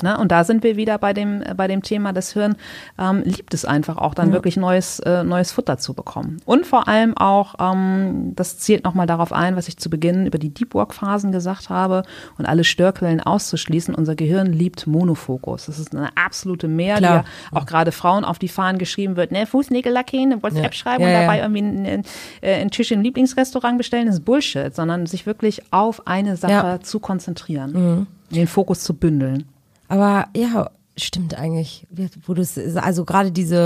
Ne? 0.04 0.18
Und 0.18 0.32
da 0.32 0.44
sind 0.44 0.64
wir 0.64 0.76
wieder 0.76 0.98
bei 0.98 1.14
dem, 1.14 1.44
bei 1.56 1.68
dem 1.68 1.82
Thema, 1.84 2.14
das 2.14 2.34
Hirn 2.34 2.56
ähm, 2.98 3.22
liebt 3.24 3.54
es 3.54 3.66
einfach 3.66 3.98
auch, 3.98 4.14
dann 4.14 4.30
ja. 4.30 4.34
wirklich 4.34 4.58
neues, 4.58 5.00
äh, 5.00 5.24
neues 5.24 5.52
Futter 5.52 5.78
zu 5.78 5.94
bekommen. 5.94 6.38
Und 6.46 6.66
vor 6.66 6.88
allem 6.88 7.16
auch, 7.18 7.56
ähm, 7.60 8.34
das 8.36 8.58
zielt 8.58 8.84
nochmal 8.84 9.08
darauf 9.08 9.34
ein, 9.34 9.56
was 9.56 9.68
ich 9.68 9.78
zu 9.78 9.90
Beginn 9.90 10.26
über 10.26 10.38
die 10.38 10.54
Deep 10.54 10.74
Work 10.74 10.94
Phasen 10.94 11.32
gesagt 11.32 11.70
habe 11.70 12.04
und 12.38 12.46
alle 12.46 12.64
Störquellen 12.64 13.22
auszuschließen. 13.22 13.96
Unser 13.96 14.16
Gehirn 14.16 14.54
liebt 14.54 14.88
Monofokus. 14.88 15.66
Das 15.66 15.80
ist 15.80 15.96
eine 15.96 16.10
absolute 16.16 16.68
Mehr, 16.68 16.98
Klar. 16.98 17.24
die 17.52 17.56
auch 17.56 17.66
gerade 17.66 17.92
Frauen 17.92 18.26
auf 18.26 18.40
die 18.40 18.48
Fahnen 18.48 18.78
geschrieben 18.78 19.16
wird. 19.16 19.32
Ne, 19.32 19.46
Fußnägel 19.46 19.92
lackieren, 19.92 20.32
eine 20.32 20.44
WhatsApp 20.44 20.64
ja. 20.64 20.72
schreiben 20.74 21.04
ja, 21.04 21.10
und 21.10 21.14
dabei 21.16 21.40
irgendwie 21.40 21.60
einen, 21.60 22.04
äh, 22.42 22.56
einen 22.56 22.72
Tisch 22.72 22.92
im 22.92 23.02
Lieblingsrestaurant 23.02 23.78
bestellen, 23.78 24.08
das 24.08 24.16
ist 24.16 24.26
Bullshit, 24.26 24.76
sondern 24.76 25.06
sich 25.06 25.26
wirklich 25.26 25.62
auf 25.72 26.08
eine 26.08 26.38
Sache 26.38 26.80
zu 26.82 27.00
konzentrieren, 27.00 27.72
mhm. 27.72 28.08
den 28.36 28.48
Fokus 28.48 28.82
zu 28.82 28.94
bündeln. 28.94 29.46
Aber 29.89 30.28
ja, 30.36 30.69
stimmt 31.04 31.36
eigentlich. 31.38 31.88
Wo 32.25 32.34
du 32.34 32.43
also 32.75 33.06
gerade 33.06 33.32
diese 33.32 33.58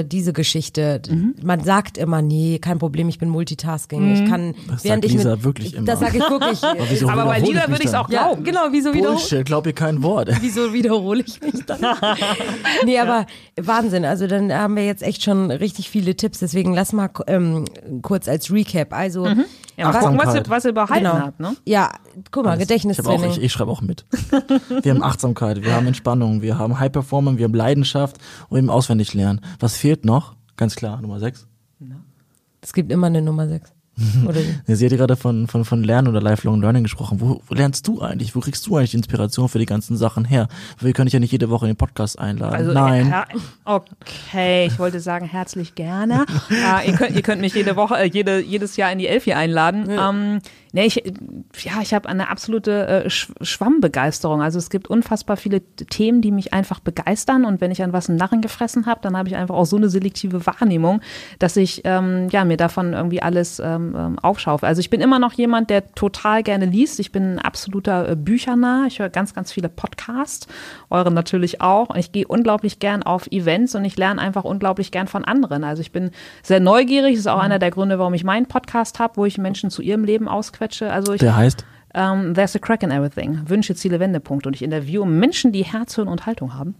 äh, 0.00 0.04
diese 0.04 0.32
Geschichte. 0.32 1.00
Man 1.42 1.62
sagt 1.64 1.98
immer, 1.98 2.22
nee, 2.22 2.58
kein 2.58 2.78
Problem, 2.78 3.08
ich 3.08 3.18
bin 3.18 3.28
Multitasking. 3.28 4.12
Ich 4.14 4.28
kann 4.28 4.54
Das 4.68 4.84
während 4.84 5.02
sagt 5.02 5.04
ich 5.04 5.12
Lisa 5.12 5.30
mit, 5.36 5.44
wirklich 5.44 5.74
immer. 5.74 5.86
Das 5.86 6.00
sage 6.00 6.18
ich 6.18 6.30
wirklich. 6.30 6.60
wieso 6.88 7.08
Aber 7.08 7.24
bei 7.24 7.36
wiederhole 7.42 7.54
mich 7.54 7.68
würde 7.68 7.82
ich 7.82 7.88
es 7.88 7.94
auch 7.94 8.08
ja, 8.10 8.24
glauben. 8.24 8.44
genau, 8.44 8.60
wieso 8.70 8.92
wieder 8.92 9.10
Bullshit, 9.10 9.44
glaub 9.44 9.66
ihr 9.66 9.72
kein 9.72 10.02
Wort. 10.02 10.30
Wieso 10.40 10.72
wiederhole 10.72 11.22
ich 11.26 11.40
mich 11.40 11.64
dann? 11.66 11.80
nee, 12.84 12.98
aber 12.98 13.26
Wahnsinn. 13.56 14.04
Also 14.04 14.26
dann 14.26 14.52
haben 14.52 14.76
wir 14.76 14.84
jetzt 14.84 15.02
echt 15.02 15.22
schon 15.22 15.50
richtig 15.50 15.88
viele 15.88 16.16
Tipps. 16.16 16.38
Deswegen 16.40 16.74
lass 16.74 16.92
mal 16.92 17.10
ähm, 17.26 17.64
kurz 18.02 18.28
als 18.28 18.50
Recap. 18.52 18.92
Also 18.92 19.28
Ja, 19.80 19.88
was 19.88 20.02
ihr, 20.02 20.08
Achtsamkeit. 20.08 20.50
was 20.50 20.64
ihr 20.64 20.72
behalten 20.72 21.04
genau. 21.04 21.18
habt, 21.18 21.40
ne? 21.40 21.56
Ja, 21.64 21.90
guck 22.30 22.44
mal, 22.44 22.50
Ich, 22.50 22.56
auch, 22.56 22.60
Gedächtnistraining. 22.60 23.30
ich, 23.30 23.42
ich 23.42 23.52
schreibe 23.52 23.70
auch 23.70 23.80
mit. 23.80 24.04
Wir 24.82 24.92
haben 24.94 25.02
Achtsamkeit, 25.02 25.62
wir 25.64 25.74
haben 25.74 25.86
Entspannung, 25.86 26.42
wir 26.42 26.58
haben 26.58 26.78
High 26.78 26.92
Performance, 26.92 27.38
wir 27.38 27.44
haben 27.44 27.54
Leidenschaft 27.54 28.18
und 28.48 28.58
eben 28.58 28.70
auswendig 28.70 29.14
lernen. 29.14 29.40
Was 29.58 29.76
fehlt 29.76 30.04
noch? 30.04 30.36
Ganz 30.56 30.76
klar, 30.76 31.00
Nummer 31.00 31.18
sechs. 31.18 31.46
Es 32.60 32.72
gibt 32.72 32.92
immer 32.92 33.06
eine 33.06 33.22
Nummer 33.22 33.48
6. 33.48 33.72
Oder 34.26 34.36
wie? 34.36 34.54
Ja, 34.66 34.76
Sie 34.76 34.84
hat 34.84 34.92
ja 34.92 34.98
gerade 34.98 35.16
von, 35.16 35.46
von, 35.46 35.64
von 35.64 35.82
Lernen 35.82 36.08
oder 36.08 36.20
Lifelong 36.20 36.60
Learning 36.60 36.82
gesprochen. 36.82 37.20
Wo, 37.20 37.42
wo 37.46 37.54
lernst 37.54 37.86
du 37.86 38.00
eigentlich? 38.00 38.34
Wo 38.34 38.40
kriegst 38.40 38.66
du 38.66 38.76
eigentlich 38.76 38.94
Inspiration 38.94 39.48
für 39.48 39.58
die 39.58 39.66
ganzen 39.66 39.96
Sachen 39.96 40.24
her? 40.24 40.48
Wir 40.78 40.92
können 40.92 41.06
dich 41.06 41.14
ja 41.14 41.20
nicht 41.20 41.32
jede 41.32 41.50
Woche 41.50 41.66
in 41.66 41.72
den 41.72 41.76
Podcast 41.76 42.18
einladen. 42.18 42.54
Also, 42.54 42.72
Nein. 42.72 43.14
Okay, 43.64 44.66
ich 44.66 44.78
wollte 44.78 45.00
sagen, 45.00 45.26
herzlich 45.26 45.74
gerne. 45.74 46.26
äh, 46.50 46.86
ihr, 46.90 46.96
könnt, 46.96 47.16
ihr 47.16 47.22
könnt 47.22 47.40
mich 47.40 47.54
jede 47.54 47.76
Woche, 47.76 47.96
äh, 47.96 48.06
jede, 48.06 48.40
jedes 48.40 48.76
Jahr 48.76 48.90
in 48.92 48.98
die 48.98 49.06
Elfi 49.06 49.32
einladen. 49.32 49.86
Ähm, 49.90 50.40
nee, 50.72 50.86
ich, 50.86 51.02
ja, 51.62 51.80
ich 51.82 51.92
habe 51.94 52.08
eine 52.08 52.28
absolute 52.28 52.86
äh, 52.86 53.10
Sch 53.10 53.32
Schwammbegeisterung. 53.40 54.42
Also 54.42 54.58
es 54.58 54.70
gibt 54.70 54.88
unfassbar 54.88 55.36
viele 55.36 55.60
Themen, 55.60 56.22
die 56.22 56.30
mich 56.30 56.52
einfach 56.52 56.80
begeistern. 56.80 57.44
Und 57.44 57.60
wenn 57.60 57.70
ich 57.70 57.82
an 57.82 57.92
was 57.92 58.08
einen 58.08 58.18
Narren 58.18 58.40
gefressen 58.40 58.86
habe, 58.86 59.00
dann 59.02 59.16
habe 59.16 59.28
ich 59.28 59.36
einfach 59.36 59.54
auch 59.54 59.64
so 59.64 59.76
eine 59.76 59.88
selektive 59.88 60.46
Wahrnehmung, 60.46 61.00
dass 61.38 61.56
ich 61.56 61.82
ähm, 61.84 62.28
ja, 62.30 62.44
mir 62.44 62.56
davon 62.56 62.92
irgendwie 62.92 63.22
alles 63.22 63.58
ähm, 63.58 63.94
ähm, 63.96 64.18
aufschaufe. 64.20 64.66
Also 64.66 64.80
ich 64.80 64.90
bin 64.90 65.00
immer 65.00 65.18
noch 65.18 65.32
jemand, 65.32 65.70
der 65.70 65.92
total 65.94 66.42
gerne 66.42 66.66
liest. 66.66 67.00
Ich 67.00 67.12
bin 67.12 67.34
ein 67.34 67.38
absoluter 67.38 68.10
äh, 68.10 68.16
Büchernah. 68.16 68.84
Ich 68.86 69.00
höre 69.00 69.08
ganz, 69.08 69.34
ganz 69.34 69.52
viele 69.52 69.68
Podcasts, 69.68 70.46
eure 70.88 71.10
natürlich 71.10 71.60
auch. 71.60 71.90
Und 71.90 71.98
ich 71.98 72.12
gehe 72.12 72.26
unglaublich 72.26 72.78
gern 72.78 73.02
auf 73.02 73.26
Events 73.32 73.74
und 73.74 73.84
ich 73.84 73.96
lerne 73.96 74.20
einfach 74.20 74.44
unglaublich 74.44 74.90
gern 74.92 75.08
von 75.08 75.24
anderen. 75.24 75.64
Also 75.64 75.80
ich 75.80 75.92
bin 75.92 76.10
sehr 76.42 76.60
neugierig. 76.60 77.14
Das 77.14 77.20
ist 77.20 77.26
auch 77.26 77.40
einer 77.40 77.58
der 77.58 77.70
Gründe, 77.70 77.98
warum 77.98 78.14
ich 78.14 78.24
meinen 78.24 78.46
Podcast 78.46 78.98
habe, 78.98 79.16
wo 79.16 79.24
ich 79.24 79.36
Menschen 79.36 79.70
zu 79.70 79.82
ihrem 79.82 80.04
Leben 80.04 80.28
ausquetsche. 80.28 80.59
Also 80.90 81.12
ich 81.14 81.20
Der 81.20 81.36
heißt? 81.36 81.64
ähm, 81.94 82.34
There's 82.34 82.54
a 82.54 82.58
Crack 82.58 82.82
in 82.82 82.90
Everything. 82.90 83.48
Wünsche, 83.48 83.74
Ziele, 83.74 83.98
Wendepunkte. 84.00 84.48
Und 84.48 84.54
ich 84.54 84.62
interviewe 84.62 85.06
Menschen, 85.06 85.52
die 85.52 85.62
Herz, 85.64 85.94
Hirn 85.96 86.08
und 86.08 86.26
Haltung 86.26 86.54
haben. 86.54 86.74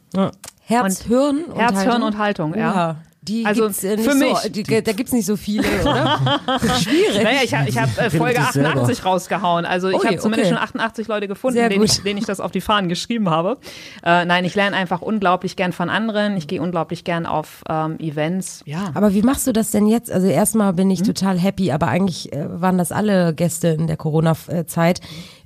Herz, 0.63 1.03
Hirn 1.03 1.45
und 1.45 1.59
Herz, 1.59 1.77
Haltung. 1.77 1.93
Hirn 1.93 2.03
und 2.03 2.19
Haltung, 2.19 2.55
ja. 2.57 2.97
Die 3.23 3.45
Also 3.45 3.65
gibt's 3.65 3.85
äh, 3.85 3.97
nicht 3.97 4.09
für 4.09 4.17
so, 4.17 4.19
mich. 4.19 4.53
die, 4.53 4.63
da 4.63 4.93
gibt's 4.93 5.13
nicht 5.13 5.27
so 5.27 5.37
viele, 5.37 5.63
oder? 5.83 6.41
Schwierig. 6.83 7.23
Naja, 7.23 7.41
ich 7.45 7.53
habe 7.55 7.69
ich 7.69 7.77
hab, 7.79 7.99
äh, 7.99 8.09
Folge 8.09 8.41
sich 8.41 8.51
selber. 8.53 8.71
88 8.71 9.05
rausgehauen. 9.05 9.67
Also 9.67 9.89
ich 9.91 9.97
Ui, 9.97 10.05
habe 10.07 10.17
zumindest 10.17 10.53
okay. 10.53 10.59
schon 10.59 10.65
88 10.81 11.07
Leute 11.09 11.29
gefunden, 11.29 11.69
denen 11.69 11.85
ich, 11.85 12.03
denen 12.03 12.19
ich 12.19 12.25
das 12.25 12.41
auf 12.41 12.51
die 12.51 12.63
Fahnen 12.63 12.89
geschrieben 12.89 13.29
habe. 13.29 13.59
Äh, 14.03 14.25
nein, 14.25 14.47
ich 14.47 14.55
lerne 14.55 14.75
einfach 14.75 15.03
unglaublich 15.03 15.57
gern 15.57 15.73
von 15.73 15.91
anderen. 15.91 16.37
Ich 16.39 16.47
gehe 16.49 16.63
unglaublich 16.63 17.05
gern 17.05 17.27
auf 17.27 17.63
ähm, 17.69 17.99
Events. 17.99 18.63
Ja. 18.65 18.91
Aber 18.95 19.13
wie 19.13 19.23
machst 19.23 19.47
du 19.47 19.53
das 19.53 19.71
denn 19.71 19.87
jetzt? 19.87 20.11
Also 20.11 20.27
erstmal 20.27 20.73
bin 20.73 20.87
Hm? 20.89 20.93
ich 20.93 21.03
total 21.03 21.39
happy, 21.39 21.73
aber 21.73 21.89
eigentlich 21.89 22.33
äh, 22.33 22.47
waren 22.61 22.79
das 22.79 22.91
alle 22.91 23.35
Gäste 23.35 23.69
in 23.69 23.87
der 23.87 23.99
Corona-Zeit. 23.99 25.01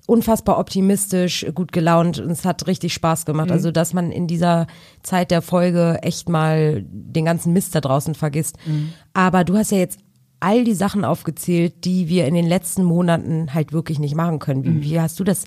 Unfassbar 0.06 0.58
optimistisch, 0.58 1.46
gut 1.54 1.72
gelaunt 1.72 2.18
und 2.18 2.30
es 2.30 2.44
hat 2.44 2.66
richtig 2.66 2.92
Spaß 2.92 3.24
gemacht. 3.24 3.50
Also, 3.50 3.70
dass 3.70 3.94
man 3.94 4.12
in 4.12 4.26
dieser 4.26 4.66
Zeit 5.02 5.30
der 5.30 5.40
Folge 5.40 5.98
echt 6.02 6.28
mal 6.28 6.84
den 6.86 7.24
ganzen 7.24 7.54
Mist 7.54 7.74
da 7.74 7.80
draußen 7.80 8.14
vergisst. 8.14 8.58
Hm. 8.64 8.92
Aber 9.14 9.44
du 9.44 9.56
hast 9.56 9.72
ja 9.72 9.78
jetzt 9.78 9.98
all 10.40 10.62
die 10.62 10.74
Sachen 10.74 11.06
aufgezählt, 11.06 11.86
die 11.86 12.08
wir 12.08 12.26
in 12.26 12.34
den 12.34 12.46
letzten 12.46 12.84
Monaten 12.84 13.54
halt 13.54 13.72
wirklich 13.72 13.98
nicht 13.98 14.14
machen 14.14 14.40
können. 14.40 14.64
Wie, 14.64 14.82
wie 14.82 15.00
hast 15.00 15.18
du 15.18 15.24
das? 15.24 15.44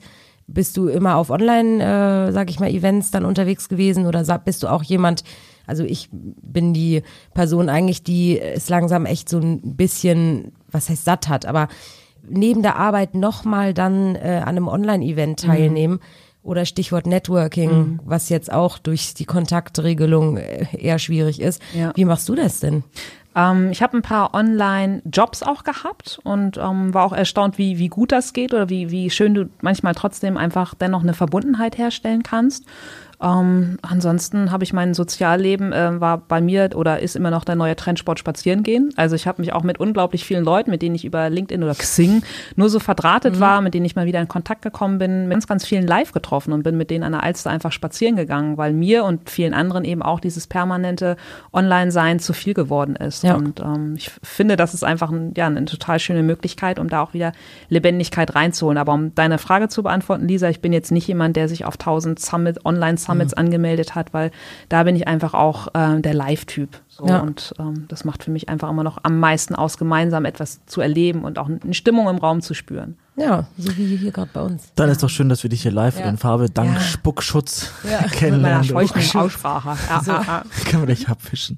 Bist 0.48 0.76
du 0.76 0.88
immer 0.88 1.18
auf 1.18 1.30
Online, 1.30 2.30
äh, 2.30 2.32
sag 2.32 2.50
ich 2.50 2.60
mal, 2.60 2.72
Events 2.72 3.12
dann 3.12 3.26
unterwegs 3.26 3.70
gewesen 3.70 4.08
oder 4.08 4.24
bist 4.40 4.64
du 4.64 4.70
auch 4.70 4.82
jemand, 4.82 5.24
also 5.68 5.84
ich 5.84 6.10
bin 6.12 6.74
die 6.74 7.04
Person 7.36 7.70
eigentlich, 7.70 8.02
die 8.02 8.40
es 8.40 8.70
langsam 8.70 9.06
echt 9.06 9.30
so 9.30 9.40
ein 9.40 9.76
bisschen, 9.76 10.54
was 10.72 10.90
heißt 10.90 11.06
satt 11.06 11.28
hat, 11.28 11.46
aber 11.46 11.68
neben 12.28 12.62
der 12.62 12.76
Arbeit 12.78 13.16
nochmal 13.16 13.74
dann 13.74 14.16
äh, 14.16 14.42
an 14.44 14.50
einem 14.50 14.68
Online-Event 14.68 15.44
Mhm. 15.44 15.48
teilnehmen 15.48 16.00
oder 16.44 16.66
Stichwort 16.66 17.08
Networking, 17.08 18.00
was 18.06 18.30
jetzt 18.30 18.52
auch 18.52 18.78
durch 18.78 19.14
die 19.14 19.26
Kontaktregelung 19.26 20.38
äh, 20.38 20.66
eher 20.78 20.98
schwierig 21.00 21.42
ist. 21.42 21.62
Ja. 21.74 21.92
Wie 21.96 22.06
machst 22.06 22.30
du 22.30 22.36
das 22.36 22.60
denn? 22.62 22.84
Ähm, 23.36 23.70
ich 23.72 23.82
habe 23.82 23.98
ein 23.98 24.02
paar 24.02 24.34
Online-Jobs 24.34 25.44
auch 25.44 25.64
gehabt 25.64 26.20
und 26.24 26.58
ähm, 26.58 26.94
war 26.94 27.04
auch 27.06 27.14
erstaunt, 27.14 27.58
wie, 27.58 27.78
wie 27.78 27.90
gut 27.90 28.12
das 28.12 28.34
geht 28.34 28.54
oder 28.54 28.70
wie, 28.70 28.92
wie 28.92 29.10
schön 29.10 29.34
du 29.34 29.50
manchmal 29.62 29.94
trotzdem 29.94 30.38
einfach 30.38 30.74
dennoch 30.74 31.04
eine 31.04 31.14
Verbundenheit 31.14 31.78
herstellen 31.78 32.24
kannst. 32.24 32.66
Ähm, 33.20 33.78
ansonsten 33.82 34.52
habe 34.52 34.64
ich 34.64 34.74
mein 34.74 34.94
Sozialleben, 34.94 35.74
äh, 35.74 36.00
war 36.00 36.20
bei 36.20 36.40
mir 36.40 36.70
oder 36.76 37.00
ist 37.00 37.16
immer 37.16 37.32
noch 37.32 37.46
der 37.46 37.56
neue 37.56 37.76
Trendsport 37.76 38.20
spazieren 38.20 38.62
gehen. 38.62 38.92
Also 38.96 39.16
ich 39.16 39.26
habe 39.26 39.42
mich 39.42 39.54
auch 39.54 39.64
mit 39.64 39.80
unglaublich 39.80 40.24
vielen 40.24 40.44
Leuten, 40.44 40.70
mit 40.70 40.84
denen 40.84 40.94
ich 40.94 41.04
über 41.04 41.30
LinkedIn 41.30 41.64
oder 41.64 41.74
Xing 41.74 42.22
nur 42.56 42.70
so 42.70 42.80
verdrahtet 42.80 43.40
war, 43.40 43.62
mit 43.62 43.74
denen 43.74 43.86
ich 43.86 43.96
mal 43.96 44.06
wieder 44.06 44.22
in 44.22 44.28
Kontakt 44.28 44.62
gekommen 44.62 45.00
bin, 45.00 45.24
mit 45.24 45.32
ganz, 45.32 45.48
ganz 45.48 45.66
vielen 45.66 45.88
live 45.88 46.12
getroffen 46.12 46.54
und 46.54 46.62
bin 46.62 46.78
mit 46.78 46.92
denen 46.92 47.04
an 47.04 47.14
der 47.14 47.24
Alster 47.24 47.50
einfach 47.50 47.72
spazieren 47.72 48.16
gegangen, 48.16 48.58
weil 48.58 48.74
mir 48.74 49.04
und 49.04 49.30
vielen 49.30 49.56
anderen 49.56 49.84
eben 49.84 50.04
auch 50.04 50.20
dieses 50.20 50.46
permanente 50.46 51.18
Online-Sein 51.54 52.20
zu 52.20 52.34
viel 52.34 52.54
geworden 52.54 52.96
ist. 52.96 53.24
Ja. 53.24 53.36
Und 53.36 53.60
ähm, 53.60 53.96
ich 53.98 54.12
finde, 54.22 54.58
das 54.58 54.76
ist 54.76 54.84
einfach 54.84 55.12
ein, 55.12 55.34
ja, 55.36 55.48
eine 55.48 55.66
total 55.66 56.00
schöne 56.00 56.22
Möglichkeit, 56.22 56.78
um 56.78 56.88
da 56.88 57.02
auch 57.02 57.14
wieder 57.14 57.32
Lebendigkeit 57.70 58.36
reinzuholen. 58.36 58.78
Aber 58.78 58.94
um 58.94 59.16
deine 59.16 59.40
Frage 59.40 59.70
zu 59.70 59.82
beantworten, 59.82 60.28
Lisa, 60.28 60.50
ich 60.50 60.62
bin 60.62 60.72
jetzt 60.72 60.92
nicht 60.92 61.08
jemand, 61.08 61.36
der 61.36 61.50
sich 61.50 61.66
auf 61.66 61.76
1000 61.76 62.20
Summit, 62.20 62.64
Online-Summits 62.64 63.07
Mhm. 63.16 63.22
angemeldet 63.36 63.96
hat, 63.96 64.14
weil 64.14 64.32
da 64.70 64.84
bin 64.84 64.96
ich 64.96 65.08
einfach 65.08 65.34
auch 65.34 65.68
äh, 65.74 66.00
der 66.02 66.14
Live-Typ. 66.14 66.80
So. 66.90 67.06
Ja. 67.08 67.20
Und 67.20 67.54
ähm, 67.60 67.86
das 67.88 68.06
macht 68.06 68.24
für 68.24 68.32
mich 68.32 68.50
einfach 68.50 68.70
immer 68.70 68.84
noch 68.84 68.98
am 69.04 69.20
meisten 69.20 69.56
aus, 69.56 69.78
gemeinsam 69.78 70.26
etwas 70.26 70.66
zu 70.66 70.82
erleben 70.82 71.24
und 71.24 71.38
auch 71.40 71.48
eine 71.48 71.74
Stimmung 71.74 72.08
im 72.10 72.18
Raum 72.18 72.42
zu 72.42 72.54
spüren. 72.54 72.98
Ja, 73.16 73.48
so 73.58 73.76
wie 73.78 73.96
hier 73.96 74.12
gerade 74.12 74.30
bei 74.32 74.42
uns. 74.42 74.72
Dann 74.76 74.90
ist 74.90 75.02
doch 75.02 75.10
schön, 75.10 75.28
dass 75.28 75.42
wir 75.42 75.50
dich 75.50 75.64
hier 75.64 75.72
live 75.72 76.00
Ja. 76.00 76.08
in 76.08 76.18
Farbe 76.18 76.50
dank 76.52 76.74
Ja. 76.76 76.80
Spuckschutz 76.80 77.72
Mit 77.84 77.92
meiner 77.92 78.08
kennenlernen. 78.10 78.64
feuchten 78.70 79.02
dürfen. 79.02 79.20
Aussprache. 79.22 79.78
Ja, 79.90 80.02
ja, 80.06 80.22
ja. 80.22 80.44
Können 80.70 80.88
wir 80.88 80.96
dich 80.96 81.08
abwischen. 81.10 81.58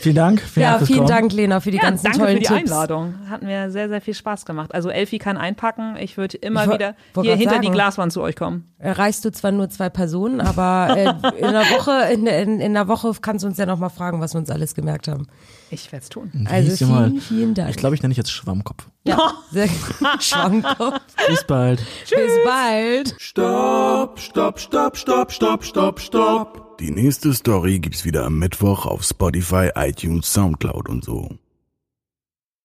Vielen 0.00 0.14
Dank. 0.16 0.40
Vielen 0.40 0.62
Ja, 0.64 0.70
Dank 0.70 0.78
fürs 0.78 0.86
vielen 0.88 0.98
Kommen. 1.00 1.08
Dank, 1.10 1.32
Lena, 1.32 1.60
für 1.60 1.70
die 1.70 1.76
Ja, 1.76 1.82
ganzen 1.82 2.04
danke 2.04 2.18
tollen 2.20 2.32
für 2.34 2.40
die 2.40 2.46
Tipps. 2.46 2.60
Einladung. 2.72 3.14
Hat 3.28 3.42
mir 3.42 3.70
sehr, 3.70 3.88
sehr 3.88 4.00
viel 4.00 4.14
Spaß 4.14 4.46
gemacht. 4.46 4.74
Also 4.74 4.88
Elfi 4.88 5.18
kann 5.18 5.36
einpacken. 5.36 5.96
Ich 6.00 6.16
würde 6.16 6.38
immer 6.38 6.64
Ich 6.64 6.70
wieder 6.72 6.94
hier 7.20 7.36
hinter 7.36 7.58
die 7.58 7.66
sagen. 7.66 7.74
Glaswand 7.74 8.12
zu 8.12 8.22
euch 8.22 8.34
kommen. 8.36 8.72
Erreichst 8.78 9.24
du 9.24 9.30
zwar 9.30 9.52
nur 9.52 9.68
zwei 9.68 9.90
Personen, 9.90 10.40
aber 10.40 10.96
äh, 10.96 11.04
in 11.38 11.52
der 11.52 11.62
Woche, 11.70 12.12
in, 12.12 12.26
in, 12.26 12.60
in 12.60 12.74
der 12.74 12.88
Woche 12.88 13.12
kannst 13.20 13.44
du 13.44 13.48
uns 13.48 13.58
ja 13.58 13.66
noch 13.66 13.78
mal 13.78 13.90
fragen, 13.90 14.20
was 14.20 14.34
wir 14.34 14.38
uns 14.38 14.50
alles 14.50 14.74
gemerkt 14.74 15.08
haben. 15.08 15.26
Ich 15.72 15.90
werde 15.90 16.02
es 16.02 16.08
tun. 16.10 16.30
Wie 16.34 16.46
Also 16.46 16.76
die 16.76 16.84
mal? 16.84 17.08
vielen, 17.08 17.20
vielen 17.22 17.54
Dank. 17.54 17.70
Ich 17.70 17.76
glaube, 17.76 17.94
ich 17.94 18.02
nenne 18.02 18.10
dich 18.12 18.18
jetzt 18.18 18.30
Schwammkopf. 18.30 18.86
ja, 19.04 19.32
sehr 19.50 19.68
Schwammkopf. 20.20 21.00
Bis 21.28 21.44
bald. 21.44 21.82
Bis 22.10 22.32
bald. 22.44 23.14
Stopp, 23.18 24.20
stopp, 24.20 24.60
stopp, 24.60 24.96
stopp, 24.98 25.32
stopp, 25.32 25.64
stopp, 25.64 26.00
stopp. 26.00 26.78
Die 26.78 26.90
nächste 26.90 27.32
Story 27.32 27.78
gibt's 27.78 28.04
wieder 28.04 28.24
am 28.26 28.38
Mittwoch 28.38 28.84
auf 28.86 29.02
Spotify, 29.02 29.70
iTunes, 29.74 30.30
Soundcloud 30.32 30.88
und 30.88 31.04
so. 31.04 31.30